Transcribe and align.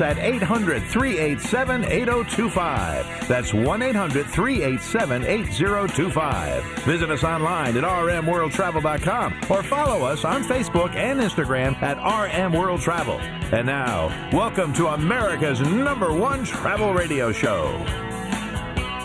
At 0.00 0.18
800 0.18 0.82
387 0.82 1.84
8025. 1.84 3.28
That's 3.28 3.54
1 3.54 3.82
800 3.82 4.26
387 4.26 5.24
8025. 5.24 6.64
Visit 6.84 7.10
us 7.10 7.24
online 7.24 7.76
at 7.76 7.84
rmworldtravel.com 7.84 9.34
or 9.48 9.62
follow 9.62 10.04
us 10.06 10.24
on 10.24 10.42
Facebook 10.44 10.94
and 10.94 11.20
Instagram 11.20 11.80
at 11.82 11.98
RM 11.98 12.52
World 12.52 12.80
Travel. 12.80 13.18
And 13.52 13.66
now, 13.66 14.08
welcome 14.32 14.72
to 14.74 14.88
America's 14.88 15.60
number 15.60 16.12
one 16.12 16.44
travel 16.44 16.92
radio 16.92 17.32
show. 17.32 18.09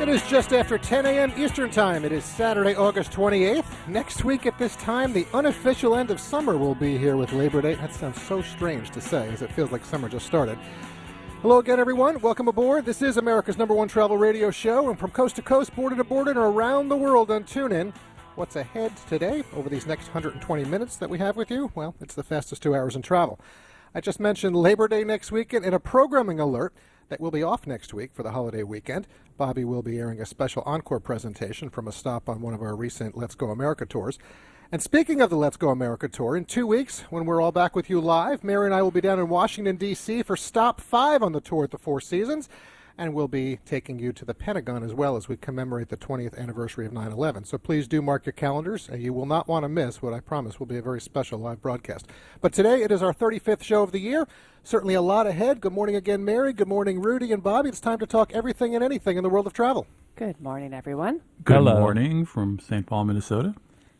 It 0.05 0.09
is 0.09 0.29
just 0.29 0.53
after 0.53 0.77
10 0.77 1.07
a.m. 1.07 1.33
Eastern 1.35 1.71
Time. 1.71 2.05
It 2.05 2.11
is 2.11 2.23
Saturday, 2.23 2.75
August 2.75 3.11
28th. 3.11 3.65
Next 3.87 4.23
week 4.23 4.45
at 4.45 4.55
this 4.59 4.75
time, 4.75 5.13
the 5.13 5.25
unofficial 5.33 5.95
end 5.95 6.11
of 6.11 6.19
summer 6.19 6.57
will 6.57 6.75
be 6.75 6.95
here 6.95 7.17
with 7.17 7.33
Labor 7.33 7.59
Day. 7.59 7.73
That 7.73 7.91
sounds 7.91 8.21
so 8.21 8.43
strange 8.43 8.91
to 8.91 9.01
say, 9.01 9.27
as 9.29 9.41
it 9.41 9.51
feels 9.51 9.71
like 9.71 9.83
summer 9.83 10.07
just 10.07 10.27
started. 10.27 10.59
Hello 11.41 11.57
again, 11.57 11.79
everyone. 11.79 12.21
Welcome 12.21 12.47
aboard. 12.47 12.85
This 12.85 13.01
is 13.01 13.17
America's 13.17 13.57
number 13.57 13.73
one 13.73 13.87
travel 13.87 14.15
radio 14.15 14.51
show, 14.51 14.89
and 14.91 14.99
from 14.99 15.09
coast 15.09 15.37
to 15.37 15.41
coast, 15.41 15.75
border 15.75 15.95
to 15.95 16.03
border, 16.03 16.29
and 16.29 16.39
around 16.39 16.89
the 16.89 16.97
world 16.97 17.31
on 17.31 17.43
TuneIn. 17.43 17.91
What's 18.35 18.57
ahead 18.57 18.91
today 19.09 19.43
over 19.55 19.69
these 19.69 19.87
next 19.87 20.13
120 20.13 20.65
minutes 20.65 20.97
that 20.97 21.09
we 21.09 21.17
have 21.17 21.35
with 21.35 21.49
you? 21.49 21.71
Well, 21.73 21.95
it's 21.99 22.13
the 22.13 22.21
fastest 22.21 22.61
two 22.61 22.75
hours 22.75 22.95
in 22.95 23.01
travel. 23.01 23.39
I 23.95 24.01
just 24.01 24.19
mentioned 24.19 24.55
Labor 24.55 24.87
Day 24.87 25.03
next 25.03 25.31
weekend 25.31 25.65
in 25.65 25.73
a 25.73 25.79
programming 25.79 26.39
alert 26.39 26.75
that 27.09 27.19
will 27.19 27.31
be 27.31 27.43
off 27.43 27.67
next 27.67 27.93
week 27.93 28.11
for 28.13 28.23
the 28.23 28.31
holiday 28.31 28.63
weekend. 28.63 29.07
Bobby 29.37 29.65
will 29.65 29.81
be 29.81 29.97
airing 29.97 30.21
a 30.21 30.25
special 30.25 30.63
encore 30.65 30.99
presentation 30.99 31.69
from 31.69 31.87
a 31.87 31.91
stop 31.91 32.29
on 32.29 32.41
one 32.41 32.53
of 32.53 32.61
our 32.61 32.75
recent 32.75 33.17
Let's 33.17 33.35
Go 33.35 33.47
America 33.49 33.85
tours. 33.85 34.17
And 34.71 34.81
speaking 34.81 35.21
of 35.21 35.29
the 35.29 35.35
Let's 35.35 35.57
Go 35.57 35.69
America 35.69 36.07
tour, 36.07 36.35
in 36.35 36.45
two 36.45 36.65
weeks, 36.65 37.01
when 37.09 37.25
we're 37.25 37.41
all 37.41 37.51
back 37.51 37.75
with 37.75 37.89
you 37.89 38.01
live, 38.01 38.43
Mary 38.43 38.65
and 38.65 38.73
I 38.73 38.81
will 38.81 38.91
be 38.91 39.01
down 39.01 39.19
in 39.19 39.29
Washington, 39.29 39.75
D.C. 39.75 40.23
for 40.23 40.35
stop 40.35 40.81
five 40.81 41.21
on 41.21 41.33
the 41.33 41.41
tour 41.41 41.65
at 41.65 41.71
the 41.71 41.77
Four 41.77 42.01
Seasons. 42.01 42.49
And 42.97 43.13
we'll 43.13 43.27
be 43.27 43.59
taking 43.65 43.99
you 43.99 44.13
to 44.13 44.23
the 44.23 44.33
Pentagon 44.33 44.81
as 44.81 44.93
well 44.93 45.17
as 45.17 45.27
we 45.27 45.35
commemorate 45.35 45.89
the 45.89 45.97
20th 45.97 46.37
anniversary 46.37 46.85
of 46.85 46.93
9 46.93 47.11
11. 47.11 47.43
So 47.43 47.57
please 47.57 47.89
do 47.89 48.01
mark 48.01 48.25
your 48.25 48.31
calendars. 48.33 48.87
and 48.87 49.01
You 49.03 49.11
will 49.11 49.25
not 49.25 49.49
want 49.49 49.63
to 49.63 49.69
miss 49.69 50.01
what 50.01 50.13
I 50.13 50.21
promise 50.21 50.59
will 50.59 50.65
be 50.65 50.77
a 50.77 50.81
very 50.81 51.01
special 51.01 51.37
live 51.37 51.61
broadcast. 51.61 52.07
But 52.39 52.53
today 52.53 52.83
it 52.83 52.91
is 52.93 53.03
our 53.03 53.13
35th 53.13 53.63
show 53.63 53.83
of 53.83 53.91
the 53.91 53.99
year. 53.99 54.27
Certainly 54.63 54.93
a 54.93 55.01
lot 55.01 55.27
ahead. 55.27 55.59
Good 55.59 55.73
morning 55.73 55.97
again, 55.97 56.23
Mary. 56.23 56.53
Good 56.53 56.69
morning, 56.69 57.01
Rudy 57.01 57.33
and 57.33 57.43
Bobby. 57.43 57.67
It's 57.67 57.81
time 57.81 57.99
to 57.99 58.05
talk 58.07 58.31
everything 58.33 58.75
and 58.75 58.83
anything 58.83 59.17
in 59.17 59.23
the 59.23 59.29
world 59.29 59.45
of 59.45 59.51
travel. 59.53 59.87
Good 60.15 60.39
morning, 60.39 60.73
everyone. 60.73 61.19
Good 61.43 61.55
Hello. 61.55 61.81
morning 61.81 62.25
from 62.25 62.59
St. 62.59 62.85
Paul, 62.85 63.03
Minnesota. 63.03 63.55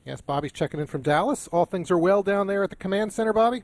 Yes, 0.05 0.21
Bobby's 0.21 0.53
checking 0.53 0.79
in 0.79 0.87
from 0.87 1.01
Dallas. 1.01 1.47
All 1.49 1.65
things 1.65 1.91
are 1.91 1.97
well 1.97 2.23
down 2.23 2.47
there 2.47 2.63
at 2.63 2.69
the 2.69 2.75
command 2.77 3.11
center, 3.11 3.33
Bobby? 3.33 3.63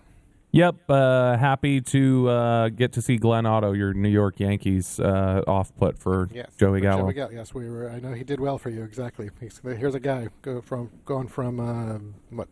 Yep, 0.53 0.89
uh, 0.89 1.37
happy 1.37 1.79
to 1.79 2.27
uh, 2.29 2.69
get 2.69 2.91
to 2.93 3.01
see 3.01 3.15
Glenn 3.15 3.45
Otto, 3.45 3.71
your 3.71 3.93
New 3.93 4.09
York 4.09 4.39
Yankees 4.39 4.99
uh, 4.99 5.43
off 5.47 5.73
put 5.77 5.97
for 5.97 6.27
Yes. 6.33 6.49
Joey 6.57 6.79
for 6.79 6.83
Gallo. 6.83 7.03
Joey 7.03 7.13
Gallo. 7.13 7.31
Yes, 7.31 7.53
we 7.53 7.69
were. 7.69 7.89
I 7.89 7.99
know 7.99 8.11
he 8.11 8.25
did 8.25 8.41
well 8.41 8.57
for 8.57 8.69
you. 8.69 8.83
Exactly. 8.83 9.29
He's, 9.39 9.61
here's 9.63 9.95
a 9.95 9.99
guy 9.99 10.27
go 10.41 10.59
from 10.61 10.91
going 11.05 11.29
from 11.29 11.59
uh, 11.59 11.99
what 12.35 12.49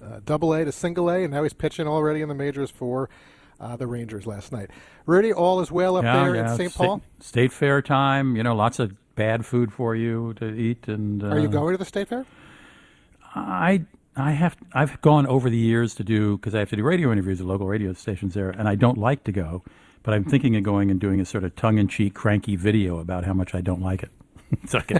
uh, 0.00 0.20
double 0.24 0.54
A 0.54 0.64
to 0.64 0.70
single 0.70 1.10
A, 1.10 1.24
and 1.24 1.32
now 1.32 1.42
he's 1.42 1.52
pitching 1.52 1.88
already 1.88 2.20
in 2.20 2.28
the 2.28 2.36
majors 2.36 2.70
for 2.70 3.10
uh, 3.58 3.76
the 3.76 3.86
Rangers 3.88 4.26
last 4.26 4.52
night. 4.52 4.70
Rudy, 5.04 5.32
all 5.32 5.60
is 5.60 5.72
well 5.72 5.96
up 5.96 6.04
there 6.04 6.36
in 6.36 6.48
St. 6.56 6.70
State, 6.70 6.78
Paul. 6.86 7.02
State 7.18 7.52
Fair 7.52 7.82
time. 7.82 8.36
You 8.36 8.44
know, 8.44 8.54
lots 8.54 8.78
of 8.78 8.92
bad 9.16 9.44
food 9.44 9.72
for 9.72 9.96
you 9.96 10.34
to 10.34 10.54
eat. 10.54 10.86
And 10.86 11.22
uh, 11.22 11.28
Are 11.28 11.38
you 11.40 11.48
going 11.48 11.74
to 11.74 11.78
the 11.78 11.84
State 11.84 12.08
Fair? 12.08 12.24
I 13.34 13.84
I 14.16 14.32
have 14.32 14.56
I've 14.72 15.00
gone 15.00 15.26
over 15.26 15.48
the 15.48 15.56
years 15.56 15.94
to 15.96 16.04
do 16.04 16.36
because 16.36 16.54
I 16.54 16.58
have 16.58 16.70
to 16.70 16.76
do 16.76 16.82
radio 16.82 17.12
interviews 17.12 17.40
at 17.40 17.46
local 17.46 17.66
radio 17.66 17.92
stations 17.92 18.34
there, 18.34 18.50
and 18.50 18.68
I 18.68 18.74
don't 18.74 18.98
like 18.98 19.24
to 19.24 19.32
go, 19.32 19.62
but 20.02 20.14
I'm 20.14 20.24
thinking 20.24 20.56
of 20.56 20.62
going 20.62 20.90
and 20.90 21.00
doing 21.00 21.20
a 21.20 21.24
sort 21.24 21.44
of 21.44 21.54
tongue-in-cheek, 21.56 22.14
cranky 22.14 22.56
video 22.56 22.98
about 22.98 23.24
how 23.24 23.32
much 23.32 23.54
I 23.54 23.60
don't 23.60 23.80
like 23.82 24.02
it. 24.02 24.10
it's 24.62 24.74
okay. 24.74 24.98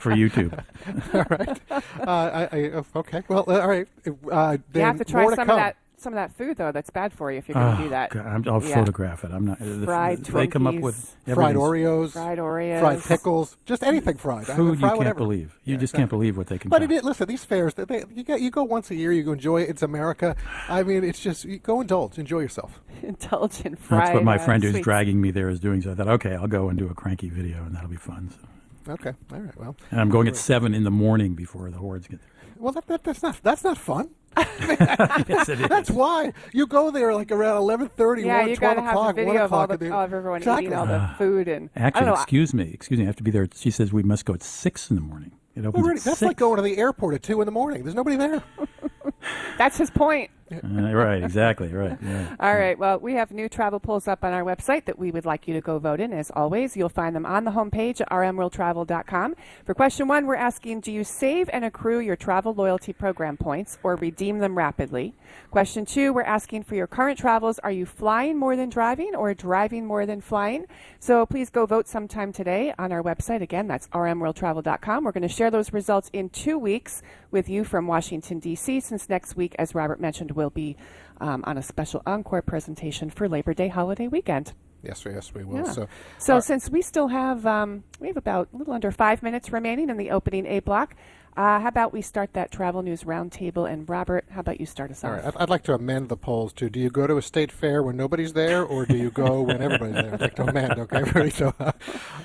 for 0.00 0.12
YouTube. 0.14 0.52
all 1.14 1.26
right. 1.36 1.60
Uh, 1.70 2.46
I, 2.52 2.56
I, 2.56 2.82
okay. 2.96 3.22
Well, 3.26 3.44
uh, 3.48 3.60
all 3.60 3.68
right. 3.68 3.88
Uh, 4.30 4.58
You 4.72 4.80
have 4.82 4.98
to 4.98 5.04
try 5.04 5.26
some 5.34 5.46
come. 5.46 5.50
of 5.50 5.56
that 5.56 5.76
some 6.02 6.12
of 6.12 6.16
that 6.16 6.32
food 6.36 6.56
though. 6.56 6.72
That's 6.72 6.90
bad 6.90 7.12
for 7.12 7.30
you 7.32 7.38
if 7.38 7.48
you're 7.48 7.54
going 7.54 7.76
to 7.76 7.80
Oh, 7.80 7.84
do 7.84 7.90
that. 7.90 8.10
God, 8.10 8.26
I'm, 8.26 8.44
I'll 8.48 8.62
Yeah. 8.62 8.74
photograph 8.74 9.24
it. 9.24 9.30
I'm 9.32 9.46
not. 9.46 9.58
the- 9.58 9.84
Fried 9.84 10.24
they 10.24 10.46
come 10.46 10.66
up 10.66 10.74
with 10.76 11.16
Fried 11.26 11.56
Oreos, 11.56 12.12
Fried 12.12 12.38
Oreos, 12.38 12.80
fried 12.80 13.02
pickles, 13.02 13.56
just 13.66 13.82
anything 13.82 14.16
fried. 14.16 14.50
I 14.50 14.56
mean, 14.56 14.56
Food 14.56 14.72
you 14.74 14.80
fry 14.80 14.88
can't 14.90 14.98
whatever. 14.98 15.18
believe. 15.18 15.58
You 15.64 15.74
Yeah, 15.74 15.80
just 15.80 15.94
exactly. 15.94 16.00
can't 16.02 16.10
believe 16.10 16.36
what 16.36 16.46
they 16.48 16.58
can. 16.58 16.68
But 16.70 16.80
pack. 16.82 16.90
it 16.90 16.94
is, 16.94 17.04
listen, 17.04 17.28
these 17.28 17.44
fairs, 17.44 17.74
they, 17.74 17.84
they, 17.84 18.04
you, 18.14 18.22
get, 18.24 18.40
you 18.40 18.50
go 18.50 18.62
once 18.64 18.90
a 18.90 18.94
year, 18.94 19.12
you 19.12 19.30
enjoy 19.32 19.62
it. 19.62 19.70
It's 19.70 19.82
America. 19.82 20.36
I 20.68 20.82
mean, 20.82 21.04
it's 21.04 21.20
just, 21.20 21.44
you 21.44 21.58
go 21.58 21.80
indulge, 21.80 22.18
enjoy 22.18 22.40
yourself. 22.40 22.80
indulgent 23.02 23.78
fried. 23.78 24.00
That's 24.08 24.14
what 24.14 24.24
my 24.24 24.36
uh, 24.36 24.44
friend 24.44 24.62
who's 24.62 24.72
sweets. 24.72 24.84
dragging 24.84 25.20
me 25.20 25.30
there 25.30 25.48
is 25.48 25.60
doing. 25.60 25.82
So 25.82 25.92
I 25.92 25.94
thought, 25.94 26.08
okay, 26.08 26.34
I'll 26.34 26.46
go 26.48 26.68
and 26.68 26.78
do 26.78 26.88
a 26.88 26.94
cranky 26.94 27.28
video, 27.28 27.58
and 27.64 27.74
that'll 27.74 27.88
be 27.88 27.96
fun. 27.96 28.30
So. 28.30 28.92
Okay, 28.94 29.12
all 29.32 29.38
right, 29.38 29.56
well. 29.56 29.76
And 29.92 30.00
I'm 30.00 30.10
going 30.10 30.26
at 30.26 30.36
seven 30.36 30.74
in 30.74 30.82
the 30.82 30.90
morning 30.90 31.34
before 31.34 31.70
the 31.70 31.78
hordes 31.78 32.08
get 32.08 32.20
there. 32.20 32.28
Well, 32.62 32.72
that, 32.72 32.86
that, 32.86 33.02
that's 33.02 33.22
not 33.22 33.40
that's 33.42 33.64
not 33.64 33.76
fun. 33.76 34.10
yes, 34.38 35.48
it 35.48 35.60
is. 35.60 35.68
That's 35.68 35.90
why 35.90 36.32
you 36.52 36.66
go 36.66 36.90
there 36.92 37.12
like 37.12 37.30
around 37.32 37.56
eleven 37.56 37.88
thirty, 37.88 38.22
Yeah, 38.22 38.40
one, 38.42 38.50
you 38.50 38.56
twelve 38.56 38.76
got 38.76 38.80
to 38.80 38.86
have 38.86 38.94
o'clock, 38.96 39.16
the 39.16 39.24
one 39.24 39.32
video 39.34 39.44
of 39.44 39.52
all 39.52 39.66
the 39.66 39.74
and 39.84 39.92
of 39.92 40.12
everyone 40.14 40.38
Exactly. 40.38 40.66
eating 40.66 40.78
all 40.78 40.86
the 40.86 41.10
food 41.18 41.48
and 41.48 41.68
I 41.76 41.80
Actually, 41.80 42.00
don't 42.06 42.14
know. 42.14 42.20
excuse 42.22 42.54
me, 42.54 42.70
excuse 42.72 42.98
me. 42.98 43.04
I 43.04 43.08
have 43.08 43.16
to 43.16 43.22
be 43.24 43.30
there. 43.32 43.48
She 43.54 43.70
says 43.70 43.92
we 43.92 44.02
must 44.04 44.24
go 44.24 44.32
at 44.32 44.42
six 44.42 44.88
in 44.90 44.96
the 44.96 45.02
morning. 45.02 45.32
It 45.54 45.60
opens 45.66 45.74
Well, 45.74 45.82
really, 45.82 45.98
at 45.98 46.04
that's 46.04 46.18
six. 46.20 46.28
like 46.28 46.36
going 46.38 46.56
to 46.56 46.62
the 46.62 46.78
airport 46.78 47.14
at 47.16 47.22
two 47.24 47.40
in 47.42 47.46
the 47.46 47.52
morning. 47.52 47.82
There's 47.82 47.94
nobody 47.96 48.16
there. 48.16 48.42
That's 49.58 49.76
his 49.76 49.90
point. 49.90 50.30
Uh, 50.52 50.94
right, 50.94 51.22
exactly, 51.22 51.68
right. 51.68 51.98
Yeah. 52.02 52.36
All 52.40 52.54
right. 52.54 52.78
Well, 52.78 52.98
we 52.98 53.14
have 53.14 53.30
new 53.30 53.48
travel 53.48 53.80
polls 53.80 54.08
up 54.08 54.24
on 54.24 54.32
our 54.32 54.42
website 54.42 54.84
that 54.86 54.98
we 54.98 55.10
would 55.10 55.24
like 55.24 55.48
you 55.48 55.54
to 55.54 55.60
go 55.60 55.78
vote 55.78 56.00
in. 56.00 56.12
As 56.12 56.30
always, 56.34 56.76
you'll 56.76 56.88
find 56.88 57.14
them 57.14 57.26
on 57.26 57.44
the 57.44 57.52
homepage 57.52 58.00
at 58.00 58.10
rmworldtravel.com. 58.10 59.34
For 59.64 59.74
question 59.74 60.08
one, 60.08 60.26
we're 60.26 60.36
asking 60.36 60.80
Do 60.80 60.92
you 60.92 61.04
save 61.04 61.48
and 61.52 61.64
accrue 61.64 62.00
your 62.00 62.16
travel 62.16 62.54
loyalty 62.54 62.92
program 62.92 63.36
points 63.36 63.78
or 63.82 63.96
redeem 63.96 64.38
them 64.38 64.56
rapidly? 64.56 65.14
Question 65.50 65.84
two, 65.84 66.12
we're 66.12 66.22
asking 66.22 66.64
for 66.64 66.74
your 66.74 66.86
current 66.86 67.18
travels 67.18 67.58
Are 67.60 67.70
you 67.70 67.86
flying 67.86 68.38
more 68.38 68.56
than 68.56 68.68
driving 68.68 69.14
or 69.14 69.34
driving 69.34 69.86
more 69.86 70.06
than 70.06 70.20
flying? 70.20 70.66
So 70.98 71.26
please 71.26 71.50
go 71.50 71.66
vote 71.66 71.88
sometime 71.88 72.32
today 72.32 72.74
on 72.78 72.92
our 72.92 73.02
website. 73.02 73.42
Again, 73.42 73.66
that's 73.66 73.88
rmworldtravel.com. 73.88 75.04
We're 75.04 75.12
going 75.12 75.22
to 75.22 75.28
share 75.28 75.50
those 75.50 75.72
results 75.72 76.10
in 76.12 76.30
two 76.30 76.58
weeks 76.58 77.02
with 77.30 77.48
you 77.48 77.64
from 77.64 77.86
Washington, 77.86 78.38
D.C., 78.38 78.80
since 78.80 79.08
next 79.08 79.36
week, 79.36 79.54
as 79.58 79.74
Robert 79.74 80.00
mentioned, 80.00 80.32
we'll 80.42 80.50
be 80.50 80.76
um, 81.20 81.44
on 81.46 81.56
a 81.56 81.62
special 81.62 82.02
encore 82.04 82.42
presentation 82.42 83.08
for 83.10 83.28
Labor 83.28 83.54
Day 83.54 83.68
holiday 83.68 84.08
weekend. 84.08 84.52
Yes, 84.82 85.04
yes, 85.06 85.32
we 85.32 85.44
will. 85.44 85.64
Yeah. 85.64 85.70
So, 85.70 85.88
So 86.18 86.40
since 86.40 86.68
we 86.68 86.82
still 86.82 87.06
have 87.06 87.46
um, 87.46 87.84
we 88.00 88.08
have 88.08 88.16
about 88.16 88.48
a 88.52 88.56
little 88.56 88.74
under 88.74 88.90
five 88.90 89.22
minutes 89.22 89.52
remaining 89.52 89.88
in 89.88 89.96
the 89.96 90.10
opening 90.10 90.44
A 90.46 90.58
block, 90.58 90.96
uh, 91.34 91.60
how 91.60 91.68
about 91.68 91.94
we 91.94 92.02
start 92.02 92.34
that 92.34 92.50
travel 92.50 92.82
news 92.82 93.04
roundtable? 93.04 93.70
And 93.70 93.88
Robert, 93.88 94.26
how 94.30 94.40
about 94.40 94.60
you 94.60 94.66
start 94.66 94.90
us 94.90 95.02
all 95.02 95.10
off? 95.10 95.16
right, 95.16 95.34
I'd, 95.34 95.42
I'd 95.42 95.48
like 95.48 95.62
to 95.64 95.74
amend 95.74 96.10
the 96.10 96.16
polls 96.16 96.52
too. 96.52 96.68
Do 96.68 96.78
you 96.78 96.90
go 96.90 97.06
to 97.06 97.16
a 97.16 97.22
state 97.22 97.50
fair 97.50 97.82
when 97.82 97.96
nobody's 97.96 98.34
there, 98.34 98.62
or 98.62 98.84
do 98.84 98.96
you 98.96 99.10
go 99.10 99.40
when 99.40 99.62
everybody's 99.62 99.94
there? 99.94 100.14
I'd 100.14 100.20
like 100.20 100.34
to 100.36 100.42
amend. 100.44 100.72
Okay, 100.72 101.02
Rudy? 101.02 101.30
So, 101.30 101.54
uh, 101.58 101.72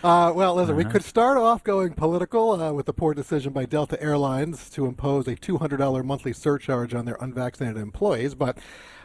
uh, 0.04 0.34
well, 0.36 0.56
listen, 0.56 0.76
we 0.76 0.84
could 0.84 1.04
start 1.04 1.38
off 1.38 1.64
going 1.64 1.94
political 1.94 2.62
uh, 2.62 2.74
with 2.74 2.86
the 2.86 2.94
poor 2.94 3.14
decision 3.14 3.54
by 3.54 3.66
Delta 3.66 4.02
Airlines 4.04 4.70
to 4.72 4.86
impose 4.86 5.28
a 5.28 5.36
$200 5.36 6.04
monthly 6.04 6.34
surcharge 6.34 6.94
on 6.94 7.06
their 7.06 7.18
unvaccinated 7.22 7.82
employees, 7.82 8.36
but. 8.36 8.58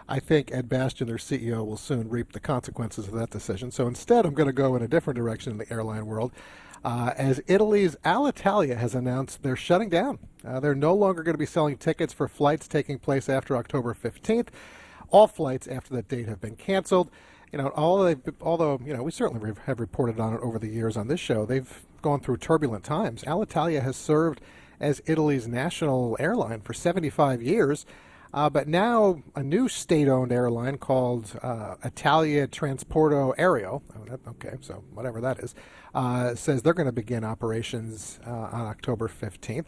I 0.09 0.19
think 0.19 0.51
Ed 0.53 0.69
Bastian, 0.69 1.07
their 1.07 1.17
CEO, 1.17 1.65
will 1.65 1.77
soon 1.77 2.09
reap 2.09 2.33
the 2.33 2.41
consequences 2.41 3.07
of 3.07 3.15
that 3.15 3.31
decision. 3.31 3.71
So 3.71 3.87
instead, 3.87 4.27
I'm 4.27 4.35
going 4.35 4.49
to 4.49 4.53
go 4.53 4.75
in 4.75 4.83
a 4.83 4.89
different 4.89 5.17
direction 5.17 5.53
in 5.53 5.59
the 5.59 5.73
airline 5.73 6.07
world. 6.07 6.33
Uh, 6.85 7.13
as 7.17 7.41
Italy's 7.47 7.95
Alitalia 8.05 8.77
has 8.77 8.95
announced 8.95 9.43
they're 9.43 9.57
shutting 9.57 9.89
down. 9.89 10.19
Uh, 10.47 10.59
they're 10.59 10.75
no 10.75 10.95
longer 10.95 11.23
going 11.23 11.35
to 11.35 11.39
be 11.39 11.47
selling 11.47 11.77
tickets 11.77 12.13
for 12.13 12.27
flights 12.27 12.67
taking 12.67 12.99
place 12.99 13.29
after 13.29 13.57
October 13.57 13.95
15th. 13.95 14.49
All 15.11 15.29
flights 15.29 15.69
after 15.69 15.95
that 15.95 16.09
date 16.09 16.27
have 16.27 16.41
been 16.41 16.57
canceled. 16.57 17.11
You 17.53 17.59
know, 17.59 18.05
they, 18.05 18.17
although 18.41 18.81
you 18.85 18.95
know 18.97 19.03
we 19.03 19.11
certainly 19.13 19.53
have 19.67 19.79
reported 19.79 20.19
on 20.19 20.35
it 20.35 20.41
over 20.43 20.59
the 20.59 20.69
years 20.69 20.97
on 20.97 21.09
this 21.09 21.21
show, 21.21 21.45
they've 21.45 21.85
gone 22.01 22.21
through 22.21 22.39
turbulent 22.39 22.83
times. 22.83 23.23
Alitalia 23.25 23.83
has 23.83 23.95
served 23.95 24.41
as 24.81 25.03
Italy's 25.07 25.47
national 25.47 26.17
airline 26.19 26.61
for 26.61 26.73
75 26.73 27.43
years. 27.43 27.87
Uh, 28.35 28.49
but 28.49 28.67
now 28.67 29.23
a 29.37 29.43
new 29.43 29.69
state-owned 29.69 30.33
airline 30.33 30.79
called 30.79 31.39
uh, 31.43 31.75
Italia 31.85 32.47
Transporto 32.47 33.37
Aereo, 33.37 33.83
oh, 33.95 34.31
okay, 34.31 34.57
so 34.61 34.83
whatever 34.95 35.21
that 35.21 35.39
is, 35.41 35.55
uh, 35.95 36.35
says 36.35 36.63
they're 36.63 36.73
going 36.73 36.87
to 36.87 36.93
begin 36.93 37.25
operations 37.25 38.19
uh, 38.27 38.31
on 38.31 38.67
October 38.67 39.07
15th. 39.09 39.67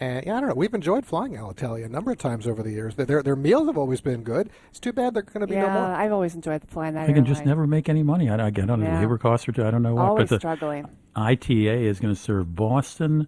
And 0.00 0.24
yeah, 0.24 0.36
I 0.36 0.40
don't 0.40 0.48
know. 0.50 0.54
We've 0.54 0.72
enjoyed 0.72 1.04
flying 1.04 1.32
Alitalia 1.32 1.84
a 1.84 1.88
number 1.88 2.12
of 2.12 2.18
times 2.18 2.46
over 2.46 2.62
the 2.62 2.70
years. 2.70 2.94
Their 2.94 3.20
their 3.20 3.34
meals 3.34 3.66
have 3.66 3.76
always 3.76 4.00
been 4.00 4.22
good. 4.22 4.48
It's 4.70 4.78
too 4.78 4.92
bad 4.92 5.12
they're 5.12 5.22
going 5.22 5.40
to 5.40 5.48
be 5.48 5.54
yeah, 5.54 5.62
no 5.62 5.70
more. 5.72 5.82
I've 5.86 6.12
always 6.12 6.36
enjoyed 6.36 6.62
flying 6.68 6.94
that 6.94 7.08
They 7.08 7.12
can 7.12 7.24
just 7.24 7.44
never 7.44 7.66
make 7.66 7.88
any 7.88 8.04
money. 8.04 8.30
I, 8.30 8.46
I 8.46 8.50
get 8.50 8.70
on 8.70 8.78
the 8.78 8.86
Yeah. 8.86 9.00
labor 9.00 9.18
costs 9.18 9.48
or 9.48 9.66
I 9.66 9.72
don't 9.72 9.82
know 9.82 9.96
what. 9.96 10.04
Always 10.04 10.28
but 10.28 10.36
the 10.36 10.38
struggling. 10.38 10.86
ITA 11.16 11.84
is 11.86 11.98
going 11.98 12.14
to 12.14 12.20
serve 12.20 12.54
Boston 12.54 13.26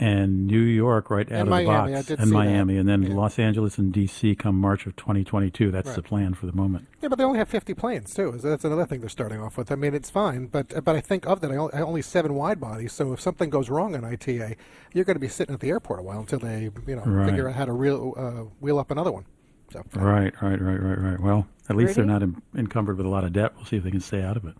and 0.00 0.46
New 0.46 0.60
York 0.60 1.10
right 1.10 1.26
out 1.26 1.32
And 1.32 1.42
of 1.42 1.48
Miami, 1.48 1.66
the 1.66 1.72
I 1.72 1.90
box, 1.96 2.06
did 2.06 2.18
and 2.20 2.28
see 2.28 2.32
that. 2.32 2.38
Miami, 2.38 2.76
and 2.78 2.88
then 2.88 3.02
Yeah. 3.02 3.14
Los 3.14 3.38
Angeles 3.38 3.78
and 3.78 3.92
DC 3.92 4.38
come 4.38 4.54
March 4.60 4.86
of 4.86 4.94
2022. 4.96 5.70
That's 5.70 5.94
the 5.94 6.02
plan 6.02 6.34
for 6.34 6.46
the 6.46 6.52
moment. 6.52 6.86
Yeah, 7.02 7.08
but 7.08 7.16
they 7.18 7.24
only 7.24 7.38
have 7.38 7.48
50 7.48 7.74
planes 7.74 8.14
too. 8.14 8.36
So 8.40 8.48
That's 8.48 8.64
another 8.64 8.86
thing 8.86 9.00
they're 9.00 9.08
starting 9.08 9.40
off 9.40 9.56
with. 9.58 9.72
I 9.72 9.74
mean, 9.74 9.94
it's 9.94 10.10
fine, 10.10 10.46
but 10.46 10.84
but 10.84 10.94
I 10.96 11.00
think 11.00 11.26
of 11.26 11.40
that, 11.40 11.50
I 11.50 11.56
only, 11.56 11.74
I 11.74 11.80
only 11.80 12.02
seven 12.02 12.34
wide 12.34 12.60
bodies. 12.60 12.92
So 12.92 13.12
if 13.12 13.20
something 13.20 13.50
goes 13.50 13.68
wrong 13.70 13.94
on 13.96 14.04
ITA, 14.04 14.56
you're 14.94 15.04
going 15.04 15.16
to 15.16 15.20
be 15.20 15.28
sitting 15.28 15.54
at 15.54 15.60
the 15.60 15.70
airport 15.70 16.00
a 16.00 16.02
while 16.02 16.20
until 16.20 16.38
they 16.38 16.70
you 16.86 16.96
know 16.96 17.02
Right. 17.04 17.28
figure 17.28 17.48
out 17.48 17.54
how 17.56 17.64
to 17.64 17.72
reel 17.72 18.14
uh, 18.16 18.44
wheel 18.60 18.78
up 18.78 18.90
another 18.90 19.10
one. 19.12 19.24
So 19.72 19.82
Right, 19.94 20.32
right, 20.40 20.60
right, 20.60 20.80
right, 20.82 20.98
right. 20.98 21.20
Well, 21.20 21.46
at 21.68 21.76
least 21.76 21.96
they're 21.96 22.04
not 22.06 22.22
en- 22.22 22.40
encumbered 22.56 22.96
with 22.96 23.04
a 23.04 23.10
lot 23.10 23.24
of 23.24 23.32
debt. 23.34 23.52
We'll 23.56 23.66
see 23.66 23.76
if 23.76 23.82
they 23.84 23.90
can 23.90 24.00
stay 24.00 24.22
out 24.22 24.36
of 24.36 24.44
it. 24.46 24.54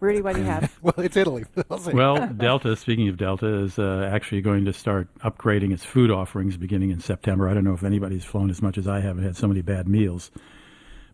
Rudy, 0.00 0.20
what 0.22 0.34
do 0.34 0.40
you 0.40 0.46
have? 0.48 0.76
well, 0.82 0.94
it's 0.98 1.16
Italy. 1.16 1.44
Well, 1.92 2.26
Delta, 2.36 2.74
speaking 2.76 3.08
of 3.08 3.16
Delta, 3.16 3.46
is 3.46 3.78
uh, 3.78 4.08
actually 4.12 4.40
going 4.42 4.64
to 4.64 4.72
start 4.72 5.08
upgrading 5.20 5.72
its 5.72 5.84
food 5.84 6.10
offerings 6.10 6.56
beginning 6.56 6.90
in 6.90 7.00
September. 7.00 7.48
I 7.48 7.54
don't 7.54 7.64
know 7.64 7.74
if 7.74 7.84
anybody's 7.84 8.24
flown 8.24 8.50
as 8.50 8.60
much 8.62 8.76
as 8.78 8.88
I 8.88 9.00
have 9.00 9.16
and 9.16 9.24
had 9.26 9.36
so 9.36 9.46
many 9.46 9.62
bad 9.62 9.86
meals, 9.88 10.30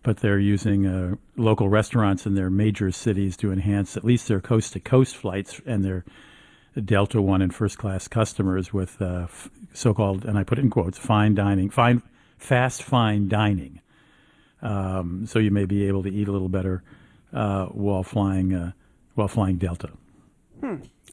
but 0.02 0.18
they're 0.18 0.38
using 0.38 0.86
uh, 0.86 1.14
local 1.36 1.68
restaurants 1.68 2.26
in 2.26 2.34
their 2.34 2.50
major 2.50 2.90
cities 2.90 3.36
to 3.38 3.52
enhance 3.52 3.96
at 3.96 4.04
least 4.04 4.28
their 4.28 4.40
coast 4.40 4.72
to 4.74 4.80
coast 4.80 5.16
flights 5.16 5.60
and 5.66 5.84
their 5.84 6.04
Delta 6.82 7.20
One 7.22 7.42
and 7.42 7.54
first 7.54 7.78
class 7.78 8.06
customers 8.08 8.72
with 8.72 9.00
uh, 9.00 9.24
f- 9.24 9.50
so 9.72 9.94
called, 9.94 10.24
and 10.24 10.38
I 10.38 10.44
put 10.44 10.58
it 10.58 10.62
in 10.62 10.70
quotes, 10.70 10.98
fine 10.98 11.34
dining, 11.34 11.70
fine, 11.70 12.02
fast 12.38 12.82
fine 12.82 13.28
dining. 13.28 13.80
Um, 14.62 15.26
so 15.26 15.38
you 15.38 15.50
may 15.50 15.64
be 15.64 15.86
able 15.86 16.02
to 16.02 16.10
eat 16.10 16.28
a 16.28 16.32
little 16.32 16.48
better 16.48 16.82
uh, 17.36 17.66
while 17.66 18.02
flying 18.02 18.54
uh, 18.54 18.72
while 19.14 19.28
flying 19.28 19.56
Delta. 19.58 19.90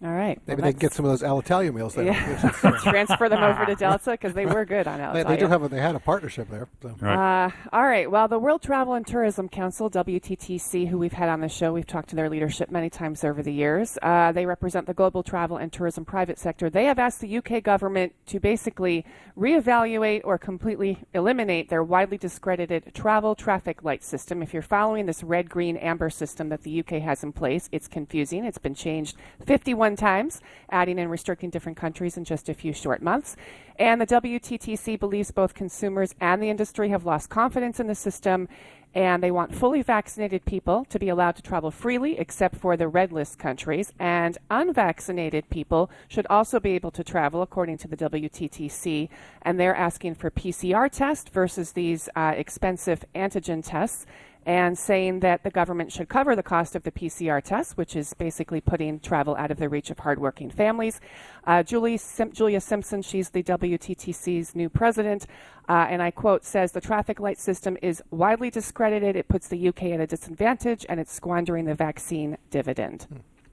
All 0.04 0.12
right. 0.12 0.38
Maybe 0.48 0.62
well, 0.62 0.68
they 0.68 0.74
can 0.74 0.80
get 0.80 0.94
some 0.94 1.06
of 1.06 1.12
those 1.12 1.22
Alitalia 1.22 1.74
meals 1.74 1.96
there. 1.96 2.06
Yeah. 2.06 2.50
transfer 2.84 3.30
them 3.30 3.42
over 3.42 3.66
to 3.66 3.74
Delta 3.74 4.12
because 4.12 4.34
they 4.34 4.46
were 4.46 4.66
good 4.66 4.86
on 4.86 4.98
They, 4.98 5.24
Alitalia. 5.24 5.28
they 5.30 5.38
do 5.38 5.48
have 5.48 5.64
a, 5.64 5.70
they 5.70 5.80
had 5.80 5.96
a 5.96 6.00
partnership 6.00 6.50
there. 6.50 6.68
So. 6.82 6.94
Right. 7.00 7.46
Uh, 7.46 7.50
all 7.72 7.86
right. 7.86 8.12
Well, 8.12 8.28
the 8.28 8.38
World 8.38 8.62
Travel 8.62 8.96
and 8.96 9.08
Tourism 9.08 9.48
Council, 9.48 9.90
WTTC, 9.90 10.90
who 10.90 10.98
we've 10.98 11.14
had 11.14 11.30
on 11.30 11.40
the 11.40 11.48
show, 11.48 11.72
we've 11.72 11.88
talked 11.88 12.10
to 12.10 12.18
their 12.18 12.30
leadership 12.30 12.70
many 12.70 12.90
times 12.90 13.24
over 13.24 13.42
the 13.42 13.54
years. 13.54 13.98
Uh, 14.02 14.34
they 14.34 14.46
represent 14.46 14.88
the 14.88 14.94
global 14.94 15.24
travel 15.24 15.56
and 15.56 15.72
tourism 15.72 16.04
private 16.04 16.38
sector. 16.38 16.70
They 16.70 16.84
have 16.86 17.00
asked 17.00 17.22
the 17.22 17.38
UK 17.38 17.64
government 17.64 18.14
to 18.28 18.42
basically 18.42 19.06
reevaluate 19.38 20.22
or 20.26 20.38
completely 20.38 21.00
eliminate 21.14 21.70
their 21.70 21.84
widely 21.84 22.18
discredited 22.18 22.92
travel 22.94 23.36
traffic 23.36 23.84
light 23.84 24.04
system. 24.04 24.44
If 24.44 24.54
you're 24.54 24.62
following 24.62 25.06
this 25.06 25.24
red, 25.24 25.50
green, 25.50 25.78
amber 25.78 26.10
system 26.10 26.50
that 26.50 26.64
the 26.64 26.82
UK 26.82 27.02
has 27.02 27.24
in 27.24 27.32
place, 27.32 27.70
it's 27.72 27.88
confusing. 27.88 28.44
It's 28.44 28.58
been 28.58 28.76
changed 28.76 29.16
51 29.46 29.93
times, 29.96 30.42
adding 30.70 31.00
and 31.00 31.10
restricting 31.10 31.50
different 31.50 31.78
countries 31.78 32.18
in 32.18 32.24
just 32.24 32.50
a 32.50 32.54
few 32.54 32.74
short 32.74 33.02
months. 33.02 33.36
And 33.78 34.00
the 34.00 34.08
WTTC 34.08 35.00
believes 35.00 35.32
both 35.32 35.54
consumers 35.54 36.14
and 36.20 36.42
the 36.42 36.50
industry 36.50 36.90
have 36.90 37.06
lost 37.06 37.30
confidence 37.30 37.80
in 37.80 37.88
the 37.88 37.96
system, 37.96 38.48
and 38.96 39.24
they 39.24 39.32
want 39.32 39.56
fully 39.56 39.82
vaccinated 39.82 40.46
people 40.46 40.86
to 40.86 41.00
be 41.00 41.10
allowed 41.10 41.36
to 41.36 41.42
travel 41.42 41.72
freely, 41.72 42.20
except 42.20 42.56
for 42.56 42.78
the 42.78 42.88
red 42.88 43.12
list 43.12 43.40
countries. 43.40 43.92
And 44.00 44.38
unvaccinated 44.52 45.50
people 45.50 45.90
should 46.08 46.28
also 46.30 46.60
be 46.60 46.72
able 46.72 46.92
to 46.92 47.04
travel, 47.04 47.42
according 47.42 47.80
to 47.80 47.88
the 47.88 47.98
WTTC. 47.98 49.10
And 49.42 49.60
they're 49.60 49.76
asking 49.76 50.16
for 50.16 50.30
PCR 50.30 50.92
tests 50.92 51.30
versus 51.32 51.72
these 51.72 52.08
uh, 52.16 52.34
expensive 52.36 53.04
antigen 53.16 53.66
tests 53.66 54.06
and 54.46 54.78
saying 54.78 55.20
that 55.22 55.44
the 55.44 55.50
government 55.50 55.92
should 55.92 56.10
cover 56.10 56.36
the 56.36 56.44
cost 56.44 56.76
of 56.76 56.84
the 56.84 56.92
PCR 56.92 57.42
test, 57.42 57.78
which 57.78 57.96
is 57.96 58.14
basically 58.14 58.60
putting 58.62 59.00
travel 59.00 59.36
out 59.36 59.52
of 59.52 59.58
the 59.58 59.70
reach 59.70 59.90
of 59.90 60.00
hardworking 60.00 60.50
families. 60.50 61.00
Uh, 61.46 61.64
Julie 61.64 61.98
Sim- 61.98 62.32
Julia 62.32 62.60
Simpson, 62.62 63.02
she's 63.02 63.30
the 63.30 63.44
WTTC's 63.44 64.56
new 64.56 64.70
president, 64.70 65.26
uh, 65.70 65.88
and 65.90 66.02
I 66.02 66.12
quote, 66.12 66.44
says 66.44 66.72
the 66.72 66.82
traffic 66.82 67.20
light 67.20 67.38
system 67.40 67.78
is 67.82 68.02
widely 68.12 68.50
discredited. 68.50 69.16
It 69.16 69.28
puts 69.28 69.48
the 69.48 69.68
UK 69.70 69.84
at 69.94 70.00
a 70.00 70.08
disadvantage, 70.08 70.86
and 70.90 71.00
it's 71.00 71.12
squandering 71.14 71.66
the 71.66 71.76
vaccine 71.76 72.38
dividend. 72.50 73.08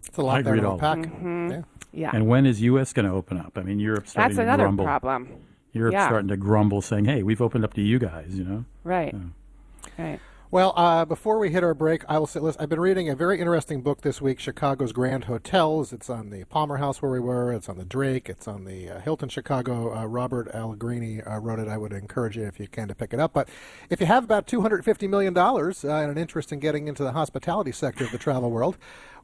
It's 0.06 0.18
a 0.18 0.22
lot 0.22 0.36
I 0.36 0.40
agree 0.40 0.60
to 0.60 0.70
with 0.70 0.82
all 0.82 0.90
unpack. 0.92 1.12
Yeah. 1.50 1.62
Yeah, 1.92 2.10
And 2.14 2.28
when 2.28 2.46
is 2.46 2.62
U.S. 2.62 2.92
going 2.92 3.06
to 3.06 3.12
open 3.12 3.36
up? 3.36 3.58
I 3.58 3.62
mean, 3.62 3.80
Europe's 3.80 4.12
starting 4.12 4.36
to 4.36 4.44
grumble. 4.44 4.46
that's 4.46 4.58
to 4.58 4.62
another 4.62 4.62
grumble. 4.64 4.84
problem. 4.84 5.28
Europe's 5.72 5.94
Yeah. 5.94 6.06
starting 6.06 6.28
to 6.28 6.36
grumble, 6.36 6.82
saying, 6.82 7.04
"Hey, 7.06 7.22
we've 7.24 7.40
opened 7.40 7.64
up 7.64 7.74
to 7.74 7.80
you 7.82 7.98
guys." 7.98 8.36
You 8.38 8.44
know. 8.44 8.64
Right. 8.84 9.12
Right. 9.98 10.20
Well, 10.52 10.72
uh, 10.74 11.04
before 11.04 11.38
we 11.38 11.50
hit 11.50 11.62
our 11.62 11.74
break, 11.74 12.02
I 12.08 12.18
will 12.18 12.26
say, 12.26 12.40
listen, 12.40 12.60
I've 12.60 12.68
been 12.68 12.80
reading 12.80 13.08
a 13.08 13.14
very 13.14 13.38
interesting 13.38 13.82
book 13.82 14.00
this 14.00 14.20
week, 14.20 14.40
Chicago's 14.40 14.92
Grand 14.92 15.26
Hotels. 15.26 15.92
It's 15.92 16.10
on 16.10 16.30
the 16.30 16.42
Palmer 16.42 16.78
House 16.78 17.00
where 17.00 17.12
we 17.12 17.20
were. 17.20 17.52
It's 17.52 17.68
on 17.68 17.78
the 17.78 17.84
Drake. 17.84 18.28
It's 18.28 18.48
on 18.48 18.64
the 18.64 18.90
uh, 18.90 19.00
Hilton 19.00 19.28
Chicago. 19.28 19.96
Uh, 19.96 20.06
Robert 20.06 20.48
Allegrini 20.52 21.22
uh, 21.22 21.38
wrote 21.38 21.60
it. 21.60 21.68
I 21.68 21.76
would 21.76 21.92
encourage 21.92 22.36
you, 22.36 22.46
if 22.46 22.58
you 22.58 22.66
can, 22.66 22.88
to 22.88 22.96
pick 22.96 23.12
it 23.12 23.20
up. 23.20 23.32
But 23.32 23.48
if 23.90 24.00
you 24.00 24.06
have 24.06 24.24
about 24.24 24.48
$250 24.48 25.08
million 25.08 25.38
uh, 25.38 25.62
and 25.84 26.10
an 26.10 26.18
interest 26.18 26.50
in 26.50 26.58
getting 26.58 26.88
into 26.88 27.04
the 27.04 27.12
hospitality 27.12 27.70
sector 27.70 28.02
of 28.02 28.10
the 28.10 28.18
travel 28.18 28.50
world, 28.50 28.76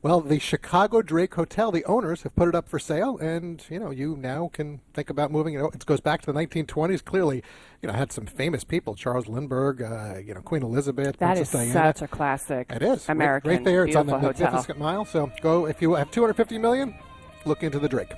well, 0.02 0.20
the 0.20 0.38
Chicago 0.38 1.02
Drake 1.02 1.34
Hotel, 1.34 1.72
the 1.72 1.84
owners 1.84 2.22
have 2.22 2.34
put 2.36 2.48
it 2.48 2.54
up 2.54 2.68
for 2.68 2.78
sale, 2.78 3.18
and 3.18 3.64
you 3.68 3.78
know 3.78 3.90
you 3.90 4.16
now 4.16 4.50
can 4.52 4.80
think 4.94 5.10
about 5.10 5.30
moving. 5.32 5.54
You 5.54 5.60
know, 5.60 5.70
it 5.72 5.84
goes 5.86 6.00
back 6.00 6.20
to 6.22 6.32
the 6.32 6.38
1920s. 6.38 7.04
Clearly, 7.04 7.42
you 7.82 7.88
know, 7.88 7.92
had 7.92 8.12
some 8.12 8.26
famous 8.26 8.62
people: 8.64 8.94
Charles 8.94 9.26
Lindbergh, 9.26 9.82
uh, 9.82 10.18
you 10.24 10.34
know, 10.34 10.40
Queen 10.42 10.62
Elizabeth, 10.62 11.16
That 11.18 11.34
Princess 11.36 11.48
is 11.48 11.52
Diana. 11.72 11.72
such 11.94 12.02
a 12.02 12.08
classic. 12.08 12.70
It 12.70 12.82
is 12.82 13.08
Right- 13.08 13.14
American 13.14 13.50
right, 13.50 13.64
there. 13.64 13.84
It's 13.86 13.96
on 13.96 14.06
the 14.06 14.18
hotel. 14.18 14.46
Magnificent 14.46 14.78
Mile. 14.78 15.04
So 15.04 15.30
go 15.40 15.66
if 15.66 15.82
you 15.82 15.94
have 15.94 16.10
250 16.10 16.58
million, 16.58 16.94
look 17.44 17.62
into 17.62 17.78
the 17.78 17.88
Drake. 17.88 18.12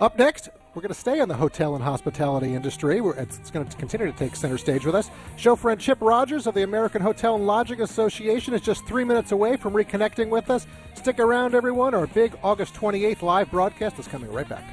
Up 0.00 0.18
next, 0.18 0.48
we're 0.76 0.82
going 0.82 0.92
to 0.92 1.00
stay 1.00 1.20
in 1.20 1.28
the 1.28 1.34
hotel 1.34 1.74
and 1.74 1.82
hospitality 1.82 2.54
industry. 2.54 3.00
We're, 3.00 3.14
it's, 3.14 3.50
going 3.50 3.66
to 3.66 3.76
continue 3.78 4.12
to 4.12 4.16
take 4.16 4.36
center 4.36 4.58
stage 4.58 4.84
with 4.84 4.94
us. 4.94 5.10
Show 5.36 5.56
friend 5.56 5.80
Chip 5.80 5.96
Rogers 6.02 6.46
of 6.46 6.52
the 6.52 6.64
American 6.64 7.00
Hotel 7.00 7.34
and 7.34 7.46
Lodging 7.46 7.80
Association 7.80 8.52
is 8.52 8.60
just 8.60 8.84
three 8.84 9.02
minutes 9.02 9.32
away 9.32 9.56
from 9.56 9.72
reconnecting 9.72 10.28
with 10.28 10.50
us. 10.50 10.66
Stick 10.92 11.18
around, 11.18 11.54
everyone. 11.54 11.94
Our 11.94 12.06
big 12.06 12.38
August 12.44 12.74
28th 12.74 13.22
live 13.22 13.50
broadcast 13.50 13.98
is 13.98 14.06
coming 14.06 14.30
right 14.30 14.46
back. 14.46 14.64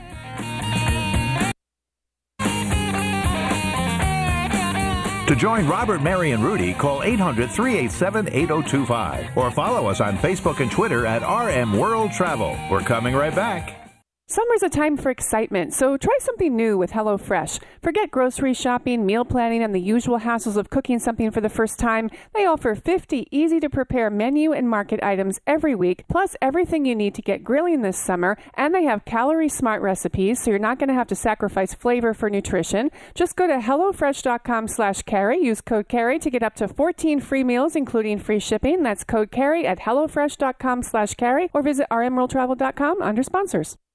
To 5.29 5.35
join 5.37 5.65
Robert, 5.69 6.01
Mary, 6.01 6.31
and 6.31 6.43
Rudy, 6.43 6.73
call 6.73 7.01
800 7.01 7.49
387 7.49 8.27
8025 8.27 9.37
or 9.37 9.51
follow 9.51 9.87
us 9.87 10.01
on 10.01 10.17
Facebook 10.17 10.59
and 10.59 10.69
Twitter 10.69 11.05
at 11.05 11.21
RM 11.21 11.79
World 11.79 12.11
Travel. 12.11 12.57
We're 12.69 12.81
coming 12.81 13.15
right 13.15 13.33
back. 13.33 13.82
Summer's 14.25 14.63
a 14.63 14.69
time 14.69 14.95
for 14.95 15.09
excitement, 15.09 15.73
so 15.73 15.97
try 15.97 16.15
something 16.21 16.55
new 16.55 16.77
with 16.77 16.91
HelloFresh. 16.91 17.61
Forget 17.81 18.09
grocery 18.09 18.53
shopping, 18.53 19.05
meal 19.05 19.25
planning, 19.25 19.61
and 19.61 19.75
the 19.75 19.81
usual 19.81 20.19
hassles 20.21 20.55
of 20.55 20.69
cooking 20.69 20.97
something 20.97 21.29
for 21.29 21.41
the 21.41 21.49
first 21.49 21.77
time. 21.77 22.09
They 22.33 22.45
offer 22.45 22.73
50 22.73 23.27
easy 23.31 23.59
to 23.59 23.69
prepare 23.69 24.09
menu 24.09 24.53
and 24.53 24.69
market 24.69 25.03
items 25.03 25.41
every 25.45 25.75
week, 25.75 26.05
plus 26.07 26.37
everything 26.41 26.85
you 26.85 26.95
need 26.95 27.15
to 27.15 27.21
get 27.21 27.43
grilling 27.43 27.81
this 27.81 27.97
summer. 27.97 28.37
And 28.55 28.73
they 28.73 28.85
have 28.85 29.03
calorie 29.03 29.49
smart 29.49 29.81
recipes, 29.81 30.41
so 30.41 30.51
you're 30.51 30.57
not 30.57 30.79
going 30.79 30.87
to 30.87 30.95
have 30.95 31.07
to 31.07 31.15
sacrifice 31.15 31.73
flavor 31.73 32.13
for 32.13 32.29
nutrition. 32.29 32.91
Just 33.13 33.35
go 33.35 33.45
to 33.45 33.57
HelloFresh.com 33.57 34.69
slash 34.69 35.01
carey. 35.01 35.43
Use 35.43 35.59
code 35.59 35.89
carey 35.89 36.17
to 36.19 36.29
get 36.29 36.43
up 36.43 36.55
to 36.55 36.69
14 36.69 37.19
free 37.19 37.43
meals, 37.43 37.75
including 37.75 38.19
free 38.19 38.39
shipping. 38.39 38.83
That's 38.83 39.03
code 39.03 39.31
carey 39.31 39.67
at 39.67 39.79
HelloFresh.com 39.79 40.83
slash 40.83 41.15
carey 41.15 41.49
or 41.53 41.61
visit 41.61 41.87
rmworldtravel.com 41.91 43.01
under 43.01 43.21
sponsors. 43.21 43.75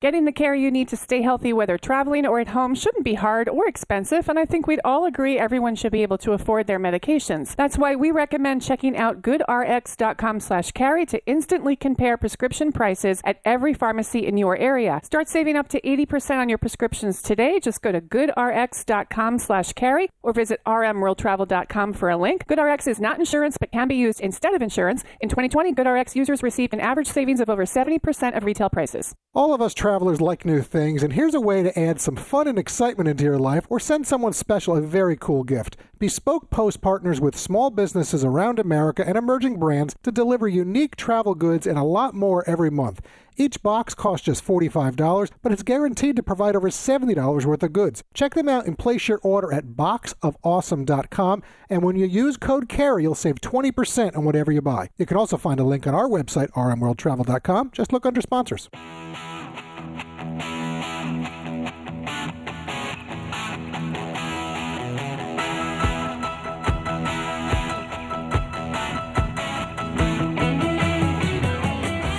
Getting 0.00 0.26
the 0.26 0.32
care 0.32 0.54
you 0.54 0.70
need 0.70 0.86
to 0.90 0.96
stay 0.96 1.22
healthy, 1.22 1.52
whether 1.52 1.76
traveling 1.76 2.24
or 2.24 2.38
at 2.38 2.46
home, 2.46 2.76
shouldn't 2.76 3.02
be 3.02 3.14
hard 3.14 3.48
or 3.48 3.66
expensive, 3.66 4.28
and 4.28 4.38
I 4.38 4.44
think 4.44 4.68
we'd 4.68 4.78
all 4.84 5.04
agree 5.04 5.36
everyone 5.36 5.74
should 5.74 5.90
be 5.90 6.04
able 6.04 6.18
to 6.18 6.34
afford 6.34 6.68
their 6.68 6.78
medications. 6.78 7.56
That's 7.56 7.76
why 7.76 7.96
we 7.96 8.12
recommend 8.12 8.62
checking 8.62 8.96
out 8.96 9.22
goodrx.com/carey 9.22 11.06
to 11.06 11.26
instantly 11.26 11.74
compare 11.74 12.16
prescription 12.16 12.70
prices 12.70 13.20
at 13.24 13.40
every 13.44 13.74
pharmacy 13.74 14.24
in 14.24 14.36
your 14.36 14.56
area. 14.56 15.00
Start 15.02 15.26
saving 15.26 15.56
up 15.56 15.66
to 15.70 15.84
80% 15.84 16.40
on 16.40 16.48
your 16.48 16.58
prescriptions 16.58 17.20
today. 17.20 17.58
Just 17.58 17.82
go 17.82 17.90
to 17.90 18.00
goodrx.com/carey 18.00 20.10
or 20.22 20.32
visit 20.32 20.60
rmworldtravel.com 20.64 21.92
for 21.92 22.08
a 22.08 22.16
link. 22.16 22.46
GoodRx 22.46 22.86
is 22.86 23.00
not 23.00 23.18
insurance 23.18 23.58
but 23.58 23.72
can 23.72 23.88
be 23.88 23.96
used 23.96 24.20
instead 24.20 24.54
of 24.54 24.62
insurance. 24.62 25.02
In 25.20 25.28
2020, 25.28 25.74
GoodRx 25.74 26.14
users 26.14 26.44
received 26.44 26.72
an 26.72 26.78
average 26.78 27.08
savings 27.08 27.40
of 27.40 27.50
over 27.50 27.66
70% 27.66 28.36
of 28.36 28.44
retail 28.44 28.70
prices. 28.70 29.16
All 29.34 29.52
of 29.52 29.60
us 29.60 29.74
travelers 29.88 30.20
like 30.20 30.44
new 30.44 30.60
things, 30.60 31.02
and 31.02 31.14
here's 31.14 31.32
a 31.32 31.40
way 31.40 31.62
to 31.62 31.78
add 31.78 31.98
some 31.98 32.14
fun 32.14 32.46
and 32.46 32.58
excitement 32.58 33.08
into 33.08 33.24
your 33.24 33.38
life 33.38 33.66
or 33.70 33.80
send 33.80 34.06
someone 34.06 34.34
special 34.34 34.76
a 34.76 34.82
very 34.82 35.16
cool 35.16 35.42
gift. 35.42 35.78
Bespoke 35.98 36.50
Post 36.50 36.82
partners 36.82 37.22
with 37.22 37.34
small 37.34 37.70
businesses 37.70 38.22
around 38.22 38.58
America 38.58 39.02
and 39.08 39.16
emerging 39.16 39.58
brands 39.58 39.96
to 40.02 40.12
deliver 40.12 40.46
unique 40.46 40.94
travel 40.94 41.34
goods 41.34 41.66
and 41.66 41.78
a 41.78 41.82
lot 41.82 42.14
more 42.14 42.46
every 42.46 42.70
month. 42.70 43.00
Each 43.38 43.62
box 43.62 43.94
costs 43.94 44.26
just 44.26 44.44
$45, 44.44 45.30
but 45.42 45.52
it's 45.52 45.62
guaranteed 45.62 46.16
to 46.16 46.22
provide 46.22 46.54
over 46.54 46.68
$70 46.68 47.46
worth 47.46 47.62
of 47.62 47.72
goods. 47.72 48.02
Check 48.12 48.34
them 48.34 48.48
out 48.48 48.66
and 48.66 48.78
place 48.78 49.08
your 49.08 49.20
order 49.22 49.54
at 49.54 49.68
boxofawesome.com. 49.68 51.42
And 51.70 51.82
when 51.82 51.96
you 51.96 52.04
use 52.04 52.36
code 52.36 52.68
CAREY, 52.68 53.04
you'll 53.04 53.14
save 53.14 53.36
20% 53.36 54.16
on 54.16 54.24
whatever 54.24 54.52
you 54.52 54.60
buy. 54.60 54.90
You 54.98 55.06
can 55.06 55.16
also 55.16 55.38
find 55.38 55.60
a 55.60 55.64
link 55.64 55.86
on 55.86 55.94
our 55.94 56.08
website, 56.08 56.50
rmworldtravel.com. 56.50 57.70
Just 57.72 57.92
look 57.92 58.04
under 58.04 58.20
sponsors. 58.20 58.68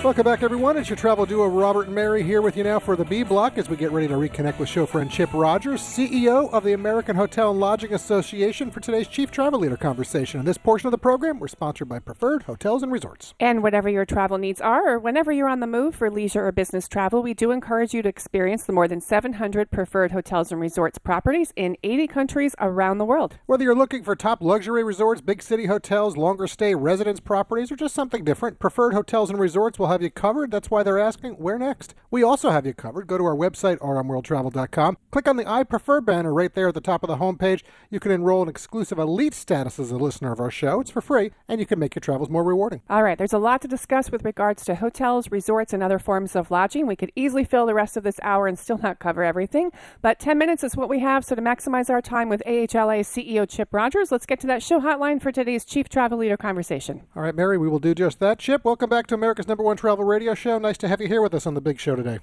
Welcome 0.00 0.24
back, 0.24 0.42
everyone. 0.42 0.76
It's 0.78 0.88
your 0.88 0.96
travel 0.96 1.26
duo, 1.26 1.46
Robert 1.46 1.86
and 1.86 1.94
Mary, 1.94 2.24
here 2.24 2.42
with 2.42 2.56
you 2.56 2.64
now 2.64 2.80
for 2.80 2.96
the 2.96 3.04
B 3.04 3.22
block 3.22 3.56
as 3.56 3.68
we 3.68 3.76
get 3.76 3.92
ready 3.92 4.08
to 4.08 4.14
reconnect 4.14 4.58
with 4.58 4.68
show 4.68 4.84
friend 4.84 5.08
Chip 5.08 5.32
Rogers, 5.32 5.80
CEO 5.80 6.52
of 6.52 6.64
the 6.64 6.72
American 6.72 7.14
Hotel 7.14 7.52
and 7.52 7.60
Lodging 7.60 7.94
Association, 7.94 8.72
for 8.72 8.80
today's 8.80 9.06
Chief 9.06 9.30
Travel 9.30 9.60
Leader 9.60 9.76
conversation. 9.76 10.40
In 10.40 10.46
this 10.46 10.58
portion 10.58 10.88
of 10.88 10.90
the 10.90 10.98
program, 10.98 11.38
we're 11.38 11.46
sponsored 11.46 11.88
by 11.88 12.00
Preferred 12.00 12.44
Hotels 12.44 12.82
and 12.82 12.90
Resorts. 12.90 13.34
And 13.38 13.62
whatever 13.62 13.88
your 13.88 14.04
travel 14.04 14.38
needs 14.38 14.60
are, 14.60 14.94
or 14.94 14.98
whenever 14.98 15.30
you're 15.30 15.48
on 15.48 15.60
the 15.60 15.68
move 15.68 15.94
for 15.94 16.10
leisure 16.10 16.48
or 16.48 16.50
business 16.50 16.88
travel, 16.88 17.22
we 17.22 17.32
do 17.32 17.52
encourage 17.52 17.94
you 17.94 18.02
to 18.02 18.08
experience 18.08 18.64
the 18.64 18.72
more 18.72 18.88
than 18.88 19.00
700 19.00 19.70
preferred 19.70 20.10
hotels 20.10 20.50
and 20.50 20.60
resorts 20.60 20.98
properties 20.98 21.52
in 21.54 21.76
80 21.84 22.08
countries 22.08 22.56
around 22.58 22.98
the 22.98 23.04
world. 23.04 23.36
Whether 23.46 23.62
you're 23.62 23.76
looking 23.76 24.02
for 24.02 24.16
top 24.16 24.42
luxury 24.42 24.82
resorts, 24.82 25.20
big 25.20 25.42
city 25.42 25.66
hotels, 25.66 26.16
longer 26.16 26.48
stay 26.48 26.74
residence 26.74 27.20
properties, 27.20 27.70
or 27.70 27.76
just 27.76 27.94
something 27.94 28.24
different, 28.24 28.58
Preferred 28.58 28.94
Hotels 28.94 29.30
and 29.30 29.38
Resorts 29.38 29.78
will 29.82 29.88
have 29.88 30.02
you 30.02 30.10
covered. 30.10 30.52
That's 30.52 30.70
why 30.70 30.84
they're 30.84 30.98
asking, 30.98 31.32
where 31.32 31.58
next? 31.58 31.94
We 32.08 32.22
also 32.22 32.50
have 32.50 32.64
you 32.64 32.72
covered. 32.72 33.08
Go 33.08 33.18
to 33.18 33.24
our 33.24 33.34
website, 33.34 33.78
rmworldtravel.com. 33.78 34.96
Click 35.10 35.26
on 35.26 35.36
the 35.36 35.50
I 35.50 35.64
Prefer 35.64 36.00
banner 36.00 36.32
right 36.32 36.54
there 36.54 36.68
at 36.68 36.74
the 36.74 36.80
top 36.80 37.02
of 37.02 37.08
the 37.08 37.16
homepage. 37.16 37.62
You 37.90 37.98
can 37.98 38.12
enroll 38.12 38.42
in 38.44 38.48
exclusive 38.48 38.98
elite 38.98 39.34
status 39.34 39.80
as 39.80 39.90
a 39.90 39.96
listener 39.96 40.30
of 40.30 40.38
our 40.38 40.52
show. 40.52 40.80
It's 40.80 40.90
for 40.90 41.00
free, 41.00 41.32
and 41.48 41.58
you 41.58 41.66
can 41.66 41.80
make 41.80 41.96
your 41.96 42.00
travels 42.00 42.30
more 42.30 42.44
rewarding. 42.44 42.82
All 42.88 43.02
right, 43.02 43.18
there's 43.18 43.32
a 43.32 43.38
lot 43.38 43.60
to 43.62 43.68
discuss 43.68 44.12
with 44.12 44.24
regards 44.24 44.64
to 44.66 44.76
hotels, 44.76 45.32
resorts, 45.32 45.72
and 45.72 45.82
other 45.82 45.98
forms 45.98 46.36
of 46.36 46.52
lodging. 46.52 46.86
We 46.86 46.94
could 46.94 47.10
easily 47.16 47.42
fill 47.44 47.66
the 47.66 47.74
rest 47.74 47.96
of 47.96 48.04
this 48.04 48.20
hour 48.22 48.46
and 48.46 48.56
still 48.56 48.78
not 48.78 49.00
cover 49.00 49.24
everything, 49.24 49.72
but 50.00 50.20
10 50.20 50.38
minutes 50.38 50.62
is 50.62 50.76
what 50.76 50.88
we 50.88 51.00
have. 51.00 51.24
So, 51.24 51.34
to 51.34 51.42
maximize 51.42 51.90
our 51.90 52.00
time 52.00 52.28
with 52.28 52.42
AHLA 52.46 53.00
CEO 53.00 53.48
Chip 53.48 53.70
Rogers, 53.72 54.12
let's 54.12 54.26
get 54.26 54.38
to 54.40 54.46
that 54.46 54.62
show 54.62 54.80
hotline 54.80 55.20
for 55.20 55.32
today's 55.32 55.64
Chief 55.64 55.88
Travel 55.88 56.18
Leader 56.18 56.36
conversation. 56.36 57.02
All 57.16 57.22
right, 57.22 57.34
Mary, 57.34 57.58
we 57.58 57.68
will 57.68 57.80
do 57.80 57.96
just 57.96 58.20
that. 58.20 58.38
Chip, 58.38 58.64
welcome 58.64 58.88
back 58.88 59.08
to 59.08 59.14
America's 59.14 59.48
number 59.48 59.64
one 59.64 59.71
travel 59.76 60.04
radio 60.04 60.34
show. 60.34 60.58
Nice 60.58 60.78
to 60.78 60.88
have 60.88 61.00
you 61.00 61.08
here 61.08 61.22
with 61.22 61.34
us 61.34 61.46
on 61.46 61.54
the 61.54 61.60
big 61.60 61.80
show 61.80 61.96
today. 61.96 62.18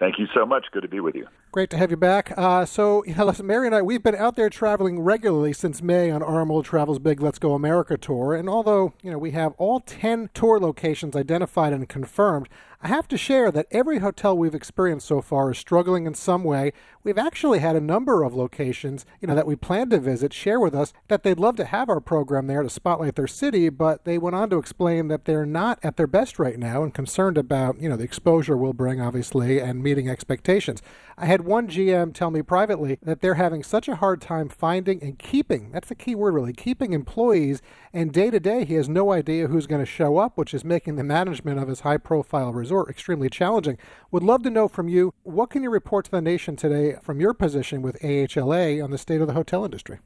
Thank 0.00 0.18
you 0.18 0.26
so 0.34 0.46
much. 0.46 0.64
Good 0.72 0.80
to 0.80 0.88
be 0.88 0.98
with 0.98 1.14
you. 1.14 1.26
Great 1.52 1.68
to 1.70 1.76
have 1.76 1.90
you 1.90 1.96
back. 1.98 2.32
Uh, 2.36 2.64
so, 2.64 3.04
you 3.06 3.14
know, 3.14 3.26
listen, 3.26 3.46
Mary 3.46 3.66
and 3.66 3.76
I, 3.76 3.82
we've 3.82 4.02
been 4.02 4.14
out 4.14 4.34
there 4.34 4.48
traveling 4.48 5.00
regularly 5.00 5.52
since 5.52 5.82
May 5.82 6.10
on 6.10 6.22
RM 6.22 6.48
World 6.48 6.64
Travel's 6.64 6.98
big 6.98 7.20
Let's 7.20 7.38
Go 7.38 7.52
America 7.52 7.98
tour. 7.98 8.34
And 8.34 8.48
although, 8.48 8.94
you 9.02 9.10
know, 9.10 9.18
we 9.18 9.32
have 9.32 9.52
all 9.58 9.80
10 9.80 10.30
tour 10.32 10.58
locations 10.58 11.14
identified 11.14 11.74
and 11.74 11.86
confirmed, 11.86 12.48
I 12.82 12.88
have 12.88 13.08
to 13.08 13.18
share 13.18 13.50
that 13.50 13.66
every 13.70 13.98
hotel 13.98 14.34
we've 14.34 14.54
experienced 14.54 15.06
so 15.06 15.20
far 15.20 15.50
is 15.50 15.58
struggling 15.58 16.06
in 16.06 16.14
some 16.14 16.42
way. 16.42 16.72
We've 17.04 17.18
actually 17.18 17.58
had 17.58 17.76
a 17.76 17.80
number 17.80 18.22
of 18.22 18.34
locations, 18.34 19.04
you 19.20 19.28
know, 19.28 19.34
that 19.34 19.46
we 19.46 19.54
plan 19.54 19.90
to 19.90 19.98
visit 19.98 20.32
share 20.32 20.58
with 20.58 20.74
us 20.74 20.94
that 21.08 21.22
they'd 21.22 21.38
love 21.38 21.56
to 21.56 21.66
have 21.66 21.90
our 21.90 22.00
program 22.00 22.46
there 22.46 22.62
to 22.62 22.70
spotlight 22.70 23.16
their 23.16 23.26
city, 23.26 23.68
but 23.68 24.06
they 24.06 24.16
went 24.16 24.34
on 24.34 24.48
to 24.48 24.56
explain 24.56 25.08
that 25.08 25.26
they're 25.26 25.44
not 25.44 25.78
at 25.82 25.98
their 25.98 26.06
best 26.06 26.38
right 26.38 26.58
now 26.58 26.82
and 26.82 26.94
concerned 26.94 27.36
about, 27.36 27.78
you 27.78 27.88
know, 27.88 27.96
the 27.96 28.04
exposure 28.04 28.56
we'll 28.56 28.72
bring, 28.72 28.98
obviously, 28.98 29.60
and 29.60 29.82
meeting 29.82 30.08
expectations. 30.08 30.80
I 31.20 31.26
had 31.26 31.42
one 31.42 31.68
GM 31.68 32.14
tell 32.14 32.30
me 32.30 32.40
privately 32.40 32.98
that 33.02 33.20
they're 33.20 33.34
having 33.34 33.62
such 33.62 33.88
a 33.88 33.96
hard 33.96 34.22
time 34.22 34.48
finding 34.48 35.02
and 35.02 35.18
keeping, 35.18 35.70
that's 35.70 35.90
the 35.90 35.94
key 35.94 36.14
word 36.14 36.32
really, 36.32 36.54
keeping 36.54 36.94
employees, 36.94 37.60
and 37.92 38.10
day 38.10 38.30
to 38.30 38.40
day 38.40 38.64
he 38.64 38.72
has 38.76 38.88
no 38.88 39.12
idea 39.12 39.46
who's 39.46 39.66
going 39.66 39.82
to 39.82 39.86
show 39.86 40.16
up, 40.16 40.38
which 40.38 40.54
is 40.54 40.64
making 40.64 40.96
the 40.96 41.04
management 41.04 41.60
of 41.60 41.68
his 41.68 41.80
high 41.80 41.98
profile 41.98 42.54
resort 42.54 42.88
extremely 42.88 43.28
challenging. 43.28 43.76
Would 44.10 44.22
love 44.22 44.42
to 44.44 44.50
know 44.50 44.66
from 44.66 44.88
you, 44.88 45.12
what 45.22 45.50
can 45.50 45.62
you 45.62 45.68
report 45.68 46.06
to 46.06 46.10
the 46.10 46.22
nation 46.22 46.56
today 46.56 46.96
from 47.02 47.20
your 47.20 47.34
position 47.34 47.82
with 47.82 48.00
AHLA 48.00 48.82
on 48.82 48.90
the 48.90 48.96
state 48.96 49.20
of 49.20 49.26
the 49.26 49.34
hotel 49.34 49.62
industry? 49.62 49.98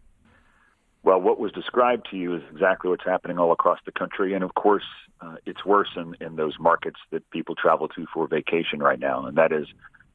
Well, 1.04 1.20
what 1.20 1.38
was 1.38 1.52
described 1.52 2.08
to 2.10 2.16
you 2.16 2.34
is 2.34 2.42
exactly 2.50 2.90
what's 2.90 3.04
happening 3.04 3.38
all 3.38 3.52
across 3.52 3.78
the 3.86 3.92
country. 3.92 4.34
And 4.34 4.42
of 4.42 4.54
course, 4.56 4.82
uh, 5.20 5.36
it's 5.46 5.64
worse 5.64 5.90
in, 5.96 6.16
in 6.20 6.34
those 6.34 6.54
markets 6.58 6.98
that 7.12 7.30
people 7.30 7.54
travel 7.54 7.86
to 7.86 8.04
for 8.12 8.26
vacation 8.26 8.80
right 8.80 8.98
now, 8.98 9.26
and 9.26 9.38
that 9.38 9.52
is 9.52 9.68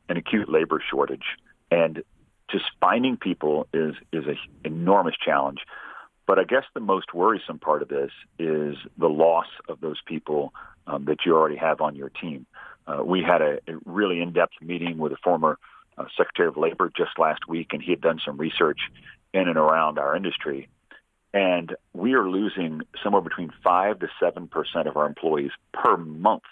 an 0.10 0.18
acute 0.18 0.50
labor 0.50 0.82
shortage. 0.90 1.38
And 1.72 2.04
just 2.52 2.66
finding 2.82 3.18
people 3.18 3.68
is, 3.74 3.96
is 4.12 4.26
an 4.26 4.38
enormous 4.66 5.16
challenge. 5.24 5.60
But 6.28 6.40
I 6.40 6.44
guess 6.44 6.64
the 6.74 6.80
most 6.80 7.14
worrisome 7.14 7.60
part 7.60 7.82
of 7.82 7.88
this 7.88 8.12
is 8.38 8.76
the 8.98 9.10
loss 9.10 9.48
of 9.68 9.80
those 9.82 10.02
people 10.06 10.54
um, 10.86 11.06
that 11.06 11.20
you 11.26 11.36
already 11.36 11.58
have 11.58 11.82
on 11.82 11.96
your 11.96 12.10
team. 12.10 12.46
Uh, 12.86 13.04
we 13.04 13.22
had 13.22 13.42
a, 13.42 13.60
a 13.68 13.78
really 13.86 14.22
in 14.22 14.34
depth 14.34 14.54
meeting 14.62 14.98
with 14.98 15.12
a 15.12 15.18
former 15.24 15.58
uh, 15.98 16.06
Secretary 16.18 16.48
of 16.48 16.58
Labor 16.58 16.92
just 16.96 17.18
last 17.18 17.48
week, 17.48 17.70
and 17.72 17.82
he 17.82 17.92
had 17.92 18.02
done 18.02 18.20
some 18.24 18.38
research 18.38 18.80
in 19.34 19.48
and 19.48 19.58
around 19.58 20.00
our 20.00 20.16
industry 20.16 20.68
and 21.34 21.76
we 21.94 22.14
are 22.14 22.28
losing 22.28 22.82
somewhere 23.04 23.22
between 23.22 23.52
five 23.64 24.00
to 24.00 24.08
seven 24.20 24.48
percent 24.48 24.88
of 24.88 24.98
our 24.98 25.06
employees 25.06 25.52
per 25.74 25.98
month. 25.98 26.44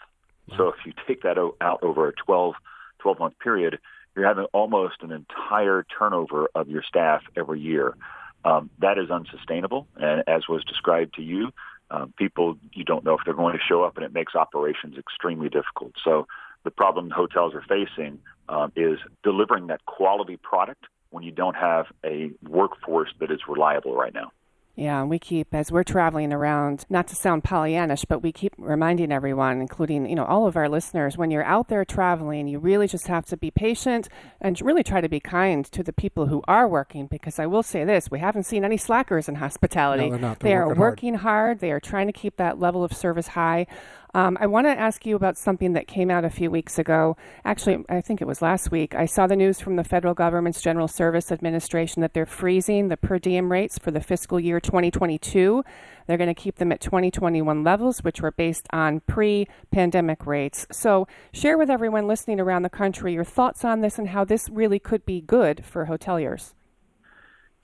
So 0.56 0.70
if 0.70 0.76
you 0.86 0.94
take 1.08 1.24
that 1.24 1.38
out 1.38 1.80
over 1.84 2.08
a 2.08 2.14
12, 2.14 2.54
12 3.00 3.20
month 3.20 3.40
period, 3.40 3.80
you're 4.16 4.28
having 4.28 4.46
almost 4.54 4.96
an 5.02 5.12
entire 5.12 5.86
turnover 5.98 6.48
of 6.56 6.70
your 6.70 6.84
staff 6.84 7.22
every 7.36 7.60
year. 7.60 7.96
Um, 8.44 8.70
that 8.80 8.98
is 8.98 9.10
unsustainable, 9.10 9.88
and 9.96 10.24
as 10.28 10.48
was 10.48 10.64
described 10.64 11.16
to 11.16 11.22
you, 11.22 11.52
um, 11.92 12.14
people 12.18 12.58
you 12.74 12.84
don't 12.84 13.04
know 13.04 13.14
if 13.14 13.22
they're 13.26 13.34
going 13.34 13.58
to 13.58 13.64
show 13.64 13.84
up, 13.84 13.98
and 13.98 14.06
it 14.06 14.14
makes 14.14 14.36
operations 14.36 14.98
extremely 14.98 15.50
difficult. 15.50 15.94
So 16.04 16.28
the 16.64 16.72
problem 16.72 17.10
hotels 17.10 17.54
are 17.54 17.64
facing 17.68 18.20
um, 18.50 18.72
is 18.76 19.00
delivering 19.24 19.68
that 19.68 19.86
quality 19.86 20.38
product 20.38 20.86
when 21.10 21.24
you 21.24 21.32
don't 21.32 21.56
have 21.56 21.86
a 22.06 22.32
workforce 22.48 23.10
that 23.20 23.32
is 23.32 23.40
reliable 23.48 23.96
right 23.96 24.14
now. 24.14 24.32
Yeah, 24.78 25.04
we 25.06 25.18
keep 25.18 25.56
as 25.56 25.72
we're 25.72 25.84
traveling 25.84 26.32
around, 26.32 26.86
not 26.88 27.08
to 27.08 27.16
sound 27.16 27.44
Pollyannish, 27.44 28.06
but 28.08 28.22
we 28.22 28.32
keep 28.32 28.54
reminding 28.60 29.12
everyone, 29.12 29.60
including 29.60 30.08
you 30.08 30.16
know 30.16 30.24
all 30.24 30.46
of 30.46 30.56
our 30.56 30.70
listeners, 30.70 31.18
when 31.18 31.32
you're 31.32 31.44
out 31.44 31.68
there 31.68 31.84
traveling, 31.84 32.48
you 32.48 32.60
really 32.60 32.88
just 32.88 33.08
have 33.08 33.26
to 33.26 33.38
be 33.38 33.50
patient 33.50 34.08
and 34.40 34.62
really 34.62 34.84
try 34.84 35.02
to 35.02 35.10
be 35.10 35.20
kind 35.20 35.66
to 35.72 35.82
the 35.82 35.92
people 35.92 36.28
who 36.28 36.44
are 36.48 36.68
working. 36.68 37.08
Because 37.08 37.40
I 37.40 37.48
will 37.48 37.64
say 37.64 37.86
this: 37.86 38.12
we 38.12 38.20
haven't 38.20 38.44
seen 38.44 38.64
any 38.64 38.78
slackers 38.78 39.28
in 39.28 39.34
hospitality. 39.34 40.06
No, 40.06 40.12
they're 40.12 40.20
not. 40.20 40.40
They're 40.42 40.52
They're 40.60 40.68
working 40.68 40.80
working 40.80 41.14
hard. 41.16 41.60
They 41.60 41.72
are 41.72 41.80
trying 41.80 42.06
to 42.06 42.14
keep 42.14 42.38
that 42.38 42.60
level 42.60 42.84
of 42.84 42.94
service 42.94 43.30
high. 43.30 43.66
Um, 44.14 44.38
I 44.40 44.48
want 44.48 44.68
to 44.68 44.72
ask 44.72 45.06
you 45.06 45.16
about 45.16 45.38
something 45.38 45.74
that 45.74 45.88
came 45.88 46.10
out 46.10 46.26
a 46.26 46.30
few 46.30 46.50
weeks 46.50 46.80
ago. 46.80 47.18
Actually, 47.44 47.84
I 47.90 48.02
think 48.02 48.22
it 48.22 48.28
was 48.28 48.42
last 48.42 48.72
week. 48.72 48.96
I 48.96 49.06
saw 49.06 49.28
the 49.28 49.36
news 49.36 49.60
from 49.60 49.76
the 49.76 49.84
federal 49.84 50.14
government's 50.14 50.62
General 50.62 50.88
Service 50.88 51.32
Administration 51.32 52.02
that 52.02 52.14
they're 52.14 52.26
freezing 52.26 52.88
the 52.88 52.98
per 52.98 53.20
diem 53.20 53.52
rates 53.52 53.78
for 53.78 53.92
the 53.92 54.02
fiscal 54.02 54.40
year 54.40 54.60
2022. 54.60 55.64
They're 56.08 56.18
going 56.18 56.34
to 56.34 56.34
keep 56.34 56.56
them 56.56 56.72
at 56.72 56.80
2021 56.82 57.64
levels, 57.64 58.00
which 58.00 58.22
were 58.22 58.32
based 58.32 58.68
on 58.72 59.02
pre 59.02 59.48
pandemic 59.72 60.26
rates. 60.26 60.66
So, 60.72 61.08
share 61.34 61.58
with 61.58 61.70
everyone 61.70 62.08
listening 62.08 62.40
around 62.40 62.64
the 62.64 62.70
country 62.70 63.14
your 63.14 63.26
thoughts 63.26 63.66
on 63.66 63.82
this 63.82 64.00
and 64.00 64.10
how 64.10 64.24
this 64.24 64.50
really 64.50 64.80
could 64.80 65.06
be 65.06 65.22
good 65.22 65.66
for 65.66 65.86
hoteliers. 65.88 66.54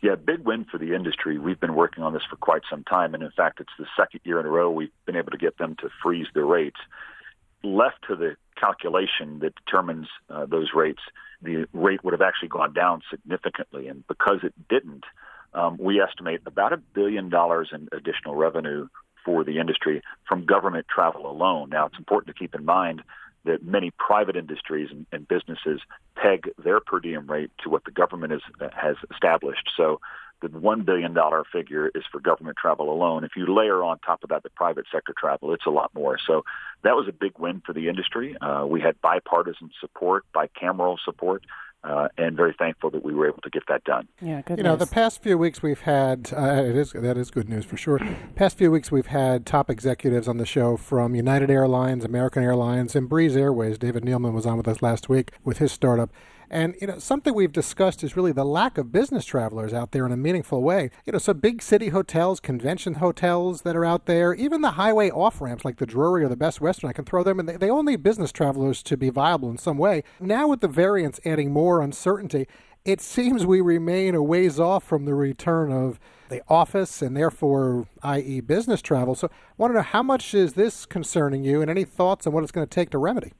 Yeah, 0.04 0.16
big 0.16 0.42
win 0.46 0.66
for 0.66 0.78
the 0.78 0.94
industry. 0.94 1.38
We've 1.38 1.60
been 1.62 1.76
working 1.76 2.04
on 2.04 2.12
this 2.12 2.24
for 2.30 2.36
quite 2.36 2.64
some 2.70 2.84
time, 2.84 3.14
and 3.14 3.24
in 3.24 3.32
fact, 3.32 3.62
it's 3.62 3.72
the 3.80 3.86
second 3.98 4.20
year 4.26 4.38
in 4.38 4.46
a 4.46 4.50
row 4.50 4.70
we've 4.70 4.92
been 5.06 5.16
able 5.16 5.32
to 5.32 5.38
get 5.38 5.58
them 5.58 5.78
to 5.80 5.88
freeze 6.04 6.28
their 6.34 6.46
rates. 6.46 6.80
Left 7.64 7.96
to 8.10 8.18
the 8.18 8.36
calculation 8.60 9.40
that 9.40 9.54
determines 9.56 10.08
uh, 10.30 10.46
those 10.46 10.72
rates, 10.76 11.00
the 11.42 11.70
rate 11.72 12.04
would 12.04 12.12
have 12.12 12.22
actually 12.22 12.50
gone 12.50 12.74
down 12.74 13.02
significantly, 13.10 13.88
and 13.88 14.06
because 14.10 14.40
it 14.44 14.54
didn't, 14.68 15.06
um, 15.54 15.78
we 15.80 16.02
estimate 16.02 16.42
about 16.46 16.74
a 16.74 16.78
billion 16.78 17.30
dollars 17.30 17.70
in 17.72 17.88
additional 17.94 18.36
revenue 18.36 18.90
for 19.24 19.46
the 19.46 19.58
industry 19.58 20.02
from 20.28 20.46
government 20.46 20.86
travel 20.94 21.32
alone. 21.32 21.70
Now, 21.70 21.86
it's 21.86 21.98
important 21.98 22.36
to 22.36 22.38
keep 22.38 22.54
in 22.56 22.66
mind 22.66 23.04
that 23.46 23.64
many 23.64 23.92
private 23.92 24.36
industries 24.36 24.90
and, 24.92 25.06
and 25.12 25.28
businesses 25.28 25.82
peg 26.16 26.50
their 26.64 26.80
per 26.80 27.00
diem 27.00 27.28
rate 27.28 27.52
to 27.64 27.70
what 27.70 27.84
the 27.86 27.92
government 27.92 28.34
is, 28.34 28.42
has 28.74 28.96
established. 29.12 29.70
So 29.76 30.00
the 30.42 30.50
$1 30.50 30.86
billion 30.86 31.16
figure 31.52 31.90
is 31.96 32.04
for 32.12 32.20
government 32.20 32.58
travel 32.58 32.92
alone. 32.92 33.24
If 33.24 33.32
you 33.36 33.54
layer 33.54 33.82
on 33.82 34.00
top 34.00 34.24
of 34.24 34.30
that 34.30 34.44
the 34.44 34.50
private 34.50 34.86
sector 34.92 35.14
travel, 35.18 35.54
it's 35.54 35.66
a 35.66 35.70
lot 35.70 35.92
more. 35.94 36.18
So 36.26 36.44
that 36.84 36.96
was 36.96 37.08
a 37.08 37.14
big 37.14 37.40
win 37.40 37.62
for 37.66 37.72
the 37.74 37.88
industry. 37.88 38.36
Uh, 38.40 38.66
we 38.68 38.82
had 38.82 39.00
bipartisan 39.02 39.72
support, 39.80 40.26
bicameral 40.36 40.98
support 41.04 41.44
uh, 41.84 42.08
and 42.18 42.36
very 42.38 42.56
thankful 42.58 42.90
that 42.92 43.04
we 43.04 43.14
were 43.14 43.28
able 43.28 43.42
to 43.42 43.50
get 43.50 43.64
that 43.68 43.84
done. 43.84 44.08
Yeah, 44.22 44.42
good. 44.42 44.58
You 44.58 44.64
know, 44.64 44.76
the 44.76 44.88
past 44.88 45.22
few 45.22 45.38
weeks 45.38 45.62
we've 45.62 45.82
had 45.82 46.32
uh, 46.36 46.64
it 46.66 46.76
is 46.76 46.92
that 46.92 47.18
is 47.18 47.32
good 47.32 47.50
news 47.50 47.66
for 47.66 47.78
sure. 47.78 48.00
past 48.36 48.58
few 48.58 48.72
weeks 48.72 48.92
we've 48.92 49.08
had 49.08 49.46
top 49.46 49.70
executives 49.70 50.28
on 50.28 50.38
the 50.38 50.46
show 50.46 50.78
from 50.78 51.16
United 51.16 51.50
Airlines, 51.50 52.06
American 52.06 52.44
Airlines, 52.44 52.96
and 52.96 53.10
Breeze 53.10 53.36
Airways. 53.36 53.78
David 53.78 54.04
Neeleman 54.04 54.34
was 54.34 54.46
on 54.46 54.58
with 54.58 54.68
us 54.68 54.82
last 54.82 55.10
week 55.10 55.32
with 55.44 55.58
his 55.58 55.72
startup. 55.72 56.10
And 56.54 56.76
you 56.80 56.86
know, 56.86 57.00
something 57.00 57.34
we've 57.34 57.52
discussed 57.52 58.04
is 58.04 58.16
really 58.16 58.32
the 58.32 58.46
lack 58.46 58.78
of 58.78 58.92
business 58.92 59.26
travelers 59.26 59.74
out 59.74 59.92
there 59.92 60.06
in 60.06 60.12
a 60.12 60.18
meaningful 60.18 60.62
way. 60.62 60.92
You 61.04 61.14
know, 61.14 61.18
so 61.18 61.34
big 61.34 61.64
city 61.64 61.90
hotels, 61.90 62.40
convention 62.40 62.96
hotels 62.96 63.64
that 63.64 63.76
are 63.76 63.84
out 63.84 64.06
there, 64.06 64.36
even 64.36 64.62
the 64.62 64.74
highway 64.74 65.10
off 65.10 65.42
ramps 65.42 65.66
like 65.66 65.78
the 65.78 65.88
Drury 65.88 66.24
or 66.24 66.28
the 66.28 66.36
Best 66.36 66.62
Western, 66.62 66.92
I 66.92 66.94
can 66.94 67.06
throw 67.06 67.24
them 67.24 67.40
in. 67.40 67.48
They, 67.48 67.58
they 67.58 67.70
all 67.72 67.82
need 67.82 68.04
business 68.04 68.32
travelers 68.32 68.84
to 68.84 68.96
be 68.96 69.10
viable 69.10 69.50
in 69.50 69.58
some 69.58 69.80
way. 69.80 70.04
Now 70.20 70.48
with 70.48 70.62
the 70.62 70.68
variants 70.68 71.20
adding 71.26 71.52
more 71.52 71.82
uncertainty, 71.82 72.48
it 72.86 73.02
seems 73.02 73.48
we 73.48 73.60
remain 73.60 74.14
a 74.14 74.22
ways 74.22 74.60
off 74.60 74.84
from 74.84 75.06
the 75.06 75.16
return 75.16 75.72
of 75.72 76.00
the 76.30 76.44
office 76.48 77.02
and 77.02 77.18
therefore, 77.18 77.88
i.e., 78.04 78.42
business 78.42 78.84
travel. 78.84 79.16
So, 79.16 79.28
I 79.28 79.54
want 79.58 79.72
to 79.72 79.76
know 79.78 79.82
how 79.82 80.04
much 80.04 80.36
is 80.36 80.54
this 80.54 80.86
concerning 80.86 81.44
you, 81.44 81.62
and 81.62 81.72
any 81.72 81.84
thoughts 81.84 82.28
on 82.28 82.34
what 82.34 82.44
it's 82.44 82.52
going 82.52 82.68
to 82.68 82.70
take 82.70 82.92
to 82.92 83.00
remedy? 83.00 83.34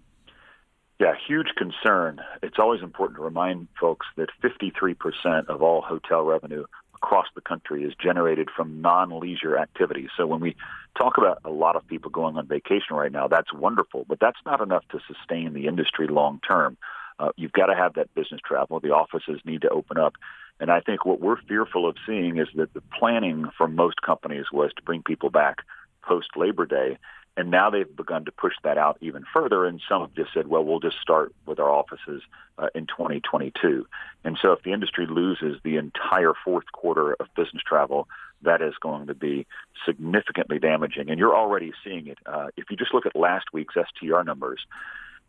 Yeah, 1.00 1.14
huge 1.28 1.48
concern. 1.58 2.22
It's 2.42 2.60
always 2.60 2.82
important 2.82 3.18
to 3.18 3.24
remind 3.24 3.68
folks 3.80 4.06
that 4.16 4.30
53% 4.42 5.48
of 5.48 5.62
all 5.62 5.82
hotel 5.82 6.24
revenue 6.24 6.66
across 6.96 7.26
the 7.36 7.42
country 7.42 7.84
is 7.84 7.94
generated 8.02 8.50
from 8.56 8.82
non-leisure 8.82 9.58
activities. 9.58 10.10
So 10.16 10.26
when 10.26 10.40
we 10.40 10.56
talk 10.98 11.18
about 11.18 11.40
a 11.44 11.50
lot 11.50 11.76
of 11.76 11.86
people 11.88 12.10
going 12.12 12.38
on 12.38 12.48
vacation 12.48 12.96
right 12.96 13.12
now, 13.12 13.28
that's 13.28 13.52
wonderful, 13.54 14.06
but 14.08 14.20
that's 14.22 14.40
not 14.46 14.62
enough 14.62 14.84
to 14.92 15.00
sustain 15.08 15.54
the 15.54 15.68
industry 15.68 16.08
long 16.08 16.40
term. 16.48 16.78
Uh, 17.20 17.30
you've 17.36 17.52
got 17.52 17.68
to 17.68 17.76
have 17.76 17.96
that 17.96 18.14
business 18.16 18.42
travel. 18.46 18.80
The 18.80 18.92
offices 18.92 19.42
need 19.46 19.62
to 19.64 19.70
open 19.70 19.98
up. 19.98 20.14
And 20.60 20.72
I 20.72 20.80
think 20.80 21.06
what 21.06 21.20
we're 21.20 21.42
fearful 21.42 21.88
of 21.88 21.98
seeing 22.06 22.38
is 22.38 22.48
that 22.56 22.74
the 22.74 22.82
planning 22.98 23.50
for 23.58 23.68
most 23.68 24.02
companies 24.02 24.46
was 24.52 24.72
to 24.78 24.84
bring 24.84 25.04
people 25.04 25.30
back 25.30 25.58
post 26.04 26.30
Labor 26.36 26.66
Day. 26.66 26.98
And 27.36 27.50
now 27.50 27.72
they've 27.72 27.96
begun 27.96 28.26
to 28.26 28.32
push 28.32 28.54
that 28.64 28.78
out 28.78 28.98
even 29.02 29.24
further. 29.34 29.66
And 29.66 29.82
some 29.90 30.02
have 30.02 30.14
just 30.14 30.34
said, 30.34 30.48
well, 30.48 30.64
we'll 30.64 30.80
just 30.80 31.00
start 31.02 31.34
with 31.48 31.60
our 31.60 31.70
offices 31.70 32.22
uh, 32.60 32.68
in 32.76 32.86
2022. 32.86 33.88
And 34.24 34.38
so 34.40 34.52
if 34.52 34.62
the 34.62 34.72
industry 34.72 35.08
loses 35.08 35.58
the 35.64 35.78
entire 35.78 36.34
fourth 36.46 36.72
quarter 36.72 37.14
of 37.14 37.28
business 37.36 37.64
travel, 37.66 38.08
that 38.44 38.62
is 38.62 38.74
going 38.82 39.08
to 39.08 39.16
be 39.16 39.48
significantly 39.86 40.60
damaging. 40.60 41.10
And 41.10 41.18
you're 41.18 41.36
already 41.36 41.74
seeing 41.84 42.08
it. 42.08 42.20
Uh, 42.26 42.48
if 42.56 42.66
you 42.70 42.78
just 42.78 42.94
look 42.94 43.06
at 43.06 43.16
last 43.16 43.46
week's 43.52 43.74
STR 43.74 44.22
numbers, 44.24 44.60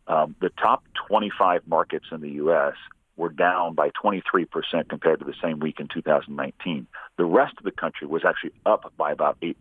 um, 0.07 0.35
the 0.41 0.51
top 0.51 0.85
25 1.09 1.63
markets 1.67 2.07
in 2.13 2.21
the 2.21 2.31
U.S. 2.33 2.75
were 3.17 3.31
down 3.31 3.75
by 3.75 3.91
23% 3.91 4.47
compared 4.89 5.21
to 5.21 5.25
the 5.25 5.35
same 5.43 5.61
week 5.61 5.81
in 5.81 5.89
2019. 5.89 6.87
The 7.17 7.25
rest 7.25 7.55
of 7.57 7.65
the 7.65 7.71
country 7.71 8.07
was 8.07 8.25
actually 8.27 8.53
up 8.67 8.93
by 8.99 9.13
about 9.13 9.41
8%. 9.41 9.55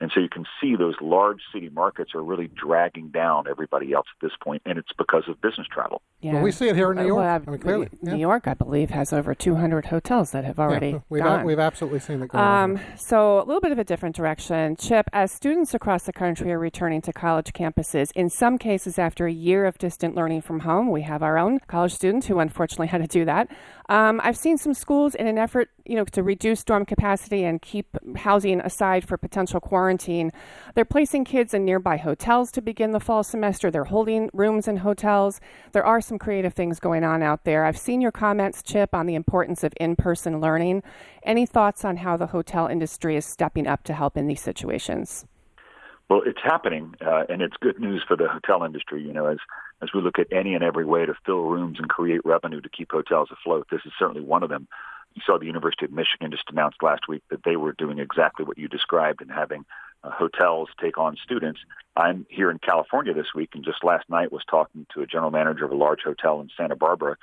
And 0.00 0.12
so 0.14 0.20
you 0.20 0.28
can 0.28 0.46
see 0.60 0.76
those 0.76 0.94
large 1.00 1.40
city 1.52 1.70
markets 1.70 2.14
are 2.14 2.22
really 2.22 2.48
dragging 2.48 3.08
down 3.08 3.46
everybody 3.48 3.92
else 3.92 4.06
at 4.16 4.24
this 4.24 4.36
point, 4.42 4.62
and 4.64 4.78
it's 4.78 4.92
because 4.96 5.24
of 5.28 5.40
business 5.40 5.66
travel. 5.72 6.02
Yeah. 6.20 6.34
Well, 6.34 6.42
we 6.42 6.52
see 6.52 6.68
it 6.68 6.76
here 6.76 6.92
in 6.92 6.98
New 6.98 7.06
York. 7.06 7.24
Well, 7.24 7.42
I 7.46 7.50
mean, 7.50 7.60
clearly, 7.60 7.88
New 8.02 8.12
yeah. 8.12 8.16
York, 8.16 8.46
I 8.46 8.54
believe, 8.54 8.90
has 8.90 9.12
over 9.12 9.34
200 9.34 9.86
hotels 9.86 10.30
that 10.30 10.44
have 10.44 10.60
already 10.60 10.90
yeah, 10.90 10.98
we've, 11.08 11.22
gone. 11.22 11.44
we've 11.44 11.58
absolutely 11.58 11.98
seen 11.98 12.22
it 12.22 12.28
go 12.28 12.38
um, 12.38 12.78
So 12.96 13.38
a 13.38 13.44
little 13.44 13.60
bit 13.60 13.72
of 13.72 13.78
a 13.78 13.84
different 13.84 14.14
direction. 14.14 14.76
Chip, 14.76 15.06
as 15.12 15.32
students 15.32 15.74
across 15.74 16.04
the 16.04 16.12
country 16.12 16.52
are 16.52 16.58
returning 16.58 17.00
to 17.02 17.12
college 17.12 17.52
campuses, 17.52 18.12
in 18.14 18.30
some 18.30 18.56
cases 18.56 18.98
after 18.98 19.26
a 19.26 19.32
year 19.32 19.64
of 19.64 19.78
distant 19.78 20.14
learning 20.14 20.42
from 20.42 20.60
home, 20.60 20.90
we 20.90 21.02
have 21.02 21.22
our 21.22 21.38
own 21.38 21.58
college 21.66 21.94
students 21.94 22.28
who 22.28 22.38
unfortunately 22.38 22.86
had 22.88 23.00
to 23.00 23.08
do 23.08 23.24
that. 23.24 23.48
Um, 23.88 24.20
I've 24.22 24.36
seen 24.36 24.58
some 24.58 24.74
schools 24.74 25.14
in 25.14 25.26
an 25.26 25.38
effort, 25.38 25.70
you 25.86 25.96
know, 25.96 26.04
to 26.04 26.22
reduce 26.22 26.62
dorm 26.62 26.84
capacity 26.84 27.44
and 27.44 27.62
keep 27.62 27.86
housing 28.16 28.60
aside 28.60 29.08
for 29.08 29.16
potential 29.16 29.60
quarantine. 29.60 30.30
They're 30.74 30.84
placing 30.84 31.24
kids 31.24 31.54
in 31.54 31.64
nearby 31.64 31.96
hotels 31.96 32.52
to 32.52 32.60
begin 32.60 32.92
the 32.92 33.00
fall 33.00 33.24
semester. 33.24 33.70
They're 33.70 33.84
holding 33.84 34.28
rooms 34.34 34.68
in 34.68 34.78
hotels. 34.78 35.40
There 35.72 35.86
are 35.86 36.02
some 36.02 36.18
creative 36.18 36.52
things 36.52 36.80
going 36.80 37.02
on 37.02 37.22
out 37.22 37.44
there. 37.44 37.64
I've 37.64 37.78
seen 37.78 38.02
your 38.02 38.12
comments, 38.12 38.62
Chip, 38.62 38.94
on 38.94 39.06
the 39.06 39.14
importance 39.14 39.64
of 39.64 39.72
in-person 39.80 40.38
learning. 40.38 40.82
Any 41.22 41.46
thoughts 41.46 41.82
on 41.82 41.96
how 41.98 42.18
the 42.18 42.26
hotel 42.26 42.66
industry 42.66 43.16
is 43.16 43.24
stepping 43.24 43.66
up 43.66 43.84
to 43.84 43.94
help 43.94 44.18
in 44.18 44.26
these 44.26 44.42
situations? 44.42 45.24
Well, 46.10 46.22
it's 46.24 46.40
happening, 46.42 46.94
uh, 47.04 47.24
and 47.28 47.42
it's 47.42 47.56
good 47.60 47.78
news 47.78 48.02
for 48.06 48.16
the 48.16 48.28
hotel 48.28 48.64
industry. 48.64 49.02
You 49.02 49.12
know, 49.12 49.26
as 49.26 49.38
as 49.82 49.90
we 49.94 50.00
look 50.00 50.18
at 50.18 50.32
any 50.32 50.54
and 50.54 50.64
every 50.64 50.84
way 50.84 51.06
to 51.06 51.14
fill 51.24 51.42
rooms 51.44 51.78
and 51.78 51.88
create 51.88 52.24
revenue 52.24 52.60
to 52.60 52.68
keep 52.68 52.90
hotels 52.90 53.28
afloat, 53.30 53.66
this 53.70 53.82
is 53.84 53.92
certainly 53.98 54.20
one 54.20 54.42
of 54.42 54.48
them. 54.48 54.66
You 55.14 55.22
saw 55.24 55.38
the 55.38 55.46
University 55.46 55.84
of 55.84 55.92
Michigan 55.92 56.30
just 56.30 56.50
announced 56.50 56.82
last 56.82 57.08
week 57.08 57.22
that 57.30 57.42
they 57.44 57.56
were 57.56 57.72
doing 57.72 57.98
exactly 57.98 58.44
what 58.44 58.58
you 58.58 58.68
described 58.68 59.20
and 59.20 59.30
having 59.30 59.64
uh, 60.04 60.10
hotels 60.10 60.68
take 60.80 60.98
on 60.98 61.16
students. 61.22 61.60
I'm 61.96 62.26
here 62.28 62.50
in 62.50 62.58
California 62.58 63.14
this 63.14 63.34
week, 63.34 63.50
and 63.54 63.64
just 63.64 63.82
last 63.82 64.08
night 64.08 64.32
was 64.32 64.44
talking 64.48 64.86
to 64.94 65.02
a 65.02 65.06
general 65.06 65.30
manager 65.30 65.64
of 65.64 65.72
a 65.72 65.76
large 65.76 66.02
hotel 66.04 66.40
in 66.40 66.50
Santa 66.56 66.76
Barbara, 66.76 67.16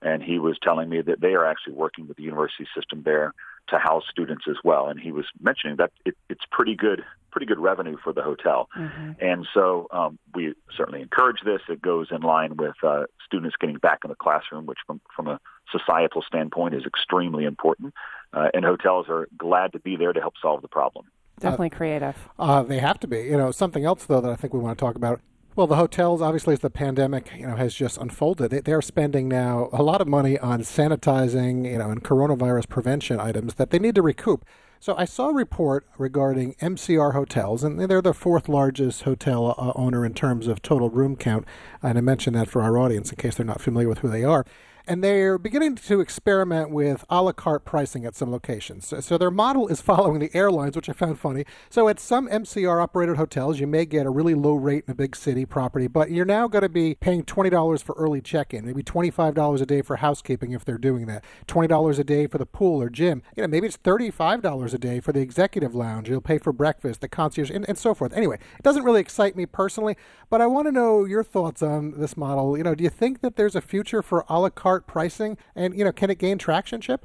and 0.00 0.22
he 0.22 0.38
was 0.38 0.56
telling 0.62 0.88
me 0.88 1.02
that 1.02 1.20
they 1.20 1.34
are 1.34 1.44
actually 1.44 1.74
working 1.74 2.08
with 2.08 2.16
the 2.16 2.22
university 2.22 2.66
system 2.74 3.02
there 3.02 3.34
to 3.72 3.78
house 3.78 4.04
students 4.10 4.44
as 4.48 4.56
well. 4.62 4.86
And 4.86 5.00
he 5.00 5.12
was 5.12 5.26
mentioning 5.40 5.76
that 5.76 5.90
it, 6.04 6.14
it's 6.28 6.44
pretty 6.50 6.76
good, 6.76 7.02
pretty 7.30 7.46
good 7.46 7.58
revenue 7.58 7.96
for 8.02 8.12
the 8.12 8.22
hotel. 8.22 8.68
Mm-hmm. 8.78 9.12
And 9.20 9.46
so 9.52 9.88
um, 9.90 10.18
we 10.34 10.54
certainly 10.76 11.02
encourage 11.02 11.38
this. 11.44 11.60
It 11.68 11.82
goes 11.82 12.08
in 12.10 12.20
line 12.22 12.56
with 12.56 12.76
uh, 12.82 13.04
students 13.26 13.56
getting 13.60 13.76
back 13.76 14.00
in 14.04 14.10
the 14.10 14.14
classroom, 14.14 14.66
which 14.66 14.78
from, 14.86 15.00
from 15.14 15.26
a 15.26 15.40
societal 15.70 16.22
standpoint 16.22 16.74
is 16.74 16.84
extremely 16.86 17.44
important. 17.44 17.94
Uh, 18.32 18.48
and 18.54 18.64
hotels 18.64 19.06
are 19.08 19.28
glad 19.36 19.72
to 19.72 19.80
be 19.80 19.96
there 19.96 20.12
to 20.12 20.20
help 20.20 20.34
solve 20.40 20.62
the 20.62 20.68
problem. 20.68 21.06
Definitely 21.40 21.70
creative. 21.70 22.16
Uh, 22.38 22.62
they 22.62 22.78
have 22.78 23.00
to 23.00 23.08
be. 23.08 23.22
You 23.22 23.36
know, 23.36 23.50
something 23.50 23.84
else 23.84 24.04
though 24.04 24.20
that 24.20 24.30
I 24.30 24.36
think 24.36 24.52
we 24.52 24.60
want 24.60 24.78
to 24.78 24.80
talk 24.80 24.94
about 24.94 25.20
well, 25.54 25.66
the 25.66 25.76
hotels, 25.76 26.22
obviously, 26.22 26.54
as 26.54 26.60
the 26.60 26.70
pandemic, 26.70 27.30
you 27.36 27.46
know, 27.46 27.56
has 27.56 27.74
just 27.74 27.98
unfolded, 27.98 28.50
they, 28.50 28.72
are 28.72 28.82
spending 28.82 29.28
now 29.28 29.68
a 29.72 29.82
lot 29.82 30.00
of 30.00 30.08
money 30.08 30.38
on 30.38 30.60
sanitizing, 30.60 31.70
you 31.70 31.78
know, 31.78 31.90
and 31.90 32.02
coronavirus 32.02 32.68
prevention 32.68 33.20
items 33.20 33.54
that 33.54 33.70
they 33.70 33.78
need 33.78 33.94
to 33.96 34.02
recoup. 34.02 34.44
So 34.80 34.96
I 34.96 35.04
saw 35.04 35.28
a 35.28 35.34
report 35.34 35.86
regarding 35.98 36.54
MCR 36.54 37.12
hotels, 37.12 37.62
and 37.62 37.78
they're 37.78 38.02
the 38.02 38.14
fourth 38.14 38.48
largest 38.48 39.02
hotel 39.02 39.54
uh, 39.56 39.72
owner 39.76 40.04
in 40.04 40.14
terms 40.14 40.46
of 40.46 40.62
total 40.62 40.90
room 40.90 41.16
count. 41.16 41.46
And 41.82 41.98
I 41.98 42.00
mentioned 42.00 42.34
that 42.34 42.48
for 42.48 42.62
our 42.62 42.78
audience 42.78 43.10
in 43.10 43.16
case 43.16 43.36
they're 43.36 43.46
not 43.46 43.60
familiar 43.60 43.88
with 43.88 43.98
who 43.98 44.08
they 44.08 44.24
are. 44.24 44.44
And 44.86 45.02
they're 45.02 45.38
beginning 45.38 45.76
to 45.76 46.00
experiment 46.00 46.70
with 46.70 47.04
a 47.08 47.22
la 47.22 47.32
carte 47.32 47.64
pricing 47.64 48.04
at 48.04 48.14
some 48.14 48.30
locations. 48.30 48.86
So, 48.86 49.00
so 49.00 49.18
their 49.18 49.30
model 49.30 49.68
is 49.68 49.80
following 49.92 50.20
the 50.20 50.34
airlines, 50.34 50.76
which 50.76 50.88
I 50.88 50.92
found 50.92 51.18
funny. 51.18 51.44
So 51.70 51.88
at 51.88 52.00
some 52.00 52.28
MCR 52.28 52.82
operated 52.82 53.16
hotels, 53.16 53.60
you 53.60 53.66
may 53.66 53.86
get 53.86 54.06
a 54.06 54.10
really 54.10 54.34
low 54.34 54.54
rate 54.54 54.84
in 54.86 54.92
a 54.92 54.94
big 54.94 55.14
city 55.14 55.46
property, 55.46 55.86
but 55.86 56.10
you're 56.10 56.24
now 56.24 56.48
going 56.48 56.62
to 56.62 56.68
be 56.68 56.94
paying 56.94 57.22
$20 57.24 57.82
for 57.82 57.94
early 57.96 58.20
check 58.20 58.52
in, 58.52 58.66
maybe 58.66 58.82
$25 58.82 59.60
a 59.60 59.66
day 59.66 59.82
for 59.82 59.96
housekeeping 59.96 60.52
if 60.52 60.64
they're 60.64 60.78
doing 60.78 61.06
that, 61.06 61.24
$20 61.46 61.98
a 61.98 62.04
day 62.04 62.26
for 62.26 62.38
the 62.38 62.46
pool 62.46 62.82
or 62.82 62.90
gym. 62.90 63.22
You 63.36 63.42
know, 63.42 63.48
maybe 63.48 63.66
it's 63.66 63.76
$35 63.78 64.74
a 64.74 64.78
day 64.78 65.00
for 65.00 65.12
the 65.12 65.20
executive 65.20 65.74
lounge. 65.74 66.08
You'll 66.08 66.20
pay 66.20 66.38
for 66.38 66.52
breakfast, 66.52 67.00
the 67.00 67.08
concierge, 67.08 67.50
and, 67.50 67.68
and 67.68 67.78
so 67.78 67.94
forth. 67.94 68.12
Anyway, 68.14 68.36
it 68.36 68.62
doesn't 68.62 68.84
really 68.84 69.00
excite 69.00 69.36
me 69.36 69.46
personally, 69.46 69.96
but 70.30 70.40
I 70.40 70.46
want 70.46 70.66
to 70.66 70.72
know 70.72 71.04
your 71.04 71.22
thoughts 71.22 71.62
on 71.62 71.98
this 71.98 72.16
model. 72.16 72.56
You 72.56 72.64
know, 72.64 72.74
do 72.74 72.84
you 72.84 72.90
think 72.90 73.20
that 73.20 73.36
there's 73.36 73.56
a 73.56 73.60
future 73.60 74.02
for 74.02 74.24
a 74.28 74.40
la 74.40 74.50
carte 74.50 74.71
pricing? 74.80 75.36
And, 75.54 75.76
you 75.76 75.84
know, 75.84 75.92
can 75.92 76.10
it 76.10 76.18
gain 76.18 76.38
traction, 76.38 76.80
Chip? 76.80 77.04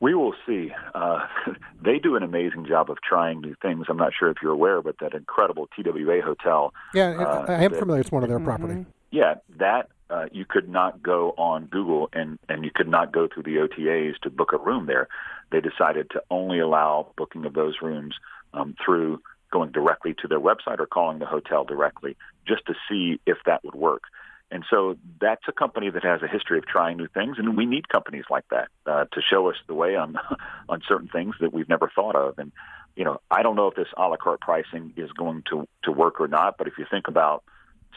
We 0.00 0.14
will 0.14 0.34
see. 0.46 0.70
Uh, 0.94 1.26
they 1.82 1.98
do 1.98 2.16
an 2.16 2.22
amazing 2.22 2.66
job 2.66 2.90
of 2.90 2.98
trying 3.02 3.40
new 3.40 3.54
things. 3.60 3.86
I'm 3.88 3.96
not 3.96 4.12
sure 4.18 4.30
if 4.30 4.36
you're 4.42 4.52
aware, 4.52 4.80
but 4.80 4.96
that 5.00 5.14
incredible 5.14 5.68
TWA 5.74 6.20
hotel. 6.22 6.72
Yeah, 6.94 7.16
uh, 7.18 7.46
I 7.48 7.64
am 7.64 7.72
that, 7.72 7.78
familiar. 7.78 8.00
It's 8.00 8.12
one 8.12 8.22
of 8.22 8.28
their 8.28 8.38
mm-hmm. 8.38 8.46
property. 8.46 8.86
Yeah, 9.10 9.34
that 9.56 9.88
uh, 10.10 10.26
you 10.32 10.44
could 10.44 10.68
not 10.68 11.02
go 11.02 11.34
on 11.36 11.66
Google 11.66 12.08
and 12.12 12.38
and 12.48 12.64
you 12.64 12.70
could 12.74 12.88
not 12.88 13.12
go 13.12 13.28
through 13.32 13.42
the 13.42 13.56
OTAs 13.56 14.18
to 14.22 14.30
book 14.30 14.52
a 14.52 14.58
room 14.58 14.86
there. 14.86 15.08
They 15.50 15.60
decided 15.60 16.10
to 16.10 16.22
only 16.30 16.60
allow 16.60 17.12
booking 17.16 17.44
of 17.44 17.54
those 17.54 17.76
rooms 17.82 18.14
um, 18.54 18.74
through 18.84 19.20
going 19.50 19.72
directly 19.72 20.14
to 20.20 20.28
their 20.28 20.40
website 20.40 20.78
or 20.78 20.86
calling 20.86 21.18
the 21.18 21.26
hotel 21.26 21.64
directly, 21.64 22.16
just 22.46 22.66
to 22.66 22.74
see 22.88 23.20
if 23.26 23.38
that 23.46 23.64
would 23.64 23.74
work. 23.74 24.02
And 24.50 24.64
so 24.70 24.96
that's 25.20 25.42
a 25.46 25.52
company 25.52 25.90
that 25.90 26.02
has 26.04 26.22
a 26.22 26.26
history 26.26 26.58
of 26.58 26.66
trying 26.66 26.96
new 26.96 27.08
things, 27.08 27.36
and 27.38 27.56
we 27.56 27.66
need 27.66 27.88
companies 27.88 28.24
like 28.30 28.44
that 28.50 28.68
uh, 28.86 29.04
to 29.12 29.20
show 29.20 29.50
us 29.50 29.56
the 29.66 29.74
way 29.74 29.94
on 29.94 30.16
on 30.68 30.80
certain 30.88 31.08
things 31.08 31.34
that 31.40 31.52
we've 31.52 31.68
never 31.68 31.90
thought 31.94 32.16
of. 32.16 32.38
And 32.38 32.52
you 32.96 33.04
know, 33.04 33.20
I 33.30 33.42
don't 33.42 33.56
know 33.56 33.68
if 33.68 33.74
this 33.74 33.88
a 33.96 34.08
la 34.08 34.16
carte 34.16 34.40
pricing 34.40 34.94
is 34.96 35.12
going 35.12 35.44
to 35.50 35.68
to 35.84 35.92
work 35.92 36.20
or 36.20 36.28
not, 36.28 36.56
but 36.56 36.66
if 36.66 36.78
you 36.78 36.86
think 36.90 37.08
about 37.08 37.44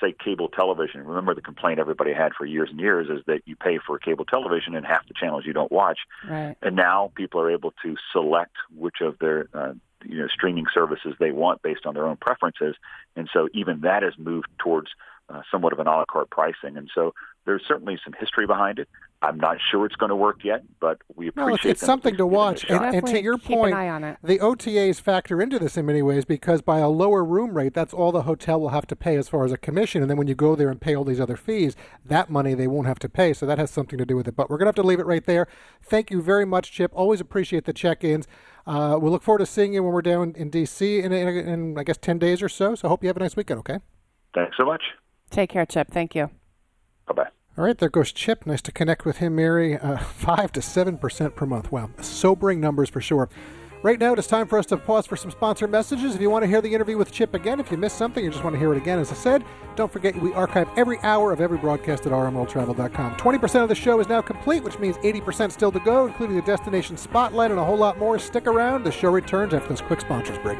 say 0.01 0.13
cable 0.23 0.49
television, 0.49 1.05
remember 1.05 1.33
the 1.33 1.41
complaint 1.41 1.79
everybody 1.79 2.11
had 2.13 2.33
for 2.33 2.45
years 2.45 2.69
and 2.69 2.79
years 2.79 3.07
is 3.09 3.23
that 3.27 3.41
you 3.45 3.55
pay 3.55 3.79
for 3.85 3.97
cable 3.99 4.25
television 4.25 4.75
and 4.75 4.85
half 4.85 5.07
the 5.07 5.13
channels 5.13 5.45
you 5.45 5.53
don't 5.53 5.71
watch. 5.71 5.99
Right. 6.27 6.55
And 6.61 6.75
now 6.75 7.11
people 7.15 7.39
are 7.39 7.51
able 7.51 7.73
to 7.83 7.95
select 8.11 8.55
which 8.75 9.01
of 9.01 9.17
their 9.19 9.47
uh, 9.53 9.73
you 10.03 10.17
know 10.17 10.27
streaming 10.27 10.65
services 10.73 11.13
they 11.19 11.31
want 11.31 11.61
based 11.61 11.85
on 11.85 11.93
their 11.93 12.07
own 12.07 12.17
preferences, 12.17 12.75
and 13.15 13.29
so 13.31 13.47
even 13.53 13.81
that 13.81 14.03
has 14.03 14.13
moved 14.17 14.47
towards 14.57 14.89
uh, 15.31 15.41
somewhat 15.51 15.73
of 15.73 15.79
an 15.79 15.87
a 15.87 15.91
la 15.91 16.05
carte 16.05 16.29
pricing. 16.29 16.77
And 16.77 16.89
so 16.93 17.13
there's 17.45 17.63
certainly 17.67 17.97
some 18.03 18.13
history 18.19 18.45
behind 18.45 18.79
it. 18.79 18.87
I'm 19.23 19.37
not 19.37 19.57
sure 19.69 19.85
it's 19.85 19.95
going 19.95 20.09
to 20.09 20.15
work 20.15 20.43
yet, 20.43 20.63
but 20.79 20.97
we 21.15 21.27
appreciate 21.27 21.47
no, 21.47 21.53
it's, 21.53 21.65
it's 21.65 21.85
something 21.85 22.17
to 22.17 22.25
watch. 22.25 22.65
And, 22.67 22.95
and, 22.95 23.05
to 23.07 23.21
your 23.21 23.37
point, 23.37 23.75
the 24.23 24.39
OTAs 24.39 24.99
factor 24.99 25.39
into 25.41 25.59
this 25.59 25.77
in 25.77 25.85
many 25.85 26.01
ways 26.01 26.25
because 26.25 26.61
by 26.63 26.79
a 26.79 26.89
lower 26.89 27.23
room 27.23 27.55
rate, 27.55 27.75
that's 27.75 27.93
all 27.93 28.11
the 28.11 28.23
hotel 28.23 28.59
will 28.59 28.69
have 28.69 28.87
to 28.87 28.95
pay 28.95 29.15
as 29.17 29.29
far 29.29 29.45
as 29.45 29.51
a 29.51 29.57
commission. 29.57 30.01
And 30.01 30.09
then 30.09 30.17
when 30.17 30.27
you 30.27 30.33
go 30.33 30.55
there 30.55 30.69
and 30.69 30.81
pay 30.81 30.95
all 30.95 31.03
these 31.03 31.19
other 31.19 31.37
fees, 31.37 31.75
that 32.03 32.31
money 32.31 32.55
they 32.55 32.67
won't 32.67 32.87
have 32.87 32.97
to 32.99 33.09
pay. 33.09 33.33
So 33.33 33.45
that 33.45 33.59
has 33.59 33.69
something 33.69 33.99
to 33.99 34.05
do 34.05 34.15
with 34.15 34.27
it. 34.27 34.35
But 34.35 34.49
we're 34.49 34.57
going 34.57 34.65
to 34.65 34.69
have 34.69 34.83
to 34.83 34.83
leave 34.83 34.99
it 34.99 35.05
right 35.05 35.25
there. 35.25 35.47
Thank 35.83 36.09
you 36.09 36.21
very 36.21 36.45
much, 36.45 36.71
Chip. 36.71 36.91
Always 36.95 37.21
appreciate 37.21 37.65
the 37.65 37.73
check 37.73 38.03
ins. 38.03 38.27
Uh, 38.65 38.97
we 38.99 39.09
look 39.09 39.21
forward 39.21 39.39
to 39.39 39.45
seeing 39.45 39.73
you 39.73 39.83
when 39.83 39.93
we're 39.93 40.01
down 40.01 40.33
in 40.35 40.49
D.C. 40.49 40.99
In, 40.99 41.11
in, 41.11 41.27
in, 41.27 41.77
I 41.77 41.83
guess, 41.83 41.97
10 41.97 42.17
days 42.17 42.41
or 42.41 42.49
so. 42.49 42.73
So 42.73 42.87
I 42.87 42.89
hope 42.89 43.03
you 43.03 43.07
have 43.07 43.17
a 43.17 43.21
nice 43.21 43.35
weekend, 43.35 43.59
okay? 43.59 43.79
Thanks 44.33 44.55
so 44.57 44.65
much. 44.65 44.81
Take 45.31 45.49
care, 45.49 45.65
Chip. 45.65 45.89
Thank 45.89 46.13
you. 46.13 46.29
Bye 47.07 47.13
bye. 47.13 47.27
All 47.57 47.65
right, 47.65 47.77
there 47.77 47.89
goes 47.89 48.11
Chip. 48.11 48.45
Nice 48.45 48.61
to 48.63 48.71
connect 48.71 49.05
with 49.05 49.17
him, 49.17 49.35
Mary. 49.35 49.77
Uh, 49.77 49.97
5 49.97 50.51
to 50.53 50.59
7% 50.59 51.35
per 51.35 51.45
month. 51.45 51.71
Wow, 51.71 51.89
sobering 52.01 52.59
numbers 52.59 52.89
for 52.89 53.01
sure. 53.01 53.29
Right 53.83 53.99
now, 53.99 54.13
it 54.13 54.19
is 54.19 54.27
time 54.27 54.47
for 54.47 54.59
us 54.59 54.67
to 54.67 54.77
pause 54.77 55.07
for 55.07 55.15
some 55.15 55.31
sponsor 55.31 55.67
messages. 55.67 56.13
If 56.13 56.21
you 56.21 56.29
want 56.29 56.43
to 56.43 56.47
hear 56.47 56.61
the 56.61 56.71
interview 56.71 56.99
with 56.99 57.11
Chip 57.11 57.33
again, 57.33 57.59
if 57.59 57.71
you 57.71 57.77
missed 57.77 57.97
something, 57.97 58.23
you 58.23 58.29
just 58.29 58.43
want 58.43 58.53
to 58.53 58.59
hear 58.59 58.71
it 58.71 58.77
again, 58.77 58.99
as 58.99 59.11
I 59.11 59.15
said, 59.15 59.43
don't 59.75 59.91
forget 59.91 60.15
we 60.21 60.31
archive 60.33 60.69
every 60.77 60.99
hour 60.99 61.33
of 61.33 61.41
every 61.41 61.57
broadcast 61.57 62.05
at 62.05 62.11
rmworldtravel.com. 62.11 63.15
20% 63.15 63.63
of 63.63 63.69
the 63.69 63.73
show 63.75 63.99
is 63.99 64.07
now 64.07 64.21
complete, 64.21 64.63
which 64.63 64.77
means 64.77 64.97
80% 64.97 65.51
still 65.51 65.71
to 65.71 65.79
go, 65.79 66.05
including 66.05 66.35
the 66.35 66.43
destination 66.43 66.95
spotlight 66.95 67.49
and 67.49 67.59
a 67.59 67.65
whole 67.65 67.77
lot 67.77 67.97
more. 67.97 68.19
Stick 68.19 68.45
around. 68.45 68.83
The 68.83 68.91
show 68.91 69.09
returns 69.09 69.51
after 69.55 69.69
this 69.69 69.81
quick 69.81 70.01
sponsors 70.01 70.37
break. 70.37 70.59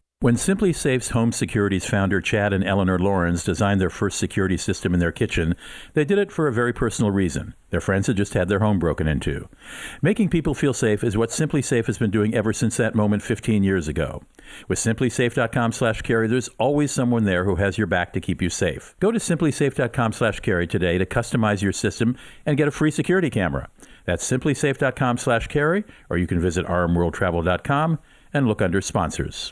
When 0.21 0.35
SimpliSafe's 0.35 1.09
Home 1.09 1.31
Security's 1.31 1.87
founder 1.87 2.21
Chad 2.21 2.53
and 2.53 2.63
Eleanor 2.63 2.99
Laurans 2.99 3.43
designed 3.43 3.81
their 3.81 3.89
first 3.89 4.19
security 4.19 4.55
system 4.55 4.93
in 4.93 4.99
their 4.99 5.11
kitchen, 5.11 5.55
they 5.95 6.05
did 6.05 6.19
it 6.19 6.31
for 6.31 6.47
a 6.47 6.53
very 6.53 6.71
personal 6.71 7.09
reason. 7.09 7.55
Their 7.71 7.81
friends 7.81 8.05
had 8.05 8.17
just 8.17 8.35
had 8.35 8.47
their 8.47 8.59
home 8.59 8.77
broken 8.77 9.07
into. 9.07 9.49
Making 9.99 10.29
people 10.29 10.53
feel 10.53 10.75
safe 10.75 11.03
is 11.03 11.17
what 11.17 11.31
SimpliSafe 11.31 11.87
has 11.87 11.97
been 11.97 12.11
doing 12.11 12.35
ever 12.35 12.53
since 12.53 12.77
that 12.77 12.93
moment 12.93 13.23
15 13.23 13.63
years 13.63 13.87
ago. 13.87 14.21
With 14.67 14.77
simplisafe.com/carey, 14.77 16.27
there's 16.27 16.49
always 16.59 16.91
someone 16.91 17.23
there 17.23 17.45
who 17.45 17.55
has 17.55 17.79
your 17.79 17.87
back 17.87 18.13
to 18.13 18.21
keep 18.21 18.43
you 18.43 18.49
safe. 18.51 18.93
Go 18.99 19.11
to 19.11 19.17
simplisafe.com/carey 19.17 20.67
today 20.67 20.99
to 20.99 21.05
customize 21.07 21.63
your 21.63 21.73
system 21.73 22.15
and 22.45 22.57
get 22.57 22.67
a 22.67 22.71
free 22.71 22.91
security 22.91 23.31
camera. 23.31 23.69
That's 24.05 24.31
simplisafe.com/carey, 24.31 25.83
or 26.11 26.17
you 26.19 26.27
can 26.27 26.39
visit 26.39 26.67
rmworldtravel.com 26.67 27.97
and 28.35 28.47
look 28.47 28.61
under 28.61 28.81
sponsors. 28.81 29.51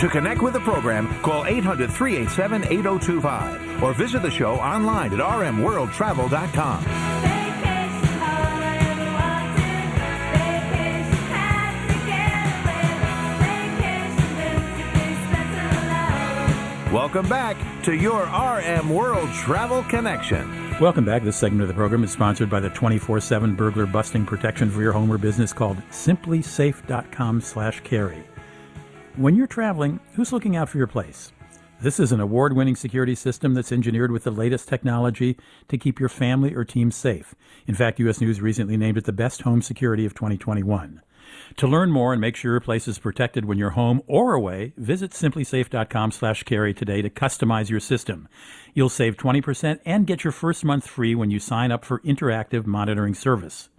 To 0.00 0.08
connect 0.08 0.40
with 0.40 0.54
the 0.54 0.60
program, 0.60 1.08
call 1.20 1.44
800 1.44 1.92
387 1.92 2.64
8025 2.72 3.82
or 3.82 3.92
visit 3.92 4.22
the 4.22 4.30
show 4.30 4.54
online 4.54 5.12
at 5.12 5.18
rmworldtravel.com. 5.18 6.84
Welcome 16.90 17.28
back 17.28 17.82
to 17.84 17.94
your 17.94 18.22
RM 18.22 18.88
World 18.88 19.28
Travel 19.34 19.82
Connection. 19.82 20.78
Welcome 20.80 21.04
back. 21.04 21.24
This 21.24 21.36
segment 21.36 21.60
of 21.60 21.68
the 21.68 21.74
program 21.74 22.04
is 22.04 22.10
sponsored 22.10 22.48
by 22.48 22.60
the 22.60 22.70
24-7 22.70 23.54
burglar 23.54 23.84
busting 23.84 24.24
protection 24.24 24.70
for 24.70 24.80
your 24.80 24.92
home 24.92 25.12
or 25.12 25.18
business 25.18 25.52
called 25.52 25.76
simplisafe.com 25.90 27.42
slash 27.42 27.80
carey. 27.80 28.24
When 29.16 29.34
you're 29.34 29.48
traveling, 29.48 29.98
who's 30.14 30.32
looking 30.32 30.54
out 30.54 30.68
for 30.68 30.78
your 30.78 30.86
place? 30.86 31.32
This 31.80 31.98
is 31.98 32.12
an 32.12 32.20
award 32.20 32.54
winning 32.54 32.76
security 32.76 33.16
system 33.16 33.54
that's 33.54 33.72
engineered 33.72 34.12
with 34.12 34.22
the 34.22 34.30
latest 34.30 34.68
technology 34.68 35.36
to 35.66 35.76
keep 35.76 35.98
your 35.98 36.08
family 36.08 36.54
or 36.54 36.64
team 36.64 36.92
safe. 36.92 37.34
In 37.66 37.74
fact, 37.74 37.98
U.S. 37.98 38.20
News 38.20 38.40
recently 38.40 38.76
named 38.76 38.98
it 38.98 39.04
the 39.04 39.12
best 39.12 39.42
home 39.42 39.62
security 39.62 40.06
of 40.06 40.14
2021. 40.14 41.02
To 41.56 41.66
learn 41.66 41.90
more 41.90 42.12
and 42.12 42.20
make 42.20 42.36
sure 42.36 42.52
your 42.52 42.60
place 42.60 42.86
is 42.86 43.00
protected 43.00 43.46
when 43.46 43.58
you're 43.58 43.70
home 43.70 44.00
or 44.06 44.34
away, 44.34 44.74
visit 44.76 45.10
simplisafe.com 45.10 46.12
slash 46.12 46.44
carey 46.44 46.72
today 46.72 47.02
to 47.02 47.10
customize 47.10 47.68
your 47.68 47.80
system. 47.80 48.28
You'll 48.74 48.88
save 48.88 49.16
20% 49.16 49.80
and 49.84 50.06
get 50.06 50.22
your 50.22 50.32
first 50.32 50.64
month 50.64 50.86
free 50.86 51.16
when 51.16 51.32
you 51.32 51.40
sign 51.40 51.72
up 51.72 51.84
for 51.84 51.98
interactive 52.00 52.64
monitoring 52.64 53.14
service. 53.14 53.70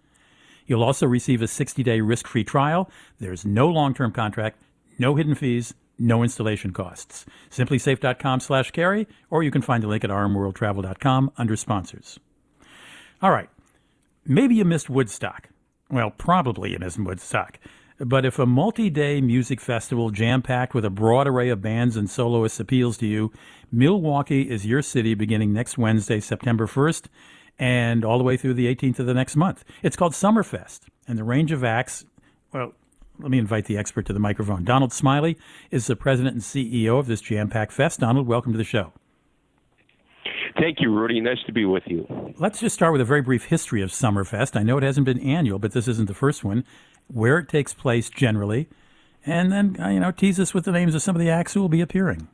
You'll 0.67 0.83
also 0.83 1.07
receive 1.07 1.41
a 1.41 1.47
60 1.47 1.83
day 1.83 2.01
risk 2.01 2.27
free 2.27 2.43
trial. 2.43 2.89
There's 3.19 3.45
no 3.45 3.69
long 3.69 3.93
term 3.93 4.11
contract 4.11 4.59
no 5.01 5.15
hidden 5.15 5.35
fees, 5.35 5.73
no 5.97 6.23
installation 6.23 6.71
costs. 6.71 7.25
SimpliSafe.com 7.49 8.39
slash 8.39 8.71
carey, 8.71 9.07
or 9.29 9.43
you 9.43 9.51
can 9.51 9.61
find 9.61 9.83
the 9.83 9.87
link 9.87 10.03
at 10.03 10.09
rmworldtravel.com 10.11 11.31
under 11.37 11.55
sponsors. 11.55 12.19
All 13.21 13.31
right. 13.31 13.49
Maybe 14.25 14.55
you 14.55 14.63
missed 14.63 14.89
Woodstock. 14.89 15.49
Well, 15.89 16.11
probably 16.11 16.71
you 16.71 16.79
missed 16.79 16.99
Woodstock. 16.99 17.59
But 17.99 18.25
if 18.25 18.39
a 18.39 18.45
multi 18.45 18.89
day 18.89 19.21
music 19.21 19.59
festival 19.59 20.11
jam 20.11 20.41
packed 20.41 20.73
with 20.73 20.85
a 20.85 20.89
broad 20.89 21.27
array 21.27 21.49
of 21.49 21.61
bands 21.61 21.97
and 21.97 22.09
soloists 22.09 22.59
appeals 22.59 22.97
to 22.99 23.07
you, 23.07 23.31
Milwaukee 23.71 24.49
is 24.49 24.65
your 24.65 24.81
city 24.81 25.13
beginning 25.13 25.53
next 25.53 25.77
Wednesday, 25.77 26.19
September 26.19 26.67
1st, 26.67 27.07
and 27.59 28.05
all 28.05 28.17
the 28.17 28.23
way 28.23 28.37
through 28.37 28.55
the 28.55 28.73
18th 28.73 28.99
of 28.99 29.05
the 29.05 29.13
next 29.13 29.35
month. 29.35 29.63
It's 29.83 29.95
called 29.95 30.13
Summerfest, 30.13 30.81
and 31.07 31.17
the 31.17 31.23
range 31.23 31.51
of 31.51 31.63
acts, 31.63 32.05
well, 32.53 32.73
let 33.21 33.31
me 33.31 33.37
invite 33.37 33.65
the 33.65 33.77
expert 33.77 34.05
to 34.07 34.13
the 34.13 34.19
microphone. 34.19 34.63
Donald 34.63 34.91
Smiley 34.91 35.37
is 35.69 35.87
the 35.87 35.95
president 35.95 36.33
and 36.35 36.43
CEO 36.43 36.99
of 36.99 37.07
this 37.07 37.21
Jam 37.21 37.49
Pack 37.49 37.71
fest. 37.71 37.99
Donald, 37.99 38.27
welcome 38.27 38.51
to 38.51 38.57
the 38.57 38.63
show. 38.63 38.93
Thank 40.59 40.81
you, 40.81 40.91
Rudy. 40.93 41.19
Nice 41.21 41.37
to 41.45 41.53
be 41.53 41.65
with 41.65 41.83
you. 41.85 42.05
Let's 42.37 42.59
just 42.59 42.75
start 42.75 42.91
with 42.91 43.01
a 43.01 43.05
very 43.05 43.21
brief 43.21 43.45
history 43.45 43.81
of 43.81 43.89
Summerfest. 43.89 44.59
I 44.59 44.63
know 44.63 44.77
it 44.77 44.83
hasn't 44.83 45.05
been 45.05 45.19
annual, 45.19 45.59
but 45.59 45.71
this 45.71 45.87
isn't 45.87 46.07
the 46.07 46.13
first 46.13 46.43
one. 46.43 46.65
Where 47.07 47.37
it 47.37 47.47
takes 47.47 47.73
place 47.73 48.09
generally, 48.09 48.69
and 49.25 49.51
then 49.51 49.77
uh, 49.81 49.89
you 49.89 49.99
know 49.99 50.11
tease 50.11 50.39
us 50.39 50.53
with 50.53 50.65
the 50.65 50.71
names 50.71 50.95
of 50.95 51.01
some 51.01 51.15
of 51.15 51.19
the 51.19 51.29
acts 51.29 51.53
who 51.53 51.61
will 51.61 51.69
be 51.69 51.81
appearing. 51.81 52.27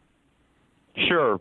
Sure. 1.07 1.37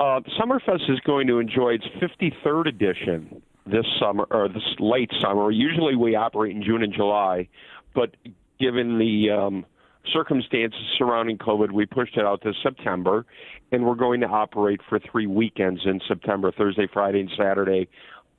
Uh, 0.00 0.20
Summerfest 0.38 0.90
is 0.90 0.98
going 1.00 1.26
to 1.26 1.38
enjoy 1.38 1.74
its 1.74 1.84
53rd 2.00 2.68
edition 2.68 3.42
this 3.66 3.86
summer 4.00 4.26
or 4.30 4.48
this 4.48 4.62
late 4.78 5.10
summer. 5.20 5.50
Usually 5.50 5.94
we 5.94 6.14
operate 6.14 6.54
in 6.54 6.62
June 6.62 6.82
and 6.82 6.92
July, 6.92 7.48
but 7.94 8.16
given 8.64 8.98
the 8.98 9.30
um, 9.30 9.66
circumstances 10.10 10.80
surrounding 10.96 11.36
COVID, 11.36 11.70
we 11.70 11.84
pushed 11.84 12.16
it 12.16 12.24
out 12.24 12.40
to 12.42 12.54
September, 12.62 13.26
and 13.72 13.84
we're 13.84 13.94
going 13.94 14.20
to 14.20 14.26
operate 14.26 14.80
for 14.88 14.98
three 14.98 15.26
weekends 15.26 15.82
in 15.84 16.00
September 16.08 16.50
Thursday, 16.50 16.88
Friday, 16.90 17.20
and 17.20 17.30
Saturday. 17.36 17.88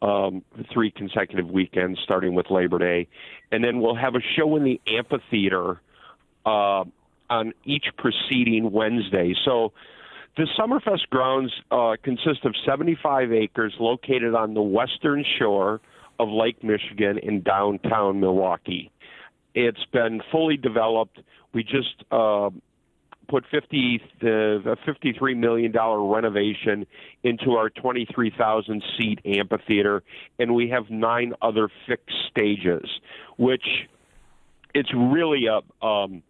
Um, 0.01 0.43
three 0.73 0.91
consecutive 0.91 1.49
weekends, 1.49 1.99
starting 2.03 2.35
with 2.35 2.51
Labor 2.51 2.77
Day. 2.77 3.07
And 3.51 3.63
then 3.63 3.79
we'll 3.79 3.95
have 3.95 4.13
a 4.15 4.19
show 4.35 4.55
in 4.55 4.63
the 4.63 4.79
amphitheater 4.87 5.81
uh, 6.45 6.83
on 7.29 7.53
each 7.63 7.85
preceding 7.97 8.71
Wednesday. 8.71 9.33
So 9.45 9.71
the 10.37 10.47
Summerfest 10.59 11.09
grounds 11.09 11.53
uh, 11.71 11.95
consist 12.03 12.45
of 12.45 12.53
75 12.65 13.31
acres 13.31 13.73
located 13.79 14.35
on 14.35 14.53
the 14.53 14.61
western 14.61 15.23
shore 15.39 15.81
of 16.19 16.29
Lake 16.29 16.61
Michigan 16.63 17.17
in 17.17 17.41
downtown 17.41 18.19
Milwaukee. 18.19 18.91
It's 19.55 19.85
been 19.91 20.21
fully 20.31 20.57
developed. 20.57 21.19
We 21.53 21.63
just 21.63 22.03
uh, 22.11 22.49
put 23.29 23.45
50 23.49 24.01
the 24.21 24.77
53 24.85 25.33
million 25.33 25.71
dollar 25.71 26.05
renovation 26.05 26.85
into 27.23 27.51
our 27.51 27.69
23,000 27.69 28.83
seat 28.97 29.19
amphitheater, 29.25 30.03
and 30.37 30.53
we 30.53 30.69
have 30.69 30.89
nine 30.89 31.33
other 31.41 31.69
fixed 31.87 32.15
stages, 32.29 32.87
which 33.37 33.63
it's 34.73 34.93
really 34.93 35.45
a 35.47 35.85
um, 35.85 36.21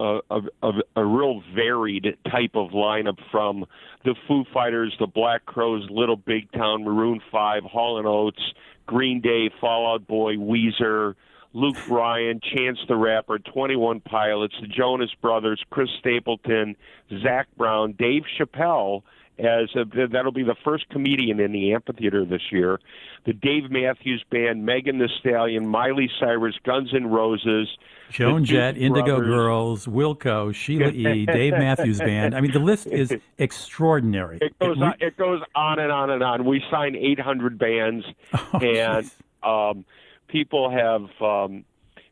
a, 0.00 0.20
a, 0.30 0.70
a 0.96 1.04
real 1.04 1.42
varied 1.54 2.16
type 2.30 2.52
of 2.54 2.70
lineup 2.70 3.18
from 3.32 3.64
the 4.04 4.14
Foo 4.26 4.44
Fighters, 4.52 4.94
the 5.00 5.08
Black 5.08 5.44
Crowes, 5.44 5.86
Little 5.90 6.16
Big 6.16 6.50
Town, 6.52 6.84
Maroon 6.84 7.20
Five, 7.32 7.64
Hall 7.64 7.98
and 7.98 8.06
Oates, 8.06 8.42
Green 8.86 9.20
Day, 9.20 9.50
Fall 9.60 9.92
Out 9.92 10.06
Boy, 10.06 10.34
Weezer, 10.36 11.14
Luke 11.58 11.76
Bryan, 11.88 12.40
Chance 12.54 12.78
the 12.86 12.96
Rapper, 12.96 13.40
21 13.40 14.00
Pilots, 14.00 14.54
the 14.60 14.68
Jonas 14.68 15.10
Brothers, 15.20 15.60
Chris 15.70 15.88
Stapleton, 15.98 16.76
Zac 17.22 17.48
Brown, 17.56 17.94
Dave 17.98 18.22
Chappelle, 18.38 19.02
as 19.38 19.68
a, 19.76 19.84
that'll 20.08 20.32
be 20.32 20.42
the 20.42 20.56
first 20.64 20.88
comedian 20.88 21.40
in 21.40 21.52
the 21.52 21.72
amphitheater 21.72 22.24
this 22.24 22.42
year. 22.50 22.80
The 23.24 23.32
Dave 23.32 23.70
Matthews 23.70 24.24
Band, 24.30 24.64
Megan 24.64 24.98
Thee 24.98 25.08
Stallion, 25.20 25.66
Miley 25.66 26.08
Cyrus, 26.20 26.54
Guns 26.64 26.90
N' 26.94 27.06
Roses, 27.06 27.68
Joan 28.10 28.44
Jett, 28.44 28.76
Indigo 28.76 29.20
Girls, 29.20 29.86
Wilco, 29.86 30.54
Sheila 30.54 30.90
E., 30.90 31.26
Dave 31.32 31.52
Matthews 31.52 31.98
Band. 31.98 32.34
I 32.34 32.40
mean, 32.40 32.52
the 32.52 32.58
list 32.58 32.86
is 32.86 33.14
extraordinary. 33.38 34.38
It 34.40 34.58
goes, 34.58 34.76
it, 34.76 34.82
on, 34.82 34.94
it 35.00 35.16
goes 35.16 35.40
on 35.54 35.78
and 35.78 35.92
on 35.92 36.10
and 36.10 36.22
on. 36.22 36.44
We 36.44 36.62
sign 36.70 36.94
800 36.96 37.58
bands, 37.58 38.04
oh, 38.32 38.58
and 38.60 39.10
um, 39.42 39.84
people 40.28 40.70
have. 40.70 41.08
Um, 41.20 41.64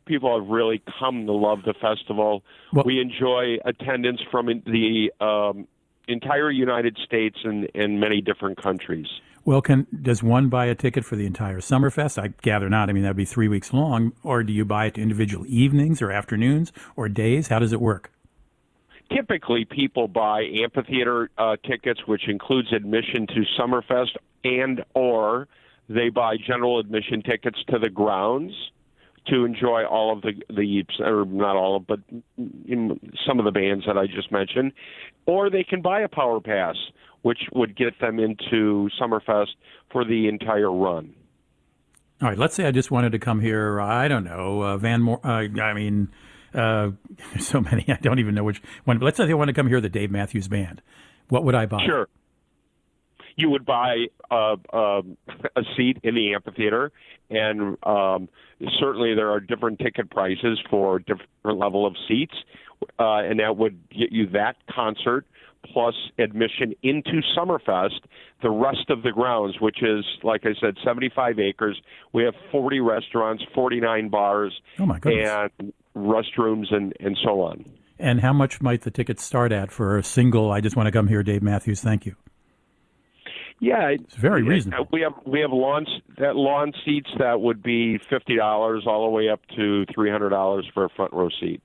people 0.05 0.39
have 0.39 0.47
really 0.47 0.81
come 0.99 1.25
to 1.25 1.33
love 1.33 1.59
the 1.65 1.73
festival. 1.73 2.41
Well, 2.71 2.85
we 2.85 3.01
enjoy 3.01 3.57
attendance 3.65 4.21
from 4.31 4.47
the 4.65 5.11
um, 5.19 5.67
entire 6.07 6.49
United 6.49 6.97
States 7.05 7.37
and, 7.43 7.69
and 7.75 7.99
many 7.99 8.21
different 8.21 8.61
countries. 8.61 9.07
Well, 9.45 9.61
can 9.61 9.87
does 10.01 10.21
one 10.21 10.49
buy 10.49 10.65
a 10.65 10.75
ticket 10.75 11.05
for 11.05 11.15
the 11.15 11.25
entire 11.25 11.59
Summerfest? 11.59 12.21
I 12.21 12.33
gather 12.41 12.69
not. 12.69 12.89
I 12.89 12.93
mean, 12.93 13.03
that'd 13.03 13.15
be 13.15 13.25
three 13.25 13.47
weeks 13.47 13.71
long. 13.71 14.11
Or 14.23 14.43
do 14.43 14.51
you 14.51 14.65
buy 14.65 14.87
it 14.87 14.95
to 14.95 15.01
individual 15.01 15.45
evenings 15.47 16.01
or 16.01 16.11
afternoons 16.11 16.73
or 16.97 17.07
days? 17.07 17.47
How 17.47 17.59
does 17.59 17.71
it 17.71 17.79
work? 17.79 18.11
Typically, 19.15 19.63
people 19.63 20.09
buy 20.09 20.41
amphitheater 20.41 21.29
uh, 21.37 21.55
tickets, 21.65 22.01
which 22.05 22.27
includes 22.27 22.73
admission 22.73 23.25
to 23.27 23.43
Summerfest, 23.57 24.17
and 24.43 24.83
or 24.93 25.47
they 25.89 26.09
buy 26.09 26.35
general 26.37 26.79
admission 26.79 27.21
tickets 27.21 27.59
to 27.69 27.79
the 27.79 27.89
grounds 27.89 28.53
to 29.27 29.45
enjoy 29.45 29.85
all 29.85 30.13
of 30.13 30.21
the 30.21 30.33
the 30.49 30.83
or 31.03 31.25
not 31.25 31.55
all 31.55 31.77
of, 31.77 31.87
but 31.87 31.99
some 33.27 33.39
of 33.39 33.45
the 33.45 33.51
bands 33.51 33.85
that 33.85 33.97
I 33.97 34.07
just 34.07 34.31
mentioned, 34.31 34.71
or 35.25 35.49
they 35.49 35.63
can 35.63 35.81
buy 35.81 36.01
a 36.01 36.07
power 36.07 36.39
pass, 36.39 36.75
which 37.21 37.39
would 37.53 37.75
get 37.75 37.99
them 37.99 38.19
into 38.19 38.89
Summerfest 38.99 39.55
for 39.91 40.05
the 40.05 40.27
entire 40.27 40.71
run. 40.71 41.13
All 42.21 42.29
right, 42.29 42.37
let's 42.37 42.55
say 42.55 42.65
I 42.65 42.71
just 42.71 42.89
wanted 42.89 43.11
to 43.11 43.19
come 43.19 43.41
here. 43.41 43.79
I 43.79 44.07
don't 44.07 44.23
know, 44.23 44.63
uh, 44.63 44.77
Van. 44.77 45.01
Moor, 45.01 45.19
uh, 45.23 45.61
I 45.61 45.73
mean, 45.73 46.09
uh, 46.53 46.91
so 47.39 47.61
many. 47.61 47.85
I 47.89 47.97
don't 48.01 48.19
even 48.19 48.33
know 48.33 48.43
which 48.43 48.61
one. 48.85 48.97
But 48.97 49.05
let's 49.05 49.17
say 49.17 49.29
I 49.29 49.33
want 49.33 49.49
to 49.49 49.53
come 49.53 49.67
hear 49.67 49.81
the 49.81 49.89
Dave 49.89 50.11
Matthews 50.11 50.47
Band. 50.47 50.81
What 51.29 51.43
would 51.43 51.55
I 51.55 51.65
buy? 51.65 51.85
Sure 51.85 52.07
you 53.37 53.49
would 53.51 53.65
buy 53.65 54.07
uh, 54.29 54.55
a 54.73 55.61
seat 55.77 55.99
in 56.03 56.15
the 56.15 56.33
amphitheater, 56.33 56.91
and 57.29 57.77
um, 57.83 58.27
certainly 58.79 59.15
there 59.15 59.31
are 59.31 59.39
different 59.39 59.79
ticket 59.79 60.09
prices 60.09 60.59
for 60.69 60.99
different 60.99 61.59
level 61.59 61.85
of 61.85 61.95
seats, 62.07 62.33
uh, 62.99 63.19
and 63.19 63.39
that 63.39 63.55
would 63.55 63.79
get 63.89 64.11
you 64.11 64.27
that 64.29 64.55
concert 64.69 65.25
plus 65.73 65.95
admission 66.17 66.73
into 66.83 67.21
Summerfest, 67.37 67.99
the 68.41 68.49
rest 68.49 68.89
of 68.89 69.03
the 69.03 69.11
grounds, 69.11 69.55
which 69.59 69.83
is, 69.83 70.05
like 70.23 70.45
I 70.45 70.53
said, 70.59 70.75
75 70.83 71.39
acres. 71.39 71.79
We 72.13 72.23
have 72.23 72.33
40 72.51 72.79
restaurants, 72.79 73.43
49 73.53 74.09
bars, 74.09 74.53
oh 74.79 74.85
my 74.85 74.99
and 75.03 75.73
restrooms, 75.95 76.73
and, 76.73 76.93
and 76.99 77.17
so 77.23 77.41
on. 77.41 77.65
And 77.99 78.21
how 78.21 78.33
much 78.33 78.61
might 78.61 78.81
the 78.81 78.91
tickets 78.91 79.23
start 79.23 79.51
at 79.51 79.71
for 79.71 79.97
a 79.97 80.03
single, 80.03 80.51
I 80.51 80.61
just 80.61 80.75
want 80.75 80.87
to 80.87 80.91
come 80.91 81.07
here, 81.07 81.23
Dave 81.23 81.41
Matthews, 81.41 81.81
thank 81.81 82.05
you? 82.05 82.15
Yeah, 83.59 83.89
it's 83.89 84.15
very 84.15 84.43
reasonable. 84.43 84.87
We 84.91 85.01
have 85.01 85.13
we 85.25 85.39
have 85.39 85.51
lawn 85.51 85.87
that 86.19 86.35
lawn 86.35 86.73
seats 86.85 87.09
that 87.17 87.41
would 87.41 87.63
be 87.63 87.97
fifty 87.97 88.35
dollars 88.35 88.83
all 88.85 89.05
the 89.05 89.11
way 89.11 89.29
up 89.29 89.41
to 89.55 89.85
three 89.93 90.11
hundred 90.11 90.29
dollars 90.29 90.69
for 90.73 90.85
a 90.85 90.89
front 90.89 91.11
row 91.13 91.29
seat. 91.39 91.61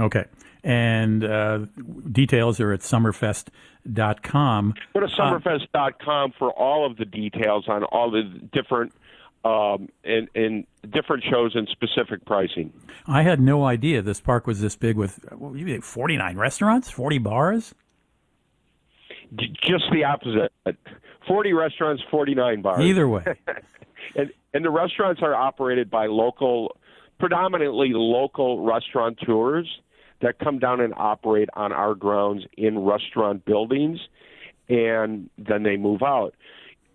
Okay, 0.00 0.24
and 0.62 1.22
uh, 1.22 1.66
details 2.10 2.60
are 2.60 2.72
at 2.72 2.80
summerfest.com. 2.80 4.74
Go 4.94 5.00
to 5.00 5.06
summerfest.com 5.06 6.32
for 6.38 6.50
all 6.50 6.86
of 6.90 6.96
the 6.96 7.04
details 7.04 7.68
on 7.68 7.84
all 7.84 8.10
the 8.10 8.22
different 8.52 8.92
um, 9.44 9.90
and, 10.02 10.28
and 10.34 10.66
different 10.90 11.24
shows 11.30 11.54
and 11.54 11.68
specific 11.68 12.24
pricing. 12.24 12.72
I 13.06 13.22
had 13.22 13.40
no 13.40 13.64
idea 13.64 14.00
this 14.00 14.20
park 14.20 14.46
was 14.46 14.62
this 14.62 14.76
big 14.76 14.96
with 14.96 15.22
what, 15.32 15.84
49 15.84 16.36
restaurants, 16.38 16.90
40 16.90 17.18
bars. 17.18 17.74
Just 19.34 19.84
the 19.92 20.04
opposite. 20.04 20.52
40 21.26 21.52
restaurants, 21.52 22.02
49 22.10 22.62
bars. 22.62 22.84
Either 22.84 23.08
way. 23.08 23.24
and, 24.16 24.30
and 24.52 24.64
the 24.64 24.70
restaurants 24.70 25.22
are 25.22 25.34
operated 25.34 25.90
by 25.90 26.06
local, 26.06 26.76
predominantly 27.18 27.90
local 27.92 28.64
restaurateurs 28.64 29.68
that 30.20 30.38
come 30.38 30.58
down 30.58 30.80
and 30.80 30.94
operate 30.96 31.48
on 31.54 31.72
our 31.72 31.94
grounds 31.94 32.44
in 32.56 32.78
restaurant 32.78 33.44
buildings, 33.44 33.98
and 34.68 35.28
then 35.38 35.62
they 35.62 35.76
move 35.76 36.02
out. 36.02 36.34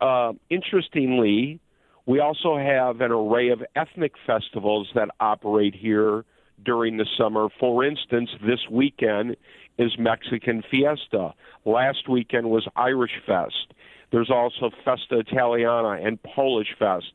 Uh, 0.02 0.34
interestingly, 0.50 1.60
we 2.06 2.20
also 2.20 2.58
have 2.58 3.02
an 3.02 3.12
array 3.12 3.50
of 3.50 3.64
ethnic 3.76 4.14
festivals 4.26 4.88
that 4.96 5.10
operate 5.20 5.76
here 5.76 6.26
during 6.64 6.98
the 6.98 7.06
summer. 7.18 7.48
For 7.60 7.84
instance, 7.84 8.30
this 8.46 8.60
weekend 8.70 9.38
is 9.78 9.98
Mexican 9.98 10.64
Fiesta. 10.70 11.34
Last 11.66 12.10
weekend 12.10 12.50
was 12.50 12.68
Irish 12.76 13.14
Fest. 13.26 13.74
There's 14.12 14.30
also 14.30 14.72
Festa 14.84 15.20
Italiana 15.20 16.04
and 16.04 16.22
Polish 16.24 16.76
Fest, 16.78 17.14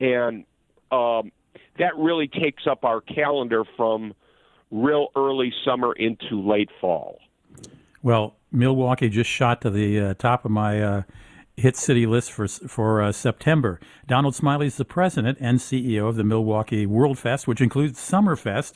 and 0.00 0.44
um, 0.90 1.30
that 1.78 1.96
really 1.98 2.28
takes 2.28 2.66
up 2.66 2.84
our 2.84 3.00
calendar 3.00 3.64
from 3.76 4.14
real 4.70 5.08
early 5.14 5.52
summer 5.64 5.92
into 5.92 6.40
late 6.40 6.70
fall. 6.80 7.18
Well, 8.02 8.36
Milwaukee 8.50 9.08
just 9.08 9.30
shot 9.30 9.60
to 9.62 9.70
the 9.70 10.00
uh, 10.00 10.14
top 10.14 10.44
of 10.44 10.50
my 10.50 10.82
uh, 10.82 11.02
hit 11.56 11.76
city 11.76 12.06
list 12.06 12.32
for 12.32 12.48
for 12.48 13.02
uh, 13.02 13.12
September. 13.12 13.80
Donald 14.06 14.34
Smiley 14.34 14.66
is 14.66 14.76
the 14.76 14.84
president 14.84 15.38
and 15.40 15.58
CEO 15.58 16.08
of 16.08 16.16
the 16.16 16.24
Milwaukee 16.24 16.86
World 16.86 17.18
Fest, 17.18 17.46
which 17.46 17.60
includes 17.60 17.98
Summerfest. 17.98 18.74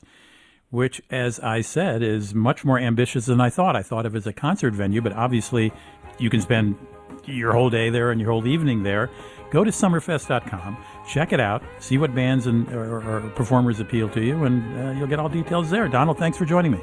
which, 0.71 1.01
as 1.11 1.39
I 1.41 1.61
said, 1.61 2.03
is 2.03 2.35
much 2.35 2.65
more 2.65 2.79
ambitious 2.79 3.27
than 3.27 3.41
I 3.41 3.51
thought. 3.51 3.77
I 3.77 3.83
thought 3.83 4.05
of 4.05 4.17
as 4.17 4.27
a 4.27 4.33
concert 4.33 4.75
venue, 4.75 5.01
but 5.01 5.13
obviously 5.13 5.73
you 6.19 6.29
can 6.29 6.41
spend 6.41 6.77
your 7.25 7.53
whole 7.53 7.71
day 7.71 7.89
there 7.91 8.11
and 8.11 8.21
your 8.21 8.31
whole 8.31 8.47
evening 8.47 8.83
there. 8.83 9.11
Go 9.51 9.63
to 9.63 9.71
summerfest.com, 9.71 10.77
check 11.09 11.33
it 11.33 11.41
out, 11.41 11.63
see 11.79 11.99
what 11.99 12.15
bands 12.15 12.47
and 12.47 12.69
or, 12.75 13.01
or 13.09 13.21
performers 13.31 13.79
appeal 13.81 14.09
to 14.11 14.21
you, 14.21 14.45
and 14.45 14.89
uh, 14.89 14.91
you'll 14.99 15.07
get 15.07 15.21
all 15.21 15.29
details 15.29 15.71
there. 15.71 15.89
Donald, 15.89 16.19
thanks 16.19 16.37
for 16.37 16.45
joining 16.45 16.73
me. 16.73 16.81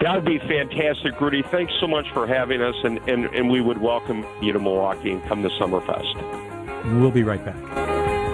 That 0.00 0.14
would 0.14 0.24
be 0.24 0.38
fantastic, 0.38 1.20
Rudy. 1.20 1.42
Thanks 1.42 1.72
so 1.80 1.86
much 1.86 2.10
for 2.12 2.26
having 2.26 2.62
us, 2.62 2.76
and, 2.84 2.98
and, 3.08 3.26
and 3.34 3.50
we 3.50 3.60
would 3.60 3.78
welcome 3.78 4.26
you 4.42 4.52
to 4.52 4.58
Milwaukee 4.58 5.12
and 5.12 5.22
come 5.24 5.42
to 5.42 5.48
Summerfest. 5.50 7.00
We'll 7.00 7.10
be 7.10 7.22
right 7.22 7.44
back. 7.44 7.86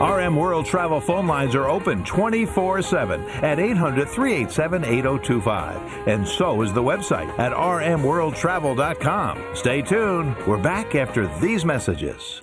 RM 0.02 0.36
World 0.36 0.66
Travel 0.66 1.00
phone 1.00 1.28
lines 1.28 1.54
are 1.54 1.68
open 1.68 2.04
24 2.04 2.82
7 2.82 3.22
at 3.22 3.60
800 3.60 4.08
387 4.08 4.84
8025. 4.84 6.08
And 6.08 6.26
so 6.26 6.62
is 6.62 6.72
the 6.72 6.82
website 6.82 7.28
at 7.38 7.52
rmworldtravel.com. 7.52 9.44
Stay 9.54 9.82
tuned. 9.82 10.36
We're 10.46 10.58
back 10.58 10.96
after 10.96 11.28
these 11.38 11.64
messages. 11.64 12.42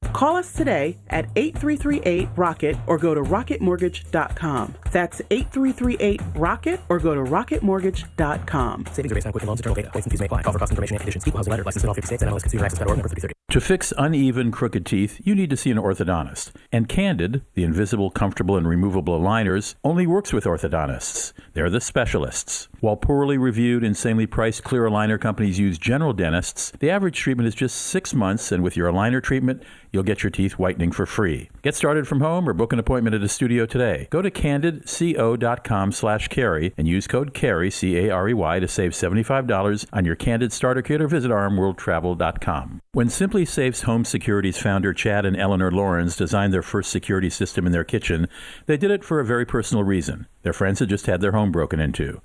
Call 0.13 0.35
us 0.35 0.53
today 0.53 0.97
at 1.09 1.25
8338 1.35 2.29
Rocket 2.35 2.75
or 2.87 2.97
go 2.97 3.13
to 3.13 3.21
rocketmortgage.com. 3.21 4.75
That's 4.91 5.21
8338 5.31 6.21
Rocket 6.35 6.79
or 6.89 6.99
go 6.99 7.15
to 7.15 7.21
rocketmortgage.com. 7.21 8.85
Savings 8.91 9.11
are 9.11 9.15
based 9.15 9.27
on 9.27 9.31
Quicken 9.31 9.47
Loans, 9.47 9.59
internal 9.59 9.75
data. 9.75 9.89
Points 9.91 10.05
and 10.05 10.11
fees 10.11 10.19
may 10.19 10.25
apply. 10.25 10.41
Call 10.43 10.53
for 10.53 10.59
cost 10.59 10.71
information 10.71 10.95
and 10.95 11.01
conditions. 11.01 11.27
Equal 11.27 11.39
housing 11.39 11.51
lender. 11.51 11.63
License 11.63 11.83
in 11.83 11.87
all 11.87 11.95
50 11.95 12.07
states 12.07 12.23
and 12.23 12.31
MLS 12.31 12.41
Consumer 12.41 12.65
Access.org 12.65 12.97
number 12.97 13.09
3030. 13.09 13.33
To 13.51 13.59
fix 13.59 13.91
uneven, 13.97 14.51
crooked 14.51 14.85
teeth, 14.85 15.19
you 15.25 15.35
need 15.35 15.49
to 15.49 15.57
see 15.57 15.71
an 15.71 15.77
orthodontist. 15.77 16.51
And 16.71 16.87
Candid, 16.87 17.43
the 17.53 17.63
invisible, 17.63 18.09
comfortable, 18.09 18.55
and 18.55 18.67
removable 18.67 19.19
aligners, 19.19 19.75
only 19.83 20.07
works 20.07 20.31
with 20.31 20.45
orthodontists. 20.45 21.33
They're 21.53 21.69
the 21.69 21.81
specialists. 21.81 22.69
While 22.81 22.95
poorly 22.95 23.37
reviewed, 23.37 23.83
insanely 23.83 24.25
priced 24.25 24.63
clear 24.63 24.89
aligner 24.89 25.21
companies 25.21 25.59
use 25.59 25.77
general 25.77 26.13
dentists, 26.13 26.71
the 26.79 26.89
average 26.89 27.15
treatment 27.15 27.47
is 27.47 27.53
just 27.53 27.75
six 27.77 28.11
months, 28.11 28.51
and 28.51 28.63
with 28.63 28.75
your 28.75 28.91
aligner 28.91 29.21
treatment, 29.21 29.61
you'll 29.91 30.01
get 30.01 30.23
your 30.23 30.31
teeth 30.31 30.53
whitening 30.53 30.91
for 30.91 31.05
free. 31.05 31.51
Get 31.61 31.75
started 31.75 32.07
from 32.07 32.21
home 32.21 32.49
or 32.49 32.53
book 32.53 32.73
an 32.73 32.79
appointment 32.79 33.15
at 33.15 33.21
a 33.21 33.27
studio 33.27 33.67
today. 33.67 34.07
Go 34.09 34.23
to 34.23 34.31
candidco.com 34.31 35.91
slash 35.91 36.27
carey 36.29 36.73
and 36.75 36.87
use 36.87 37.05
code 37.05 37.35
CAREY, 37.35 37.69
C-A-R-E-Y, 37.69 38.59
to 38.59 38.67
save 38.67 38.93
$75 38.93 39.85
on 39.93 40.03
your 40.03 40.15
Candid 40.15 40.51
starter 40.51 40.81
kit 40.81 41.01
or 41.01 41.07
visit 41.07 41.29
rmworldtravel.com. 41.29 42.81
When 42.93 43.07
SimpliSafe's 43.07 43.83
Home 43.83 44.03
Security's 44.03 44.57
founder 44.57 44.93
Chad 44.93 45.25
and 45.25 45.37
Eleanor 45.37 45.69
Laurans 45.69 46.17
designed 46.17 46.51
their 46.51 46.63
first 46.63 46.89
security 46.89 47.29
system 47.29 47.67
in 47.67 47.71
their 47.71 47.83
kitchen, 47.83 48.27
they 48.65 48.75
did 48.75 48.89
it 48.89 49.03
for 49.03 49.19
a 49.19 49.25
very 49.25 49.45
personal 49.45 49.83
reason. 49.83 50.25
Their 50.41 50.51
friends 50.51 50.79
had 50.79 50.89
just 50.89 51.05
had 51.05 51.21
their 51.21 51.31
home 51.31 51.51
broken 51.51 51.79
into. 51.79 52.21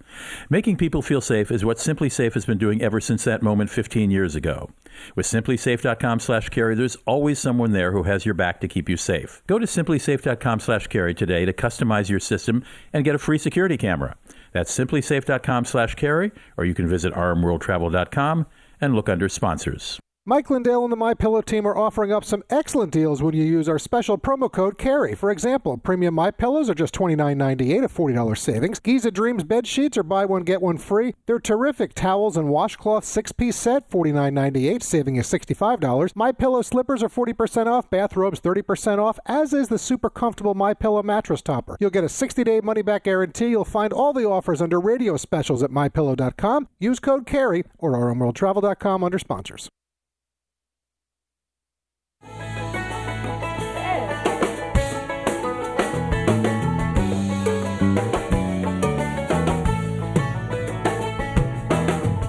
Making 0.49 0.77
people 0.77 1.03
feel 1.03 1.21
safe 1.21 1.51
is 1.51 1.65
what 1.65 1.79
SimpliSafe 1.79 2.35
has 2.35 2.47
been 2.47 2.59
doing 2.59 2.81
ever 2.81 3.01
since 3.01 3.25
that 3.25 3.43
moment 3.43 3.69
15 3.69 4.13
years 4.13 4.37
ago. 4.37 4.71
With 5.17 5.27
SimpliSafe.com 5.27 6.21
slash 6.21 6.51
carey, 6.51 6.77
there's 6.77 6.97
always 7.05 7.41
someone 7.41 7.73
there 7.73 7.91
who 7.91 8.05
has 8.05 8.25
your 8.25 8.35
back 8.35 8.61
to 8.61 8.69
keep 8.69 8.89
you 8.89 8.97
safe. 8.97 9.43
Go 9.49 9.59
to 9.59 9.67
SimpliSafe.com 9.67 10.61
slash 10.61 10.87
carey 10.87 11.15
today 11.15 11.45
to 11.47 11.53
customize 11.53 12.09
your 12.09 12.21
system 12.21 12.65
and 12.93 13.05
get 13.05 13.17
a 13.17 13.19
free 13.19 13.39
security 13.39 13.77
camera. 13.77 14.17
That's 14.53 14.77
SimpliSafe.com 14.77 15.65
slash 15.65 15.97
carey, 15.97 16.31
or 16.57 16.65
you 16.65 16.75
can 16.75 16.89
visit 16.89 17.13
rmworldtravel.com 17.13 18.47
and 18.81 18.95
look 18.95 19.09
under 19.09 19.29
sponsors. 19.29 19.99
Mike 20.29 20.51
Lindell 20.51 20.83
and 20.83 20.91
the 20.91 20.97
My 20.97 21.15
Pillow 21.15 21.41
team 21.41 21.65
are 21.69 21.79
offering 21.79 22.13
up 22.13 22.25
some 22.25 22.43
excellent 22.51 22.91
deals 22.91 23.23
when 23.23 23.33
you 23.33 23.45
use 23.45 23.69
our 23.69 23.79
special 23.79 24.19
promo 24.19 24.51
code 24.51 24.77
CAREY. 24.77 25.15
For 25.15 25.31
example, 25.31 25.79
premium 25.79 26.15
My 26.15 26.33
Pillows 26.33 26.69
are 26.69 26.75
just 26.75 26.93
$29.98, 26.97 27.85
a 27.85 27.89
$40 27.89 28.37
savings. 28.37 28.81
Giza 28.81 29.13
Dreams 29.13 29.45
bed 29.45 29.69
sheets 29.69 29.97
are 29.97 30.03
buy 30.03 30.25
one 30.25 30.43
get 30.43 30.61
one 30.61 30.79
free. 30.79 31.15
They're 31.27 31.39
terrific 31.39 31.95
towels 31.95 32.37
and 32.37 32.49
washcloth 32.49 33.05
six-piece 33.05 33.55
set, 33.55 33.89
$49.98, 33.89 34.83
saving 34.83 35.15
you 35.15 35.23
$65. 35.23 36.17
My 36.17 36.33
Pillow 36.33 36.63
slippers 36.63 37.05
are 37.05 37.09
40% 37.09 37.69
off, 37.69 37.89
bathrobes 37.89 38.41
30% 38.41 38.99
off, 38.99 39.21
as 39.27 39.53
is 39.53 39.69
the 39.69 39.79
super 39.79 40.11
comfortable 40.11 40.55
My 40.55 40.75
Pillow 40.75 41.05
mattress 41.05 41.41
topper. 41.41 41.77
You'll 41.79 41.91
get 41.91 42.03
a 42.03 42.09
60-day 42.09 42.63
money-back 42.63 43.05
guarantee. 43.05 43.51
You'll 43.51 43.65
find 43.65 43.93
all 43.93 44.13
the 44.13 44.27
offers 44.27 44.61
under 44.61 44.81
radio 44.81 45.17
specials 45.17 45.63
at 45.63 45.71
mypillow.com. 45.71 46.67
Use 46.81 46.99
code 46.99 47.27
CAREY 47.27 47.63
or 47.79 47.93
rmworldtravel.com 47.93 49.05
under 49.05 49.21
sponsors. 49.21 49.71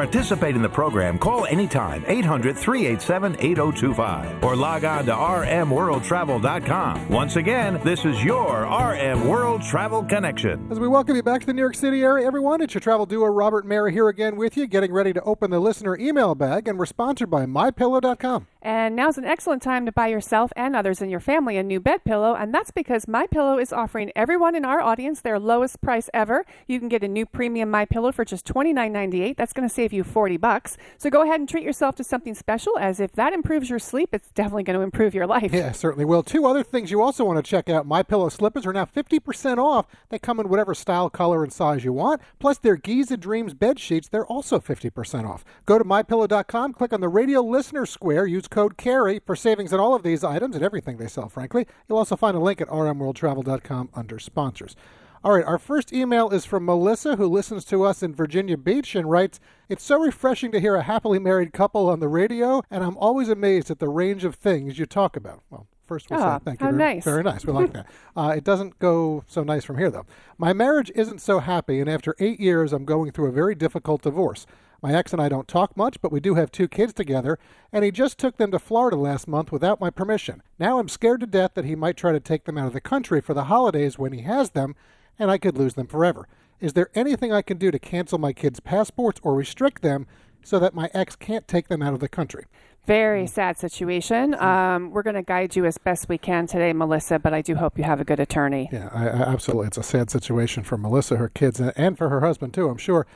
participate 0.00 0.56
in 0.56 0.62
the 0.62 0.68
program, 0.68 1.18
call 1.18 1.44
anytime 1.44 2.02
800 2.06 2.56
387 2.56 3.36
8025 3.38 4.42
or 4.42 4.56
log 4.56 4.82
on 4.84 5.04
to 5.04 5.12
rmworldtravel.com. 5.12 7.08
Once 7.10 7.36
again, 7.36 7.78
this 7.84 8.06
is 8.06 8.24
your 8.24 8.62
RM 8.62 9.28
World 9.28 9.60
Travel 9.60 10.02
Connection. 10.04 10.66
As 10.70 10.80
we 10.80 10.88
welcome 10.88 11.16
you 11.16 11.22
back 11.22 11.42
to 11.42 11.46
the 11.46 11.52
New 11.52 11.60
York 11.60 11.74
City 11.74 12.02
area, 12.02 12.26
everyone, 12.26 12.62
it's 12.62 12.72
your 12.72 12.80
travel 12.80 13.04
duo 13.04 13.26
Robert 13.26 13.66
Mayer 13.66 13.90
here 13.90 14.08
again 14.08 14.36
with 14.36 14.56
you, 14.56 14.66
getting 14.66 14.90
ready 14.90 15.12
to 15.12 15.20
open 15.24 15.50
the 15.50 15.60
listener 15.60 15.98
email 15.98 16.34
bag, 16.34 16.66
and 16.66 16.78
we're 16.78 16.86
sponsored 16.86 17.28
by 17.28 17.44
MyPillow.com. 17.44 18.46
And 18.62 18.94
now's 18.94 19.16
an 19.16 19.24
excellent 19.24 19.62
time 19.62 19.86
to 19.86 19.92
buy 19.92 20.08
yourself 20.08 20.52
and 20.54 20.76
others 20.76 21.00
in 21.00 21.08
your 21.08 21.20
family 21.20 21.56
a 21.56 21.62
new 21.62 21.80
bed 21.80 22.04
pillow, 22.04 22.34
and 22.34 22.54
that's 22.54 22.70
because 22.70 23.08
My 23.08 23.26
Pillow 23.26 23.58
is 23.58 23.72
offering 23.72 24.12
everyone 24.14 24.54
in 24.54 24.66
our 24.66 24.80
audience 24.80 25.22
their 25.22 25.38
lowest 25.38 25.80
price 25.80 26.10
ever. 26.12 26.44
You 26.66 26.78
can 26.78 26.88
get 26.88 27.02
a 27.02 27.08
new 27.08 27.24
premium 27.24 27.70
My 27.70 27.86
Pillow 27.86 28.12
for 28.12 28.24
just 28.24 28.46
$29.98. 28.46 29.36
That's 29.36 29.54
going 29.54 29.66
to 29.66 29.74
save 29.74 29.89
you 29.92 30.04
40 30.04 30.36
bucks. 30.36 30.76
So 30.98 31.10
go 31.10 31.22
ahead 31.22 31.40
and 31.40 31.48
treat 31.48 31.64
yourself 31.64 31.96
to 31.96 32.04
something 32.04 32.34
special 32.34 32.78
as 32.78 33.00
if 33.00 33.12
that 33.12 33.32
improves 33.32 33.70
your 33.70 33.78
sleep, 33.78 34.10
it's 34.12 34.30
definitely 34.32 34.62
going 34.64 34.78
to 34.78 34.82
improve 34.82 35.14
your 35.14 35.26
life. 35.26 35.52
Yeah, 35.52 35.72
certainly 35.72 36.04
will. 36.04 36.22
Two 36.22 36.46
other 36.46 36.62
things 36.62 36.90
you 36.90 37.02
also 37.02 37.24
want 37.24 37.44
to 37.44 37.48
check 37.48 37.68
out. 37.68 37.86
My 37.86 38.02
Pillow 38.02 38.28
slippers 38.28 38.66
are 38.66 38.72
now 38.72 38.84
50% 38.84 39.58
off. 39.58 39.86
They 40.08 40.18
come 40.18 40.40
in 40.40 40.48
whatever 40.48 40.74
style, 40.74 41.10
color, 41.10 41.42
and 41.42 41.52
size 41.52 41.84
you 41.84 41.92
want. 41.92 42.20
Plus 42.38 42.58
their 42.58 42.76
Giza 42.76 43.16
Dreams 43.16 43.54
bed 43.54 43.78
sheets, 43.78 44.08
they're 44.08 44.26
also 44.26 44.58
50% 44.58 45.28
off. 45.28 45.44
Go 45.66 45.78
to 45.78 45.84
mypillow.com, 45.84 46.72
click 46.72 46.92
on 46.92 47.00
the 47.00 47.08
radio 47.08 47.40
listener 47.40 47.86
square, 47.86 48.26
use 48.26 48.48
code 48.48 48.76
CAREY 48.76 49.20
for 49.24 49.36
savings 49.36 49.72
on 49.72 49.80
all 49.80 49.94
of 49.94 50.02
these 50.02 50.24
items 50.24 50.54
and 50.54 50.64
everything 50.64 50.96
they 50.96 51.08
sell, 51.08 51.28
frankly. 51.28 51.66
You'll 51.88 51.98
also 51.98 52.16
find 52.16 52.36
a 52.36 52.40
link 52.40 52.60
at 52.60 52.68
rmworldtravel.com 52.68 53.90
under 53.94 54.18
sponsors. 54.18 54.76
All 55.22 55.32
right, 55.34 55.44
our 55.44 55.58
first 55.58 55.92
email 55.92 56.30
is 56.30 56.46
from 56.46 56.64
Melissa, 56.64 57.16
who 57.16 57.26
listens 57.26 57.66
to 57.66 57.82
us 57.84 58.02
in 58.02 58.14
Virginia 58.14 58.56
Beach 58.56 58.94
and 58.94 59.10
writes 59.10 59.38
It's 59.68 59.84
so 59.84 60.00
refreshing 60.00 60.50
to 60.52 60.60
hear 60.60 60.76
a 60.76 60.82
happily 60.82 61.18
married 61.18 61.52
couple 61.52 61.90
on 61.90 62.00
the 62.00 62.08
radio, 62.08 62.62
and 62.70 62.82
I'm 62.82 62.96
always 62.96 63.28
amazed 63.28 63.70
at 63.70 63.80
the 63.80 63.88
range 63.90 64.24
of 64.24 64.34
things 64.34 64.78
you 64.78 64.86
talk 64.86 65.16
about. 65.16 65.42
Well, 65.50 65.66
First, 65.84 66.08
we'll 66.08 66.20
Oh, 66.22 66.38
say 66.38 66.44
thank 66.44 66.60
you. 66.60 66.66
very, 66.68 66.78
nice. 66.78 67.04
Very 67.04 67.22
nice. 67.24 67.44
We 67.44 67.52
like 67.52 67.72
that. 67.72 67.86
Uh, 68.16 68.32
it 68.36 68.44
doesn't 68.44 68.78
go 68.78 69.24
so 69.26 69.42
nice 69.42 69.64
from 69.64 69.76
here, 69.76 69.90
though. 69.90 70.06
My 70.38 70.52
marriage 70.52 70.92
isn't 70.94 71.20
so 71.20 71.40
happy, 71.40 71.80
and 71.80 71.90
after 71.90 72.14
eight 72.20 72.38
years, 72.38 72.72
I'm 72.72 72.84
going 72.84 73.10
through 73.10 73.26
a 73.26 73.32
very 73.32 73.54
difficult 73.56 74.02
divorce. 74.02 74.46
My 74.82 74.94
ex 74.94 75.12
and 75.12 75.20
I 75.20 75.28
don't 75.28 75.48
talk 75.48 75.76
much, 75.76 76.00
but 76.00 76.12
we 76.12 76.20
do 76.20 76.36
have 76.36 76.52
two 76.52 76.68
kids 76.68 76.92
together, 76.92 77.38
and 77.72 77.84
he 77.84 77.90
just 77.90 78.18
took 78.18 78.36
them 78.36 78.52
to 78.52 78.58
Florida 78.60 78.96
last 78.96 79.26
month 79.28 79.50
without 79.52 79.80
my 79.80 79.90
permission. 79.90 80.42
Now 80.60 80.78
I'm 80.78 80.88
scared 80.88 81.20
to 81.20 81.26
death 81.26 81.52
that 81.54 81.64
he 81.64 81.74
might 81.74 81.96
try 81.96 82.12
to 82.12 82.20
take 82.20 82.44
them 82.44 82.56
out 82.56 82.68
of 82.68 82.72
the 82.72 82.80
country 82.80 83.20
for 83.20 83.34
the 83.34 83.44
holidays 83.44 83.98
when 83.98 84.12
he 84.12 84.22
has 84.22 84.50
them, 84.50 84.76
and 85.20 85.30
I 85.30 85.38
could 85.38 85.56
lose 85.56 85.74
them 85.74 85.86
forever. 85.86 86.26
Is 86.58 86.72
there 86.72 86.90
anything 86.94 87.32
I 87.32 87.42
can 87.42 87.58
do 87.58 87.70
to 87.70 87.78
cancel 87.78 88.18
my 88.18 88.32
kids' 88.32 88.58
passports 88.58 89.20
or 89.22 89.34
restrict 89.34 89.82
them 89.82 90.06
so 90.42 90.58
that 90.58 90.74
my 90.74 90.90
ex 90.92 91.14
can't 91.14 91.46
take 91.46 91.68
them 91.68 91.82
out 91.82 91.94
of 91.94 92.00
the 92.00 92.08
country? 92.08 92.46
Very 92.86 93.26
sad 93.26 93.58
situation. 93.58 94.34
Um, 94.34 94.90
we're 94.90 95.02
going 95.02 95.14
to 95.14 95.22
guide 95.22 95.54
you 95.54 95.66
as 95.66 95.78
best 95.78 96.08
we 96.08 96.18
can 96.18 96.46
today, 96.46 96.72
Melissa, 96.72 97.18
but 97.18 97.34
I 97.34 97.42
do 97.42 97.54
hope 97.54 97.78
you 97.78 97.84
have 97.84 98.00
a 98.00 98.04
good 98.04 98.18
attorney. 98.18 98.68
Yeah, 98.72 98.88
I, 98.92 99.08
I, 99.08 99.32
absolutely. 99.32 99.68
It's 99.68 99.76
a 99.76 99.82
sad 99.82 100.10
situation 100.10 100.64
for 100.64 100.78
Melissa, 100.78 101.16
her 101.16 101.28
kids, 101.28 101.60
and, 101.60 101.72
and 101.76 101.98
for 101.98 102.08
her 102.08 102.20
husband, 102.20 102.54
too, 102.54 102.68
I'm 102.68 102.78
sure. 102.78 103.06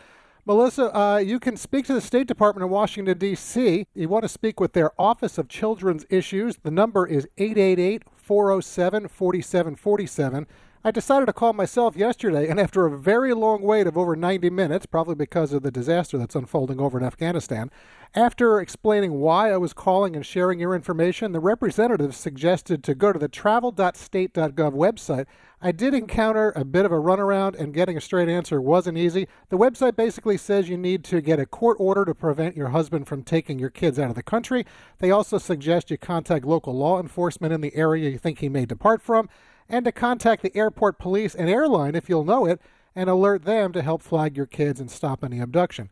Melissa, 0.47 0.95
uh, 0.97 1.17
you 1.17 1.41
can 1.41 1.57
speak 1.57 1.87
to 1.87 1.95
the 1.95 2.03
State 2.03 2.27
Department 2.27 2.67
in 2.67 2.71
Washington, 2.71 3.17
D.C. 3.17 3.87
You 3.95 4.09
want 4.11 4.25
to 4.25 4.29
speak 4.29 4.61
with 4.61 4.75
their 4.75 4.93
Office 5.01 5.39
of 5.39 5.49
Children's 5.49 6.05
Issues. 6.11 6.59
The 6.63 6.71
number 6.71 7.07
is 7.07 7.27
888 7.39 8.03
407 8.17 9.09
4747. 9.09 10.47
I 10.87 10.91
decided 10.91 11.25
to 11.25 11.33
call 11.33 11.55
myself 11.55 11.97
yesterday, 11.97 12.47
and 12.47 12.61
after 12.61 12.85
a 12.85 12.99
very 12.99 13.33
long 13.33 13.63
wait 13.63 13.87
of 13.87 13.97
over 13.97 14.15
90 14.15 14.51
minutes, 14.51 14.85
probably 14.85 15.15
because 15.15 15.55
of 15.55 15.63
the 15.63 15.71
disaster 15.71 16.19
that's 16.19 16.35
unfolding 16.35 16.79
over 16.79 16.99
in 16.99 17.05
Afghanistan, 17.07 17.71
after 18.15 18.61
explaining 18.61 19.15
why 19.15 19.51
I 19.51 19.57
was 19.57 19.73
calling 19.73 20.15
and 20.15 20.27
sharing 20.27 20.61
your 20.61 20.75
information, 20.75 21.33
the 21.33 21.41
representative 21.41 22.15
suggested 22.15 22.85
to 22.85 22.95
go 22.95 23.15
to 23.15 23.19
the 23.19 23.29
travel.state.gov 23.29 24.53
website. 24.53 25.25
I 25.63 25.73
did 25.73 25.95
encounter 25.95 26.53
a 26.55 26.67
bit 26.67 26.85
of 26.85 26.93
a 26.93 26.97
runaround, 26.97 27.59
and 27.59 27.73
getting 27.73 27.97
a 27.97 28.01
straight 28.03 28.29
answer 28.29 28.61
wasn't 28.61 28.99
easy. 28.99 29.27
The 29.49 29.57
website 29.57 29.97
basically 29.97 30.37
says 30.37 30.69
you 30.69 30.77
need 30.77 31.03
to 31.05 31.23
get 31.23 31.41
a 31.41 31.47
court 31.47 31.79
order 31.81 32.05
to 32.05 32.15
prevent 32.15 32.59
your 32.59 32.69
husband 32.69 33.09
from 33.09 33.23
taking 33.23 33.59
your 33.59 33.71
kids 33.71 33.99
out 33.99 34.11
of 34.11 34.17
the 34.17 34.23
country. 34.23 34.67
They 34.99 35.11
also 35.11 35.39
suggest 35.39 35.91
you 35.91 35.97
contact 35.97 36.45
local 36.45 36.75
law 36.75 37.01
enforcement 37.01 37.55
in 37.55 37.63
the 37.63 37.75
area 37.75 38.11
you 38.11 38.19
think 38.19 38.41
he 38.41 38.51
may 38.51 38.67
depart 38.67 39.01
from, 39.01 39.31
and 39.69 39.85
to 39.85 39.93
contact 39.93 40.43
the 40.43 40.57
airport 40.57 40.99
police 40.99 41.35
and 41.35 41.49
airline 41.49 41.95
if 41.95 42.09
you'll 42.09 42.25
know 42.25 42.47
it, 42.47 42.61
and 42.97 43.11
alert 43.11 43.45
them 43.45 43.73
to 43.73 43.83
help 43.83 44.03
flag 44.03 44.37
your 44.37 44.47
kids 44.47 44.81
and 44.81 44.91
stop 44.91 45.25
any 45.25 45.41
abduction. 45.41 45.91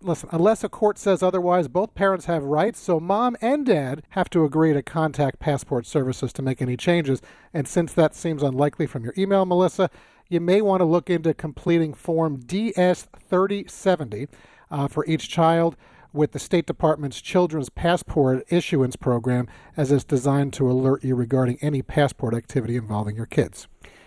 Listen, 0.00 0.28
unless 0.32 0.62
a 0.62 0.68
court 0.68 0.98
says 0.98 1.22
otherwise, 1.22 1.66
both 1.66 1.94
parents 1.94 2.26
have 2.26 2.42
rights, 2.44 2.78
so 2.78 3.00
mom 3.00 3.36
and 3.40 3.64
dad 3.64 4.02
have 4.10 4.28
to 4.30 4.44
agree 4.44 4.72
to 4.72 4.82
contact 4.82 5.38
passport 5.38 5.86
services 5.86 6.32
to 6.34 6.42
make 6.42 6.60
any 6.60 6.76
changes. 6.76 7.22
And 7.54 7.66
since 7.66 7.92
that 7.94 8.14
seems 8.14 8.42
unlikely 8.42 8.86
from 8.86 9.02
your 9.02 9.14
email, 9.16 9.46
Melissa, 9.46 9.88
you 10.28 10.40
may 10.40 10.60
want 10.60 10.80
to 10.80 10.84
look 10.84 11.08
into 11.08 11.32
completing 11.32 11.94
Form 11.94 12.36
DS 12.36 13.08
3070 13.28 14.28
uh, 14.70 14.88
for 14.88 15.06
each 15.06 15.28
child 15.28 15.76
with 16.14 16.30
the 16.30 16.38
State 16.38 16.64
Department's 16.64 17.20
Children's 17.20 17.68
Passport 17.68 18.44
Issuance 18.48 18.94
Program, 18.94 19.48
as 19.76 19.90
it's 19.90 20.04
designed 20.04 20.52
to 20.54 20.70
alert 20.70 21.02
you 21.02 21.16
regarding 21.16 21.58
any 21.60 21.82
passport 21.82 22.34
activity 22.34 22.76
involving 22.76 23.16
your 23.16 23.26
kids. 23.26 23.66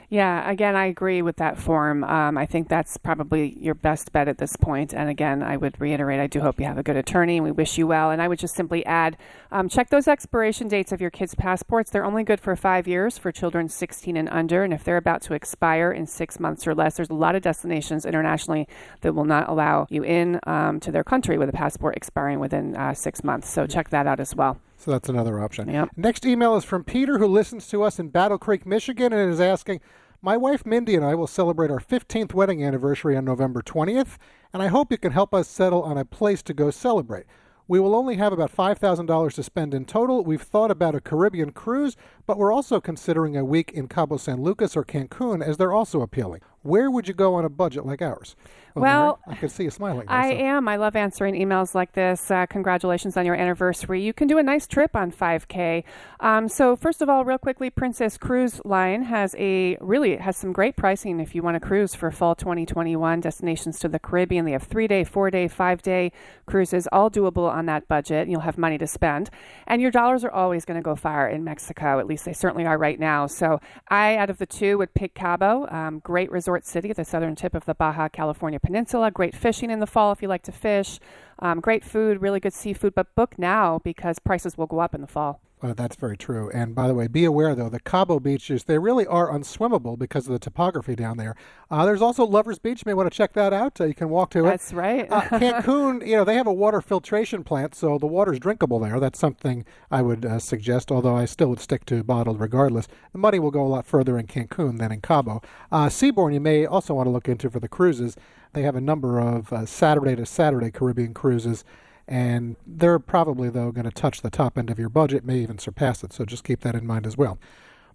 Yeah, 0.09 0.49
again, 0.49 0.77
I 0.77 0.85
agree 0.85 1.21
with 1.21 1.35
that 1.35 1.57
form. 1.57 2.05
Um, 2.05 2.37
I 2.37 2.45
think 2.45 2.69
that's 2.69 2.95
probably 2.95 3.57
your 3.59 3.73
best 3.75 4.13
bet 4.13 4.29
at 4.29 4.37
this 4.37 4.55
point. 4.55 4.93
And 4.93 5.09
again, 5.09 5.43
I 5.43 5.57
would 5.57 5.81
reiterate, 5.81 6.21
I 6.21 6.27
do 6.27 6.39
hope 6.39 6.61
you 6.61 6.65
have 6.65 6.77
a 6.77 6.83
good 6.83 6.95
attorney, 6.95 7.35
and 7.35 7.43
we 7.43 7.51
wish 7.51 7.77
you 7.77 7.87
well. 7.87 8.09
And 8.09 8.21
I 8.21 8.29
would 8.29 8.39
just 8.39 8.55
simply 8.55 8.85
add, 8.85 9.17
um, 9.51 9.67
check 9.67 9.89
those 9.89 10.07
expiration 10.07 10.69
dates 10.69 10.93
of 10.93 11.01
your 11.01 11.09
kids' 11.09 11.35
passports. 11.35 11.91
They're 11.91 12.05
only 12.05 12.23
good 12.23 12.39
for 12.39 12.55
five 12.55 12.87
years 12.87 13.17
for 13.17 13.33
children 13.33 13.67
16 13.67 14.15
and 14.15 14.29
under. 14.29 14.63
And 14.63 14.73
if 14.73 14.85
they're 14.85 14.95
about 14.95 15.23
to 15.23 15.33
expire 15.33 15.91
in 15.91 16.07
six 16.07 16.39
months 16.39 16.65
or 16.65 16.73
less, 16.73 16.95
there's 16.95 17.09
a 17.09 17.13
lot 17.13 17.35
of 17.35 17.41
destinations 17.41 18.05
internationally 18.05 18.65
that 19.01 19.13
will 19.13 19.25
not 19.25 19.49
allow 19.49 19.87
you 19.89 20.03
in 20.03 20.39
um, 20.47 20.79
to 20.79 20.91
their 20.91 21.03
country 21.03 21.37
with 21.37 21.49
a 21.49 21.53
passport 21.53 21.97
expiring 21.97 22.39
within 22.39 22.77
uh, 22.77 22.93
six 22.93 23.25
months. 23.25 23.49
So 23.49 23.67
check 23.67 23.89
that 23.89 24.07
out 24.07 24.21
as 24.21 24.33
well. 24.33 24.57
So 24.77 24.91
that's 24.91 25.09
another 25.09 25.39
option. 25.39 25.69
Yep. 25.69 25.89
Next 25.97 26.25
email 26.25 26.55
is 26.55 26.63
from 26.63 26.83
Peter, 26.83 27.17
who 27.17 27.27
listens 27.27 27.67
to 27.69 27.83
us 27.83 27.99
in 27.99 28.09
Battle 28.09 28.37
Creek, 28.37 28.65
Michigan, 28.65 29.11
and 29.11 29.31
is 29.31 29.41
asking 29.41 29.81
My 30.21 30.37
wife 30.37 30.65
Mindy 30.65 30.95
and 30.95 31.03
I 31.03 31.15
will 31.15 31.27
celebrate 31.27 31.71
our 31.71 31.79
15th 31.79 32.33
wedding 32.33 32.63
anniversary 32.63 33.17
on 33.17 33.25
November 33.25 33.61
20th, 33.61 34.17
and 34.53 34.61
I 34.61 34.67
hope 34.67 34.91
you 34.91 34.97
can 34.97 35.11
help 35.11 35.33
us 35.33 35.47
settle 35.47 35.81
on 35.81 35.97
a 35.97 36.05
place 36.05 36.43
to 36.43 36.53
go 36.53 36.69
celebrate. 36.69 37.25
We 37.67 37.79
will 37.79 37.95
only 37.95 38.15
have 38.15 38.31
about 38.31 38.55
$5,000 38.55 39.33
to 39.33 39.43
spend 39.43 39.73
in 39.73 39.85
total. 39.85 40.23
We've 40.23 40.41
thought 40.41 40.71
about 40.71 40.95
a 40.95 41.01
Caribbean 41.01 41.51
cruise, 41.51 41.97
but 42.27 42.37
we're 42.37 42.53
also 42.53 42.79
considering 42.79 43.35
a 43.35 43.43
week 43.43 43.71
in 43.71 43.87
Cabo 43.87 44.17
San 44.17 44.43
Lucas 44.43 44.75
or 44.77 44.83
Cancun 44.83 45.41
as 45.43 45.57
they're 45.57 45.73
also 45.73 46.01
appealing. 46.01 46.41
Where 46.61 46.91
would 46.91 47.07
you 47.07 47.13
go 47.13 47.35
on 47.35 47.45
a 47.45 47.49
budget 47.49 47.85
like 47.85 48.01
ours? 48.01 48.35
Well, 48.75 49.19
Mary, 49.25 49.37
I 49.37 49.39
can 49.39 49.49
see 49.49 49.63
you 49.63 49.71
smiling. 49.71 50.05
there, 50.05 50.15
I 50.15 50.31
so- 50.31 50.37
am. 50.37 50.67
I 50.67 50.75
love 50.75 50.95
answering 50.95 51.33
emails 51.33 51.73
like 51.73 51.93
this. 51.93 52.29
Uh, 52.29 52.45
congratulations 52.45 53.15
on 53.15 53.25
your 53.25 53.35
anniversary. 53.35 54.03
You 54.03 54.13
can 54.13 54.27
do 54.27 54.37
a 54.37 54.43
nice 54.43 54.67
trip 54.67 54.95
on 54.95 55.11
5K. 55.11 55.83
Um, 56.19 56.47
so 56.49 56.75
first 56.75 57.01
of 57.01 57.09
all, 57.09 57.23
real 57.25 57.37
quickly, 57.37 57.69
Princess 57.69 58.17
Cruise 58.17 58.59
Line 58.65 59.03
has 59.03 59.33
a 59.39 59.77
really 59.79 60.17
has 60.17 60.35
some 60.35 60.51
great 60.51 60.75
pricing 60.75 61.19
if 61.19 61.33
you 61.33 61.41
want 61.41 61.55
to 61.55 61.59
cruise 61.65 61.95
for 61.95 62.11
fall 62.11 62.35
2021 62.35 63.21
destinations 63.21 63.79
to 63.79 63.87
the 63.87 63.97
Caribbean. 63.99 64.43
They 64.45 64.51
have 64.51 64.63
three 64.63 64.87
day, 64.87 65.03
four 65.05 65.31
day, 65.31 65.47
five 65.47 65.81
day 65.81 66.11
cruises, 66.45 66.87
all 66.91 67.09
doable 67.09 67.49
on 67.49 67.65
that 67.67 67.87
budget. 67.87 68.27
You'll 68.27 68.41
have 68.41 68.57
money 68.57 68.77
to 68.77 68.87
spend, 68.87 69.29
and 69.65 69.81
your 69.81 69.91
dollars 69.91 70.23
are 70.25 70.31
always 70.31 70.65
going 70.65 70.77
to 70.79 70.83
go 70.83 70.95
far 70.95 71.29
in 71.29 71.43
Mexico. 71.43 71.97
At 71.99 72.07
least 72.07 72.16
they 72.23 72.33
certainly 72.33 72.65
are 72.65 72.77
right 72.77 72.99
now. 72.99 73.27
So 73.27 73.59
I, 73.89 74.15
out 74.17 74.29
of 74.29 74.37
the 74.37 74.45
two, 74.45 74.77
would 74.77 74.93
pick 74.93 75.13
Cabo. 75.13 75.67
Um, 75.69 75.99
great 75.99 76.31
resort 76.31 76.65
city 76.65 76.89
at 76.89 76.95
the 76.95 77.05
southern 77.05 77.35
tip 77.35 77.53
of 77.53 77.65
the 77.65 77.73
Baja 77.73 78.09
California 78.09 78.59
Peninsula. 78.59 79.11
Great 79.11 79.35
fishing 79.35 79.69
in 79.69 79.79
the 79.79 79.87
fall 79.87 80.11
if 80.11 80.21
you 80.21 80.27
like 80.27 80.43
to 80.43 80.51
fish. 80.51 80.99
Um, 81.39 81.59
great 81.59 81.83
food, 81.83 82.21
really 82.21 82.39
good 82.39 82.53
seafood, 82.53 82.95
but 82.95 83.13
book 83.15 83.37
now 83.37 83.79
because 83.83 84.19
prices 84.19 84.57
will 84.57 84.67
go 84.67 84.79
up 84.79 84.95
in 84.95 85.01
the 85.01 85.07
fall. 85.07 85.41
Uh, 85.59 85.73
that's 85.73 85.95
very 85.95 86.15
true. 86.15 86.51
And 86.51 86.75
by 86.75 86.87
the 86.87 86.93
way, 86.93 87.07
be 87.07 87.25
aware 87.25 87.55
though, 87.55 87.69
the 87.69 87.79
Cabo 87.79 88.19
beaches, 88.19 88.65
they 88.65 88.77
really 88.77 89.07
are 89.07 89.31
unswimmable 89.31 89.97
because 89.97 90.27
of 90.27 90.33
the 90.33 90.39
topography 90.39 90.95
down 90.95 91.17
there. 91.17 91.35
Uh, 91.71 91.83
there's 91.83 92.01
also 92.01 92.25
Lover's 92.25 92.59
Beach. 92.59 92.83
You 92.85 92.89
may 92.91 92.93
want 92.93 93.11
to 93.11 93.17
check 93.17 93.33
that 93.33 93.53
out. 93.53 93.81
Uh, 93.81 93.85
you 93.85 93.95
can 93.95 94.09
walk 94.09 94.29
to 94.31 94.45
it. 94.45 94.49
That's 94.49 94.71
right. 94.71 95.11
uh, 95.11 95.21
Cancun, 95.21 96.05
you 96.07 96.15
know, 96.15 96.23
they 96.23 96.35
have 96.35 96.45
a 96.45 96.53
water 96.53 96.79
filtration 96.79 97.43
plant, 97.43 97.73
so 97.73 97.97
the 97.97 98.05
water's 98.05 98.39
drinkable 98.39 98.77
there. 98.79 98.99
That's 98.99 99.17
something 99.17 99.65
I 99.89 100.03
would 100.03 100.25
uh, 100.25 100.37
suggest, 100.37 100.91
although 100.91 101.15
I 101.15 101.25
still 101.25 101.49
would 101.49 101.59
stick 101.59 101.85
to 101.85 102.03
bottled 102.03 102.39
regardless. 102.39 102.87
The 103.11 103.17
money 103.17 103.39
will 103.39 103.51
go 103.51 103.65
a 103.65 103.67
lot 103.67 103.87
further 103.87 104.19
in 104.19 104.27
Cancun 104.27 104.77
than 104.77 104.91
in 104.91 105.01
Cabo. 105.01 105.41
Uh, 105.71 105.87
Seabourn, 105.87 106.35
you 106.35 106.39
may 106.39 106.67
also 106.67 106.93
want 106.93 107.07
to 107.07 107.11
look 107.11 107.27
into 107.27 107.49
for 107.49 107.59
the 107.59 107.67
cruises. 107.67 108.15
They 108.53 108.61
have 108.61 108.75
a 108.75 108.81
number 108.81 109.19
of 109.19 109.51
uh, 109.51 109.65
Saturday 109.65 110.15
to 110.15 110.25
Saturday 110.25 110.69
Caribbean 110.69 111.15
cruises 111.15 111.65
and 112.07 112.55
they're 112.65 112.99
probably 112.99 113.49
though 113.49 113.71
going 113.71 113.85
to 113.85 113.91
touch 113.91 114.21
the 114.21 114.29
top 114.29 114.57
end 114.57 114.69
of 114.69 114.79
your 114.79 114.89
budget, 114.89 115.25
may 115.25 115.39
even 115.39 115.57
surpass 115.57 116.03
it. 116.03 116.13
So 116.13 116.25
just 116.25 116.43
keep 116.43 116.61
that 116.61 116.75
in 116.75 116.85
mind 116.85 117.05
as 117.05 117.17
well. 117.17 117.37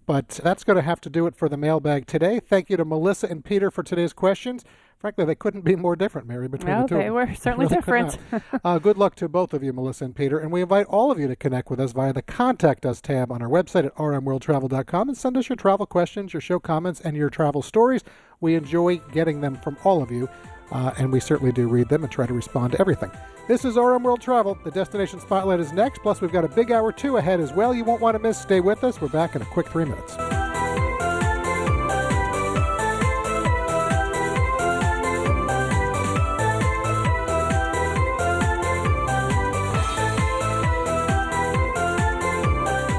But 0.05 0.27
that's 0.43 0.63
going 0.65 0.75
to 0.75 0.81
have 0.81 0.99
to 1.01 1.09
do 1.09 1.25
it 1.27 1.35
for 1.35 1.47
the 1.47 1.55
mailbag 1.57 2.07
today. 2.07 2.39
Thank 2.41 2.69
you 2.69 2.75
to 2.77 2.83
Melissa 2.83 3.27
and 3.27 3.43
Peter 3.43 3.71
for 3.71 3.83
today's 3.83 4.11
questions. 4.11 4.65
Frankly, 4.99 5.25
they 5.25 5.35
couldn't 5.35 5.61
be 5.61 5.75
more 5.75 5.95
different, 5.95 6.27
Mary, 6.27 6.47
between 6.47 6.73
No, 6.73 6.81
the 6.83 6.87
two. 6.89 6.95
they 6.99 7.09
were 7.09 7.33
certainly 7.35 7.65
Really 7.65 7.75
different. 7.77 8.17
uh, 8.63 8.79
good 8.79 8.97
luck 8.97 9.15
to 9.15 9.27
both 9.29 9.53
of 9.53 9.63
you, 9.63 9.71
Melissa 9.73 10.05
and 10.05 10.15
Peter. 10.15 10.39
And 10.39 10.51
we 10.51 10.61
invite 10.61 10.85
all 10.87 11.09
of 11.11 11.19
you 11.19 11.27
to 11.27 11.35
connect 11.35 11.69
with 11.69 11.79
us 11.79 11.91
via 11.93 12.11
the 12.13 12.21
Contact 12.21 12.85
Us 12.85 13.01
tab 13.01 13.31
on 13.31 13.41
our 13.41 13.49
website 13.49 13.85
at 13.85 13.95
rmworldtravel.com 13.95 15.09
and 15.09 15.17
send 15.17 15.37
us 15.37 15.49
your 15.49 15.55
travel 15.55 15.85
questions, 15.85 16.33
your 16.33 16.41
show 16.41 16.59
comments, 16.59 16.99
and 17.01 17.15
your 17.17 17.29
travel 17.29 17.61
stories. 17.61 18.01
We 18.41 18.55
enjoy 18.55 18.97
getting 19.13 19.41
them 19.41 19.55
from 19.55 19.77
all 19.83 20.01
of 20.01 20.11
you, 20.11 20.29
uh, 20.71 20.93
and 20.97 21.11
we 21.11 21.19
certainly 21.19 21.51
do 21.51 21.67
read 21.67 21.89
them 21.89 22.03
and 22.03 22.11
try 22.11 22.25
to 22.25 22.33
respond 22.33 22.73
to 22.73 22.81
everything. 22.81 23.11
This 23.47 23.65
is 23.65 23.75
RM 23.75 24.03
World 24.03 24.21
Travel. 24.21 24.57
The 24.63 24.71
destination 24.71 25.19
spotlight 25.19 25.59
is 25.59 25.73
next. 25.73 25.99
Plus, 25.99 26.21
we've 26.21 26.31
got 26.31 26.45
a 26.45 26.49
big 26.49 26.71
hour 26.71 26.91
two 26.91 27.17
ahead 27.17 27.39
as 27.39 27.51
well. 27.51 27.73
You 27.73 27.83
won't 27.83 28.01
want 28.01 28.15
to 28.15 28.19
miss. 28.19 28.39
Stay 28.41 28.61
with 28.61 28.83
us. 28.83 29.01
We're 29.01 29.09
back 29.09 29.35
in 29.35 29.41
a 29.41 29.45
quick 29.45 29.67
three 29.67 29.85
minutes. 29.85 30.15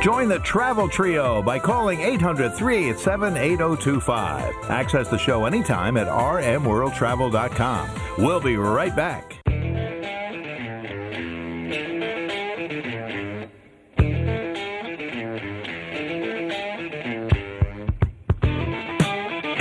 Join 0.04 0.28
the 0.28 0.38
Travel 0.40 0.86
Trio 0.86 1.40
by 1.40 1.58
calling 1.58 2.02
800 2.02 2.54
387 2.54 3.38
8025. 3.38 4.54
Access 4.68 5.08
the 5.08 5.16
show 5.16 5.46
anytime 5.46 5.96
at 5.96 6.08
rmworldtravel.com. 6.08 7.88
We'll 8.18 8.40
be 8.40 8.58
right 8.58 8.94
back. 8.94 9.40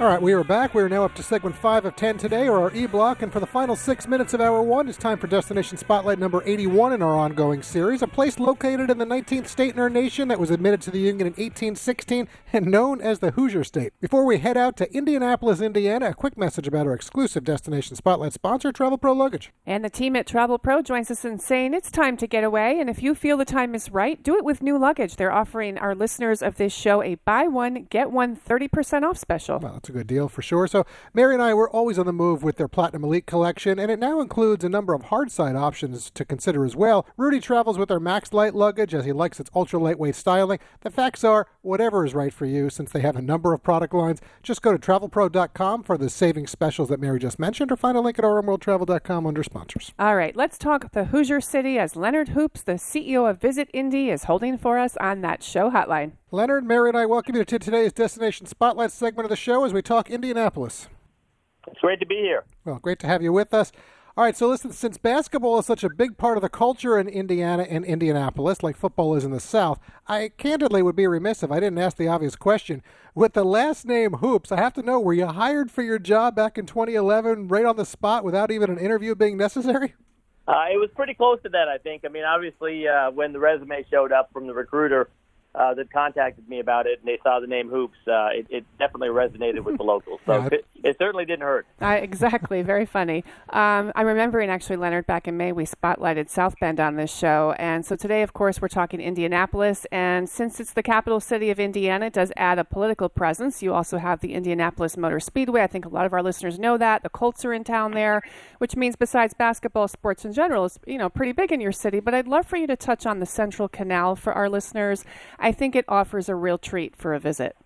All 0.00 0.06
right, 0.06 0.22
we 0.22 0.32
are 0.32 0.42
back. 0.42 0.72
We 0.72 0.80
are 0.80 0.88
now 0.88 1.04
up 1.04 1.14
to 1.16 1.22
segment 1.22 1.54
five 1.54 1.84
of 1.84 1.94
10 1.94 2.16
today, 2.16 2.48
or 2.48 2.58
our 2.58 2.74
E 2.74 2.86
block. 2.86 3.20
And 3.20 3.30
for 3.30 3.38
the 3.38 3.46
final 3.46 3.76
six 3.76 4.08
minutes 4.08 4.32
of 4.32 4.40
hour 4.40 4.62
one, 4.62 4.88
it's 4.88 4.96
time 4.96 5.18
for 5.18 5.26
Destination 5.26 5.76
Spotlight 5.76 6.18
number 6.18 6.42
81 6.46 6.94
in 6.94 7.02
our 7.02 7.14
ongoing 7.14 7.62
series. 7.62 8.00
A 8.00 8.06
place 8.06 8.38
located 8.38 8.88
in 8.88 8.96
the 8.96 9.04
19th 9.04 9.46
state 9.46 9.74
in 9.74 9.78
our 9.78 9.90
nation 9.90 10.28
that 10.28 10.40
was 10.40 10.50
admitted 10.50 10.80
to 10.80 10.90
the 10.90 11.00
Union 11.00 11.26
in 11.26 11.32
1816 11.34 12.28
and 12.50 12.64
known 12.64 13.02
as 13.02 13.18
the 13.18 13.32
Hoosier 13.32 13.62
State. 13.62 13.92
Before 14.00 14.24
we 14.24 14.38
head 14.38 14.56
out 14.56 14.78
to 14.78 14.90
Indianapolis, 14.90 15.60
Indiana, 15.60 16.08
a 16.08 16.14
quick 16.14 16.38
message 16.38 16.66
about 16.66 16.86
our 16.86 16.94
exclusive 16.94 17.44
Destination 17.44 17.94
Spotlight 17.94 18.32
sponsor, 18.32 18.72
Travelpro 18.72 19.14
Luggage. 19.14 19.52
And 19.66 19.84
the 19.84 19.90
team 19.90 20.16
at 20.16 20.26
Travelpro 20.26 20.82
joins 20.82 21.10
us 21.10 21.26
in 21.26 21.38
saying 21.38 21.74
it's 21.74 21.90
time 21.90 22.16
to 22.16 22.26
get 22.26 22.42
away. 22.42 22.80
And 22.80 22.88
if 22.88 23.02
you 23.02 23.14
feel 23.14 23.36
the 23.36 23.44
time 23.44 23.74
is 23.74 23.90
right, 23.90 24.22
do 24.22 24.34
it 24.38 24.46
with 24.46 24.62
new 24.62 24.78
luggage. 24.78 25.16
They're 25.16 25.30
offering 25.30 25.76
our 25.76 25.94
listeners 25.94 26.40
of 26.40 26.56
this 26.56 26.72
show 26.72 27.02
a 27.02 27.16
buy 27.16 27.48
one, 27.48 27.86
get 27.90 28.10
one 28.10 28.34
30% 28.34 29.02
off 29.02 29.18
special. 29.18 29.58
Well, 29.58 29.78
a 29.90 29.98
good 29.98 30.06
deal 30.06 30.28
for 30.28 30.42
sure. 30.42 30.66
So, 30.66 30.86
Mary 31.12 31.34
and 31.34 31.42
I 31.42 31.52
were 31.52 31.68
always 31.68 31.98
on 31.98 32.06
the 32.06 32.12
move 32.12 32.42
with 32.42 32.56
their 32.56 32.68
Platinum 32.68 33.04
Elite 33.04 33.26
collection, 33.26 33.78
and 33.78 33.90
it 33.90 33.98
now 33.98 34.20
includes 34.20 34.64
a 34.64 34.68
number 34.68 34.94
of 34.94 35.04
hard 35.04 35.30
side 35.30 35.56
options 35.56 36.10
to 36.12 36.24
consider 36.24 36.64
as 36.64 36.74
well. 36.74 37.06
Rudy 37.16 37.40
travels 37.40 37.76
with 37.76 37.90
our 37.90 37.98
Maxlite 37.98 38.54
luggage 38.54 38.94
as 38.94 39.04
he 39.04 39.12
likes 39.12 39.40
its 39.40 39.50
ultra 39.54 39.78
lightweight 39.78 40.14
styling. 40.14 40.58
The 40.80 40.90
facts 40.90 41.24
are, 41.24 41.46
whatever 41.62 42.04
is 42.04 42.14
right 42.14 42.32
for 42.32 42.46
you, 42.46 42.70
since 42.70 42.92
they 42.92 43.00
have 43.00 43.16
a 43.16 43.22
number 43.22 43.52
of 43.52 43.62
product 43.62 43.92
lines. 43.92 44.20
Just 44.42 44.62
go 44.62 44.72
to 44.72 44.78
travelpro.com 44.78 45.82
for 45.82 45.98
the 45.98 46.08
saving 46.08 46.46
specials 46.46 46.88
that 46.88 47.00
Mary 47.00 47.18
just 47.18 47.38
mentioned, 47.38 47.70
or 47.72 47.76
find 47.76 47.96
a 47.96 48.00
link 48.00 48.18
at 48.18 48.24
rmworldtravel.com 48.24 49.26
under 49.26 49.42
sponsors. 49.42 49.92
All 49.98 50.16
right, 50.16 50.36
let's 50.36 50.58
talk 50.58 50.92
the 50.92 51.06
Hoosier 51.06 51.40
City 51.40 51.78
as 51.78 51.96
Leonard 51.96 52.30
Hoops, 52.30 52.62
the 52.62 52.72
CEO 52.72 53.28
of 53.28 53.40
Visit 53.40 53.68
Indy, 53.72 54.10
is 54.10 54.24
holding 54.24 54.56
for 54.56 54.78
us 54.78 54.96
on 54.98 55.20
that 55.22 55.42
show 55.42 55.70
hotline. 55.70 56.12
Leonard, 56.32 56.64
Mary, 56.64 56.88
and 56.88 56.96
I 56.96 57.06
welcome 57.06 57.34
you 57.34 57.44
to 57.44 57.58
today's 57.58 57.92
Destination 57.92 58.46
Spotlight 58.46 58.92
segment 58.92 59.24
of 59.24 59.30
the 59.30 59.36
show 59.36 59.64
as 59.64 59.72
we 59.72 59.79
talk 59.82 60.10
Indianapolis. 60.10 60.88
It's 61.66 61.80
great 61.80 62.00
to 62.00 62.06
be 62.06 62.16
here. 62.16 62.44
Well, 62.64 62.78
great 62.78 62.98
to 63.00 63.06
have 63.06 63.22
you 63.22 63.32
with 63.32 63.52
us. 63.54 63.72
All 64.16 64.24
right, 64.24 64.36
so 64.36 64.48
listen, 64.48 64.72
since 64.72 64.98
basketball 64.98 65.60
is 65.60 65.66
such 65.66 65.84
a 65.84 65.88
big 65.88 66.18
part 66.18 66.36
of 66.36 66.42
the 66.42 66.48
culture 66.48 66.98
in 66.98 67.08
Indiana 67.08 67.62
and 67.62 67.84
Indianapolis, 67.84 68.62
like 68.62 68.76
football 68.76 69.14
is 69.14 69.24
in 69.24 69.30
the 69.30 69.40
South, 69.40 69.78
I 70.08 70.32
candidly 70.36 70.82
would 70.82 70.96
be 70.96 71.06
remiss 71.06 71.42
if 71.42 71.52
I 71.52 71.60
didn't 71.60 71.78
ask 71.78 71.96
the 71.96 72.08
obvious 72.08 72.34
question. 72.34 72.82
With 73.14 73.34
the 73.34 73.44
last 73.44 73.86
name 73.86 74.14
Hoops, 74.14 74.50
I 74.50 74.56
have 74.56 74.74
to 74.74 74.82
know 74.82 74.98
were 74.98 75.14
you 75.14 75.26
hired 75.26 75.70
for 75.70 75.82
your 75.82 76.00
job 76.00 76.34
back 76.34 76.58
in 76.58 76.66
2011 76.66 77.48
right 77.48 77.64
on 77.64 77.76
the 77.76 77.84
spot 77.84 78.24
without 78.24 78.50
even 78.50 78.68
an 78.68 78.78
interview 78.78 79.14
being 79.14 79.36
necessary? 79.36 79.94
Uh, 80.48 80.64
it 80.72 80.76
was 80.76 80.90
pretty 80.96 81.14
close 81.14 81.40
to 81.44 81.48
that, 81.48 81.68
I 81.68 81.78
think. 81.78 82.04
I 82.04 82.08
mean, 82.08 82.24
obviously, 82.24 82.88
uh, 82.88 83.12
when 83.12 83.32
the 83.32 83.38
resume 83.38 83.84
showed 83.88 84.10
up 84.10 84.32
from 84.32 84.48
the 84.48 84.54
recruiter 84.54 85.08
uh, 85.54 85.74
that 85.74 85.92
contacted 85.92 86.48
me 86.48 86.60
about 86.60 86.86
it 86.86 87.00
and 87.00 87.08
they 87.08 87.18
saw 87.22 87.40
the 87.40 87.46
name 87.46 87.68
Hoops, 87.68 87.98
uh, 88.06 88.28
it, 88.32 88.46
it 88.50 88.64
definitely 88.78 89.08
resonated 89.08 89.64
with 89.64 89.78
the 89.78 89.82
locals. 89.82 90.20
So 90.24 90.34
Yeah, 90.34 90.48
it, 90.52 90.66
it 90.84 90.96
certainly 90.98 91.24
didn't 91.24 91.42
hurt. 91.42 91.66
Uh, 91.82 91.98
exactly, 92.00 92.62
very 92.62 92.86
funny. 92.86 93.24
Um, 93.50 93.92
I'm 93.96 94.06
remembering 94.06 94.48
actually, 94.48 94.76
Leonard, 94.76 95.06
back 95.06 95.26
in 95.26 95.36
May, 95.36 95.52
we 95.52 95.64
spotlighted 95.64 96.28
South 96.28 96.54
Bend 96.60 96.78
on 96.78 96.96
this 96.96 97.12
show. 97.12 97.54
And 97.58 97.84
so 97.84 97.96
today, 97.96 98.22
of 98.22 98.32
course, 98.32 98.62
we're 98.62 98.68
talking 98.68 99.00
Indianapolis. 99.00 99.86
And 99.90 100.28
since 100.28 100.60
it's 100.60 100.72
the 100.72 100.82
capital 100.82 101.20
city 101.20 101.50
of 101.50 101.58
Indiana, 101.58 102.06
it 102.06 102.12
does 102.12 102.32
add 102.36 102.58
a 102.58 102.64
political 102.64 103.08
presence. 103.08 103.62
You 103.62 103.74
also 103.74 103.98
have 103.98 104.20
the 104.20 104.34
Indianapolis 104.34 104.96
Motor 104.96 105.20
Speedway. 105.20 105.62
I 105.62 105.66
think 105.66 105.84
a 105.84 105.88
lot 105.88 106.06
of 106.06 106.12
our 106.12 106.22
listeners 106.22 106.58
know 106.58 106.78
that. 106.78 107.02
The 107.02 107.08
Colts 107.08 107.44
are 107.44 107.52
in 107.52 107.64
town 107.64 107.92
there, 107.92 108.22
which 108.58 108.76
means 108.76 108.94
besides 108.94 109.34
basketball, 109.34 109.88
sports 109.88 110.24
in 110.24 110.32
general 110.32 110.64
is, 110.64 110.78
you 110.86 110.98
know, 110.98 111.08
pretty 111.08 111.32
big 111.32 111.50
in 111.50 111.60
your 111.60 111.72
city. 111.72 111.98
But 111.98 112.14
I'd 112.14 112.28
love 112.28 112.46
for 112.46 112.56
you 112.56 112.68
to 112.68 112.76
touch 112.76 113.04
on 113.04 113.18
the 113.18 113.26
Central 113.26 113.68
Canal 113.68 114.14
for 114.14 114.32
our 114.32 114.48
listeners. 114.48 115.04
I 115.40 115.52
think 115.52 115.74
it 115.74 115.84
offers 115.88 116.28
a 116.28 116.34
real 116.34 116.58
treat 116.58 116.94
for 116.94 117.14
a 117.14 117.18
visit. 117.18 117.56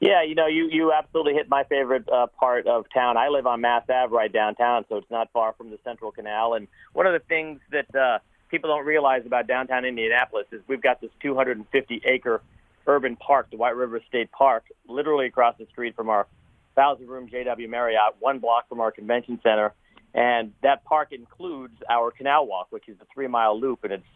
Yeah, 0.00 0.22
you 0.22 0.34
know, 0.34 0.46
you, 0.46 0.68
you 0.70 0.92
absolutely 0.92 1.34
hit 1.34 1.48
my 1.48 1.64
favorite 1.64 2.08
uh, 2.08 2.26
part 2.38 2.66
of 2.66 2.86
town. 2.92 3.16
I 3.16 3.28
live 3.28 3.46
on 3.46 3.60
Mass 3.60 3.82
Ave 3.88 4.14
right 4.14 4.32
downtown, 4.32 4.84
so 4.88 4.96
it's 4.96 5.10
not 5.10 5.30
far 5.32 5.54
from 5.54 5.70
the 5.70 5.78
Central 5.84 6.12
Canal. 6.12 6.54
And 6.54 6.68
one 6.92 7.06
of 7.06 7.12
the 7.12 7.20
things 7.26 7.60
that 7.70 7.94
uh, 7.94 8.18
people 8.48 8.70
don't 8.70 8.86
realize 8.86 9.22
about 9.26 9.46
downtown 9.46 9.84
Indianapolis 9.84 10.46
is 10.52 10.62
we've 10.68 10.82
got 10.82 11.00
this 11.00 11.10
250 11.20 12.02
acre 12.04 12.42
urban 12.86 13.16
park, 13.16 13.50
the 13.50 13.56
White 13.56 13.76
River 13.76 14.00
State 14.08 14.30
Park, 14.30 14.64
literally 14.88 15.26
across 15.26 15.56
the 15.58 15.66
street 15.66 15.96
from 15.96 16.08
our 16.08 16.26
thousand 16.74 17.08
room 17.08 17.28
JW 17.28 17.68
Marriott, 17.68 18.16
one 18.20 18.40
block 18.40 18.68
from 18.68 18.80
our 18.80 18.90
convention 18.90 19.40
center. 19.42 19.72
And 20.12 20.52
that 20.62 20.84
park 20.84 21.12
includes 21.12 21.74
our 21.88 22.10
Canal 22.10 22.46
Walk, 22.46 22.68
which 22.70 22.88
is 22.88 22.96
a 23.00 23.06
three 23.12 23.26
mile 23.26 23.58
loop, 23.58 23.84
and 23.84 23.92
it's 23.92 24.06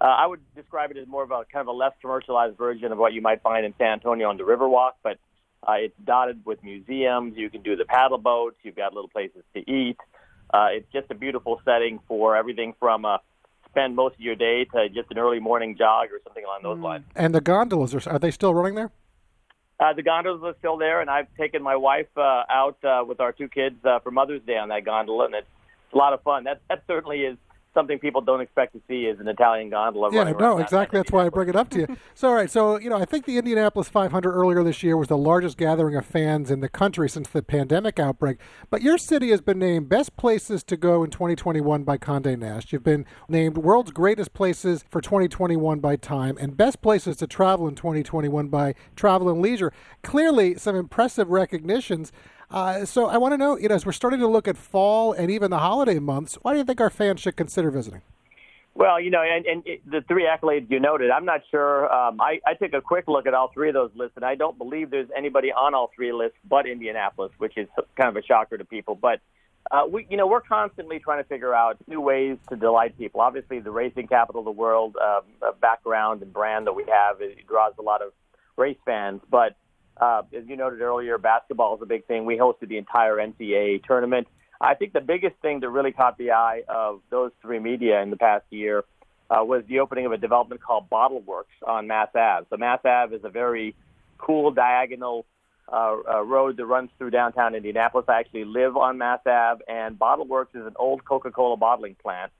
uh, 0.00 0.04
I 0.04 0.26
would 0.26 0.40
describe 0.54 0.90
it 0.90 0.96
as 0.96 1.08
more 1.08 1.22
of 1.22 1.30
a 1.30 1.44
kind 1.50 1.62
of 1.62 1.68
a 1.68 1.72
less 1.72 1.92
commercialized 2.00 2.56
version 2.56 2.92
of 2.92 2.98
what 2.98 3.12
you 3.12 3.22
might 3.22 3.42
find 3.42 3.64
in 3.64 3.74
San 3.78 3.94
Antonio 3.94 4.28
on 4.28 4.36
the 4.36 4.44
Riverwalk, 4.44 4.92
but 5.02 5.18
uh, 5.66 5.72
it's 5.72 5.94
dotted 6.04 6.44
with 6.44 6.62
museums. 6.62 7.36
You 7.36 7.50
can 7.50 7.62
do 7.62 7.76
the 7.76 7.84
paddle 7.84 8.18
boats. 8.18 8.56
You've 8.62 8.76
got 8.76 8.94
little 8.94 9.08
places 9.08 9.42
to 9.54 9.70
eat. 9.70 9.96
Uh, 10.52 10.68
it's 10.70 10.90
just 10.92 11.10
a 11.10 11.14
beautiful 11.14 11.60
setting 11.64 11.98
for 12.06 12.36
everything 12.36 12.74
from 12.78 13.04
uh, 13.04 13.18
spend 13.70 13.96
most 13.96 14.14
of 14.14 14.20
your 14.20 14.36
day 14.36 14.64
to 14.64 14.88
just 14.88 15.10
an 15.10 15.18
early 15.18 15.40
morning 15.40 15.76
jog 15.76 16.08
or 16.12 16.20
something 16.24 16.44
along 16.44 16.60
those 16.62 16.78
lines. 16.78 17.04
And 17.14 17.34
the 17.34 17.40
gondolas, 17.40 17.94
are, 17.94 18.10
are 18.10 18.18
they 18.18 18.30
still 18.30 18.54
running 18.54 18.74
there? 18.74 18.90
Uh, 19.78 19.92
the 19.92 20.02
gondolas 20.02 20.42
are 20.42 20.54
still 20.58 20.78
there, 20.78 21.00
and 21.00 21.10
I've 21.10 21.26
taken 21.38 21.62
my 21.62 21.76
wife 21.76 22.06
uh, 22.16 22.44
out 22.48 22.78
uh, 22.82 23.04
with 23.06 23.20
our 23.20 23.32
two 23.32 23.48
kids 23.48 23.76
uh, 23.84 23.98
for 24.00 24.10
Mother's 24.10 24.40
Day 24.46 24.56
on 24.56 24.70
that 24.70 24.84
gondola, 24.84 25.26
and 25.26 25.34
it's, 25.34 25.46
it's 25.84 25.94
a 25.94 25.98
lot 25.98 26.14
of 26.14 26.22
fun. 26.22 26.44
That 26.44 26.62
that 26.70 26.84
certainly 26.86 27.20
is 27.20 27.36
something 27.76 27.98
people 27.98 28.22
don't 28.22 28.40
expect 28.40 28.72
to 28.72 28.80
see 28.88 29.02
is 29.02 29.20
an 29.20 29.28
Italian 29.28 29.68
gondola. 29.68 30.12
Yeah, 30.12 30.32
no, 30.32 30.58
exactly. 30.58 30.98
That's 30.98 31.12
why 31.12 31.26
I 31.26 31.28
bring 31.28 31.48
it 31.48 31.56
up 31.56 31.68
to 31.70 31.80
you. 31.80 31.96
so, 32.14 32.28
all 32.28 32.34
right. 32.34 32.50
So, 32.50 32.80
you 32.80 32.88
know, 32.88 32.96
I 32.96 33.04
think 33.04 33.26
the 33.26 33.36
Indianapolis 33.36 33.88
500 33.88 34.32
earlier 34.32 34.64
this 34.64 34.82
year 34.82 34.96
was 34.96 35.08
the 35.08 35.18
largest 35.18 35.58
gathering 35.58 35.94
of 35.94 36.06
fans 36.06 36.50
in 36.50 36.60
the 36.60 36.68
country 36.70 37.08
since 37.08 37.28
the 37.28 37.42
pandemic 37.42 38.00
outbreak. 38.00 38.38
But 38.70 38.80
your 38.80 38.96
city 38.96 39.30
has 39.30 39.42
been 39.42 39.58
named 39.58 39.88
best 39.90 40.16
places 40.16 40.64
to 40.64 40.76
go 40.76 41.04
in 41.04 41.10
2021 41.10 41.84
by 41.84 41.98
Condé 41.98 42.38
Nast. 42.38 42.72
You've 42.72 42.82
been 42.82 43.04
named 43.28 43.58
world's 43.58 43.90
greatest 43.90 44.32
places 44.32 44.84
for 44.88 45.02
2021 45.02 45.78
by 45.80 45.96
Time 45.96 46.38
and 46.40 46.56
best 46.56 46.80
places 46.80 47.16
to 47.18 47.26
travel 47.26 47.68
in 47.68 47.74
2021 47.74 48.48
by 48.48 48.74
Travel 48.94 49.28
and 49.28 49.42
Leisure. 49.42 49.72
Clearly, 50.02 50.56
some 50.56 50.74
impressive 50.74 51.28
recognitions. 51.28 52.12
Uh, 52.50 52.84
so 52.84 53.06
I 53.06 53.16
want 53.18 53.32
to 53.32 53.38
know, 53.38 53.58
you 53.58 53.68
know, 53.68 53.74
as 53.74 53.84
we're 53.84 53.92
starting 53.92 54.20
to 54.20 54.26
look 54.26 54.46
at 54.46 54.56
fall 54.56 55.12
and 55.12 55.30
even 55.30 55.50
the 55.50 55.58
holiday 55.58 55.98
months, 55.98 56.34
why 56.42 56.52
do 56.52 56.58
you 56.58 56.64
think 56.64 56.80
our 56.80 56.90
fans 56.90 57.20
should 57.20 57.36
consider 57.36 57.70
visiting? 57.70 58.02
Well, 58.74 59.00
you 59.00 59.10
know, 59.10 59.22
and, 59.22 59.46
and 59.46 59.62
it, 59.66 59.90
the 59.90 60.02
three 60.06 60.24
accolades 60.24 60.70
you 60.70 60.78
noted, 60.78 61.10
I'm 61.10 61.24
not 61.24 61.40
sure. 61.50 61.90
Um, 61.90 62.20
I, 62.20 62.40
I 62.46 62.54
took 62.54 62.74
a 62.74 62.82
quick 62.82 63.08
look 63.08 63.26
at 63.26 63.32
all 63.32 63.50
three 63.52 63.68
of 63.68 63.74
those 63.74 63.90
lists, 63.94 64.16
and 64.16 64.24
I 64.24 64.34
don't 64.34 64.58
believe 64.58 64.90
there's 64.90 65.08
anybody 65.16 65.50
on 65.50 65.74
all 65.74 65.90
three 65.96 66.12
lists 66.12 66.36
but 66.46 66.66
Indianapolis, 66.66 67.32
which 67.38 67.56
is 67.56 67.68
kind 67.96 68.10
of 68.10 68.16
a 68.16 68.22
shocker 68.22 68.58
to 68.58 68.66
people. 68.66 68.94
But 68.94 69.20
uh, 69.70 69.84
we, 69.90 70.06
you 70.10 70.18
know, 70.18 70.26
we're 70.26 70.42
constantly 70.42 70.98
trying 70.98 71.22
to 71.22 71.28
figure 71.28 71.54
out 71.54 71.78
new 71.88 72.02
ways 72.02 72.36
to 72.50 72.56
delight 72.56 72.98
people. 72.98 73.22
Obviously, 73.22 73.60
the 73.60 73.70
racing 73.70 74.08
capital 74.08 74.42
of 74.42 74.44
the 74.44 74.50
world 74.50 74.96
um, 75.02 75.22
uh, 75.40 75.52
background 75.60 76.20
and 76.20 76.32
brand 76.32 76.66
that 76.66 76.74
we 76.74 76.84
have 76.84 77.22
it 77.22 77.46
draws 77.46 77.72
a 77.78 77.82
lot 77.82 78.02
of 78.02 78.12
race 78.58 78.76
fans, 78.84 79.22
but 79.30 79.56
uh, 79.96 80.22
as 80.36 80.44
you 80.46 80.56
noted 80.56 80.80
earlier, 80.80 81.18
basketball 81.18 81.76
is 81.76 81.82
a 81.82 81.86
big 81.86 82.06
thing. 82.06 82.24
We 82.24 82.36
hosted 82.36 82.68
the 82.68 82.78
entire 82.78 83.16
NCAA 83.16 83.84
tournament. 83.84 84.26
I 84.60 84.74
think 84.74 84.92
the 84.92 85.00
biggest 85.00 85.36
thing 85.42 85.60
that 85.60 85.70
really 85.70 85.92
caught 85.92 86.18
the 86.18 86.32
eye 86.32 86.62
of 86.68 87.00
those 87.10 87.30
three 87.42 87.58
media 87.58 88.00
in 88.02 88.10
the 88.10 88.16
past 88.16 88.44
year 88.50 88.84
uh, 89.30 89.44
was 89.44 89.64
the 89.68 89.80
opening 89.80 90.06
of 90.06 90.12
a 90.12 90.18
development 90.18 90.62
called 90.62 90.88
Bottle 90.88 91.20
Works 91.20 91.54
on 91.66 91.86
Mass 91.86 92.08
Ave. 92.14 92.46
So 92.50 92.56
Mass 92.56 92.80
Ave 92.84 93.14
is 93.14 93.24
a 93.24 93.28
very 93.28 93.74
cool 94.18 94.50
diagonal 94.50 95.26
uh, 95.70 95.96
uh, 96.08 96.22
road 96.22 96.56
that 96.56 96.66
runs 96.66 96.90
through 96.96 97.10
downtown 97.10 97.54
Indianapolis. 97.54 98.06
I 98.08 98.20
actually 98.20 98.44
live 98.44 98.76
on 98.76 98.98
Mass 98.98 99.20
Ave, 99.26 99.62
and 99.66 99.98
Bottle 99.98 100.26
Works 100.26 100.54
is 100.54 100.64
an 100.64 100.74
old 100.76 101.04
Coca-Cola 101.04 101.56
bottling 101.56 101.96
plant 101.96 102.32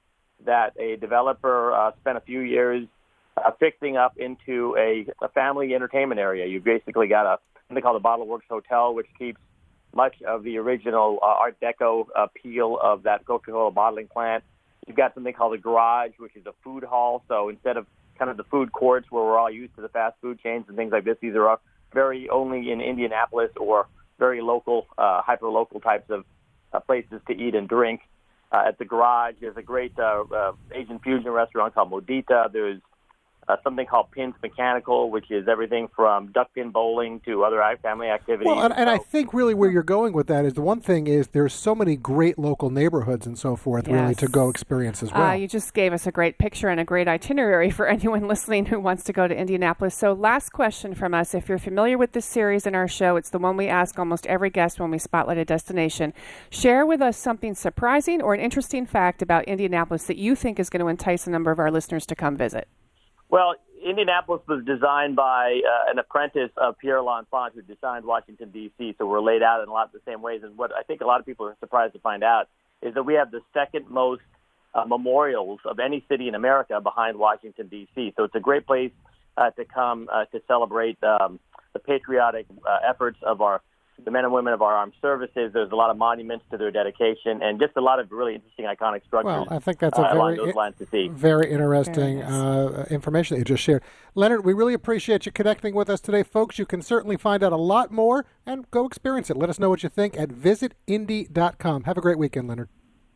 that 0.45 0.75
a 0.79 0.97
developer 0.97 1.73
uh, 1.73 1.93
spent 2.01 2.19
a 2.19 2.21
few 2.21 2.41
years 2.41 2.87
uh, 3.37 3.51
fixing 3.59 3.97
up 3.97 4.17
into 4.17 4.77
a, 4.79 5.07
a 5.23 5.29
family 5.31 5.75
entertainment 5.75 6.21
area. 6.21 6.47
You've 6.47 6.65
basically 6.65 7.09
got 7.09 7.27
a 7.27 7.39
they 7.75 7.81
call 7.81 7.95
the 7.95 8.01
Bottle 8.01 8.27
Works 8.27 8.47
Hotel, 8.49 8.95
which 8.95 9.09
keeps 9.19 9.41
much 9.95 10.15
of 10.23 10.45
the 10.45 10.59
original 10.59 11.19
uh, 11.23 11.27
Art 11.27 11.57
Deco 11.61 12.07
appeal 12.15 12.79
of 12.81 13.03
that 13.05 13.27
Coca-Cola 13.27 13.73
bottling 13.73 14.07
plant. 14.07 14.45
You've 14.87 14.97
got 14.97 15.15
something 15.15 15.33
called 15.33 15.55
the 15.55 15.59
Garage, 15.59 16.13
which 16.19 16.37
is 16.37 16.47
a 16.47 16.53
food 16.63 16.85
hall. 16.85 17.25
So 17.27 17.49
instead 17.49 17.77
of 17.77 17.87
kind 18.19 18.31
of 18.31 18.37
the 18.37 18.45
food 18.45 18.73
courts 18.73 19.09
where 19.11 19.25
we're 19.25 19.39
all 19.39 19.51
used 19.51 19.75
to 19.77 19.83
the 19.83 19.89
fast 19.89 20.17
food 20.21 20.39
chains 20.41 20.67
and 20.69 20.77
things 20.77 20.93
like 20.93 21.05
this, 21.05 21.17
these 21.21 21.35
are 21.35 21.59
very 21.93 22.29
only 22.29 22.71
in 22.71 22.81
Indianapolis 22.81 23.51
or 23.57 23.89
very 24.19 24.41
local, 24.41 24.87
uh, 24.97 25.23
hyper 25.23 25.49
local 25.49 25.81
types 25.81 26.09
of 26.11 26.25
uh, 26.73 26.81
places 26.81 27.21
to 27.27 27.35
eat 27.35 27.55
and 27.55 27.69
drink. 27.69 28.01
Uh, 28.53 28.63
at 28.69 28.79
the 28.79 28.85
Garage, 28.85 29.35
there's 29.41 29.57
a 29.57 29.63
great 29.63 29.99
uh, 29.99 30.23
uh, 30.33 30.53
Asian 30.73 31.01
fusion 31.01 31.31
restaurant 31.31 31.75
called 31.75 31.91
Modita. 31.91 32.53
There's 32.53 32.81
uh, 33.49 33.57
something 33.63 33.87
called 33.87 34.11
Pins 34.11 34.35
Mechanical, 34.43 35.11
which 35.11 35.31
is 35.31 35.47
everything 35.49 35.89
from 35.95 36.33
duck 36.33 36.53
pin 36.55 36.71
bowling 36.71 37.21
to 37.27 37.45
other 37.45 37.63
family 37.83 38.09
activities. 38.09 38.47
Well, 38.47 38.65
and, 38.65 38.75
and 38.75 38.91
I 38.91 38.99
think 38.99 39.33
really 39.33 39.55
where 39.55 39.71
you're 39.71 39.83
going 39.83 40.13
with 40.13 40.27
that 40.27 40.45
is 40.45 40.55
the 40.55 40.63
one 40.63 40.81
thing 40.81 41.07
is 41.07 41.29
there's 41.29 41.55
so 41.55 41.75
many 41.75 41.97
great 41.97 42.39
local 42.39 42.71
neighborhoods 42.71 43.27
and 43.27 43.39
so 43.39 43.57
forth 43.57 43.87
really 43.87 44.15
to 44.17 44.29
go 44.29 44.49
experience 44.49 45.03
as 45.03 45.13
well. 45.13 45.31
Uh, 45.31 45.33
you 45.35 45.47
just 45.47 45.75
gave 45.75 45.93
us 45.93 46.07
a 46.07 46.13
great 46.13 46.39
picture 46.39 46.69
and 46.69 46.81
a 46.81 46.85
great 46.85 47.07
itinerary 47.07 47.71
for 47.71 47.87
anyone 47.97 48.27
listening 48.27 48.67
who 48.67 48.81
wants 48.81 49.05
to 49.05 49.13
go 49.13 49.29
to 49.29 49.35
Indianapolis. 49.35 49.95
So, 49.95 50.13
last 50.13 50.51
question 50.51 50.95
from 50.95 51.15
us. 51.15 51.35
If 51.35 51.49
you're 51.49 51.59
familiar 51.59 51.99
with 51.99 52.13
this 52.13 52.27
series 52.27 52.67
in 52.67 52.75
our 52.75 52.89
show, 52.89 53.17
it's 53.17 53.31
the 53.31 53.39
one 53.39 53.57
we 53.57 53.69
ask 53.69 53.99
almost 53.99 54.27
every 54.27 54.51
guest 54.51 54.81
when 54.81 54.91
we 54.91 54.99
spotlight 54.99 55.39
a 55.39 55.45
destination. 55.45 56.13
Share 56.51 56.85
with 56.85 57.01
us 57.01 57.17
something 57.17 57.55
surprising 57.55 58.21
or 58.21 58.35
an 58.35 58.41
interesting 58.41 58.87
fact 58.87 59.23
about 59.23 59.45
Indianapolis 59.45 60.05
that 60.05 60.17
you 60.17 60.35
think 60.35 60.59
is 60.59 60.71
going 60.71 60.81
to 60.81 60.89
entice 60.89 61.27
a 61.27 61.31
number 61.31 61.51
of 61.51 61.59
our 61.59 61.71
listeners 61.71 62.07
to 62.07 62.15
come 62.15 62.37
visit. 62.37 62.69
Well, 63.29 63.55
Indianapolis 63.85 64.43
was 64.49 64.65
designed 64.65 65.17
by 65.17 65.61
uh, 65.65 65.91
an 65.91 65.99
apprentice 65.99 66.51
of 66.57 66.79
Pierre 66.79 67.03
L'Enfant, 67.03 67.55
who 67.55 67.63
designed 67.63 68.05
Washington 68.05 68.51
D.C. 68.51 68.95
So 68.99 69.07
we're 69.07 69.21
laid 69.21 69.43
out 69.43 69.63
in 69.63 69.69
a 69.69 69.73
lot 69.73 69.87
of 69.87 69.93
the 69.93 70.01
same 70.07 70.23
ways. 70.23 70.43
And 70.45 70.57
what 70.57 70.73
I 70.73 70.83
think 70.83 71.01
a 71.01 71.07
lot 71.07 71.21
of 71.21 71.27
people 71.27 71.47
are 71.47 71.57
surprised 71.61 71.95
to 71.95 72.01
find 72.01 72.23
out 72.23 72.49
is 72.83 72.95
that 72.95 73.03
we 73.03 73.15
have 73.15 73.31
the 73.31 73.41
second 73.53 73.91
most 73.91 74.23
uh, 74.75 74.85
memorials 74.85 75.61
of 75.65 75.79
any 75.79 76.05
city 76.09 76.29
in 76.29 76.35
America 76.35 76.81
behind 76.81 77.19
Washington 77.19 77.69
D.C. 77.69 78.13
So 78.17 78.25
it's 78.25 78.35
a 78.35 78.41
great 78.41 78.67
place 78.67 78.93
uh, 79.37 79.51
to 79.51 79.65
come 79.65 80.09
uh, 80.13 80.27
to 80.27 80.41
celebrate 80.47 81.03
um, 81.03 81.41
the 81.73 81.79
patriotic 81.79 82.47
uh, 82.67 82.79
efforts 82.89 83.19
of 83.23 83.41
our 83.41 83.61
the 84.05 84.11
men 84.11 84.25
and 84.25 84.33
women 84.33 84.53
of 84.53 84.63
our 84.63 84.75
armed 84.75 84.93
services. 85.01 85.53
There's 85.53 85.73
a 85.73 85.77
lot 85.77 85.91
of 85.91 85.97
monuments 85.97 86.45
to 86.51 86.57
their 86.57 86.71
dedication, 86.71 87.43
and 87.43 87.59
just 87.59 87.77
a 87.77 87.81
lot 87.81 87.99
of 87.99 88.11
really 88.13 88.35
interesting, 88.35 88.67
iconic 88.67 89.05
structures. 89.07 89.25
Well, 89.25 89.47
I 89.51 89.59
think 89.59 89.79
that's 89.79 89.99
a 89.99 90.03
uh, 90.03 90.15
along 90.15 90.37
very 90.37 90.47
those 90.47 90.55
lines 90.55 90.77
to 90.79 90.87
see. 90.87 91.09
very 91.09 91.51
interesting 91.51 92.23
uh, 92.23 92.87
information 92.91 93.37
that 93.37 93.41
you 93.41 93.45
just 93.45 93.63
shared. 93.63 93.83
Leonard, 94.15 94.45
we 94.45 94.53
really 94.53 94.75
appreciate 94.75 95.27
you 95.27 95.33
connecting 95.33 95.75
with 95.75 95.91
us 95.91 96.01
today, 96.01 96.23
folks. 96.23 96.59
You 96.59 96.67
can 96.67 96.83
certainly 96.83 97.17
find 97.17 97.43
out 97.43 97.53
a 97.53 97.57
lot 97.57 97.91
more 97.91 98.27
and 98.45 98.71
go 98.71 98.87
experience 98.87 99.31
it. 99.31 99.37
Let 99.37 99.51
us 99.51 99.59
know 99.59 99.71
what 99.71 99.83
you 99.83 99.89
think 99.89 100.19
at 100.19 100.31
visitindy.com. 100.31 101.85
Have 101.85 101.97
a 101.97 102.01
great 102.01 102.19
weekend, 102.19 102.49
Leonard. 102.49 102.69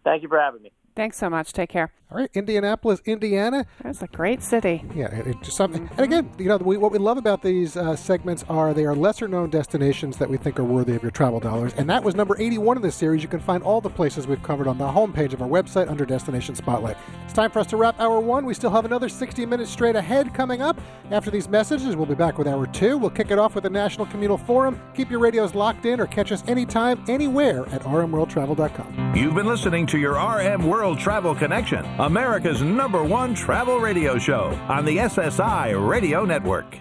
Thank 0.04 0.22
you 0.22 0.28
for 0.28 0.38
having 0.38 0.62
me. 0.62 0.72
Thanks 0.94 1.16
so 1.16 1.30
much. 1.30 1.52
Take 1.52 1.70
care. 1.70 1.92
All 2.12 2.18
right, 2.18 2.30
Indianapolis, 2.34 3.00
Indiana. 3.04 3.64
That's 3.84 4.02
a 4.02 4.08
great 4.08 4.42
city. 4.42 4.84
Yeah, 4.96 5.14
it, 5.14 5.28
it 5.28 5.36
just 5.42 5.56
something. 5.56 5.88
And 5.92 6.00
again, 6.00 6.28
you 6.38 6.46
know, 6.46 6.56
we, 6.56 6.76
what 6.76 6.90
we 6.90 6.98
love 6.98 7.18
about 7.18 7.40
these 7.40 7.76
uh, 7.76 7.94
segments 7.94 8.44
are 8.48 8.74
they 8.74 8.84
are 8.84 8.96
lesser 8.96 9.28
known 9.28 9.48
destinations 9.48 10.16
that 10.16 10.28
we 10.28 10.36
think 10.36 10.58
are 10.58 10.64
worthy 10.64 10.96
of 10.96 11.02
your 11.02 11.12
travel 11.12 11.38
dollars. 11.38 11.72
And 11.76 11.88
that 11.88 12.02
was 12.02 12.16
number 12.16 12.34
81 12.36 12.76
of 12.76 12.82
this 12.82 12.96
series. 12.96 13.22
You 13.22 13.28
can 13.28 13.38
find 13.38 13.62
all 13.62 13.80
the 13.80 13.90
places 13.90 14.26
we've 14.26 14.42
covered 14.42 14.66
on 14.66 14.76
the 14.76 14.88
homepage 14.88 15.32
of 15.34 15.40
our 15.40 15.46
website 15.46 15.88
under 15.88 16.04
Destination 16.04 16.56
Spotlight. 16.56 16.96
It's 17.24 17.32
time 17.32 17.52
for 17.52 17.60
us 17.60 17.68
to 17.68 17.76
wrap 17.76 18.00
hour 18.00 18.18
one. 18.18 18.44
We 18.44 18.54
still 18.54 18.70
have 18.70 18.84
another 18.84 19.08
60 19.08 19.46
minutes 19.46 19.70
straight 19.70 19.94
ahead 19.94 20.34
coming 20.34 20.62
up. 20.62 20.80
After 21.12 21.30
these 21.30 21.48
messages, 21.48 21.94
we'll 21.94 22.06
be 22.06 22.16
back 22.16 22.38
with 22.38 22.48
hour 22.48 22.66
two. 22.66 22.98
We'll 22.98 23.10
kick 23.10 23.30
it 23.30 23.38
off 23.38 23.54
with 23.54 23.62
the 23.62 23.70
National 23.70 24.06
Communal 24.06 24.36
Forum. 24.36 24.80
Keep 24.96 25.10
your 25.12 25.20
radios 25.20 25.54
locked 25.54 25.86
in 25.86 26.00
or 26.00 26.08
catch 26.08 26.32
us 26.32 26.42
anytime, 26.48 27.04
anywhere 27.08 27.68
at 27.68 27.82
rmworldtravel.com. 27.82 29.14
You've 29.14 29.36
been 29.36 29.46
listening 29.46 29.86
to 29.86 29.98
your 29.98 30.14
RM 30.14 30.66
World 30.80 30.98
Travel 30.98 31.34
Connection, 31.34 31.84
America's 31.98 32.62
number 32.62 33.04
one 33.04 33.34
travel 33.34 33.80
radio 33.80 34.16
show 34.16 34.58
on 34.66 34.86
the 34.86 34.96
SSI 34.96 35.76
Radio 35.86 36.24
Network. 36.24 36.78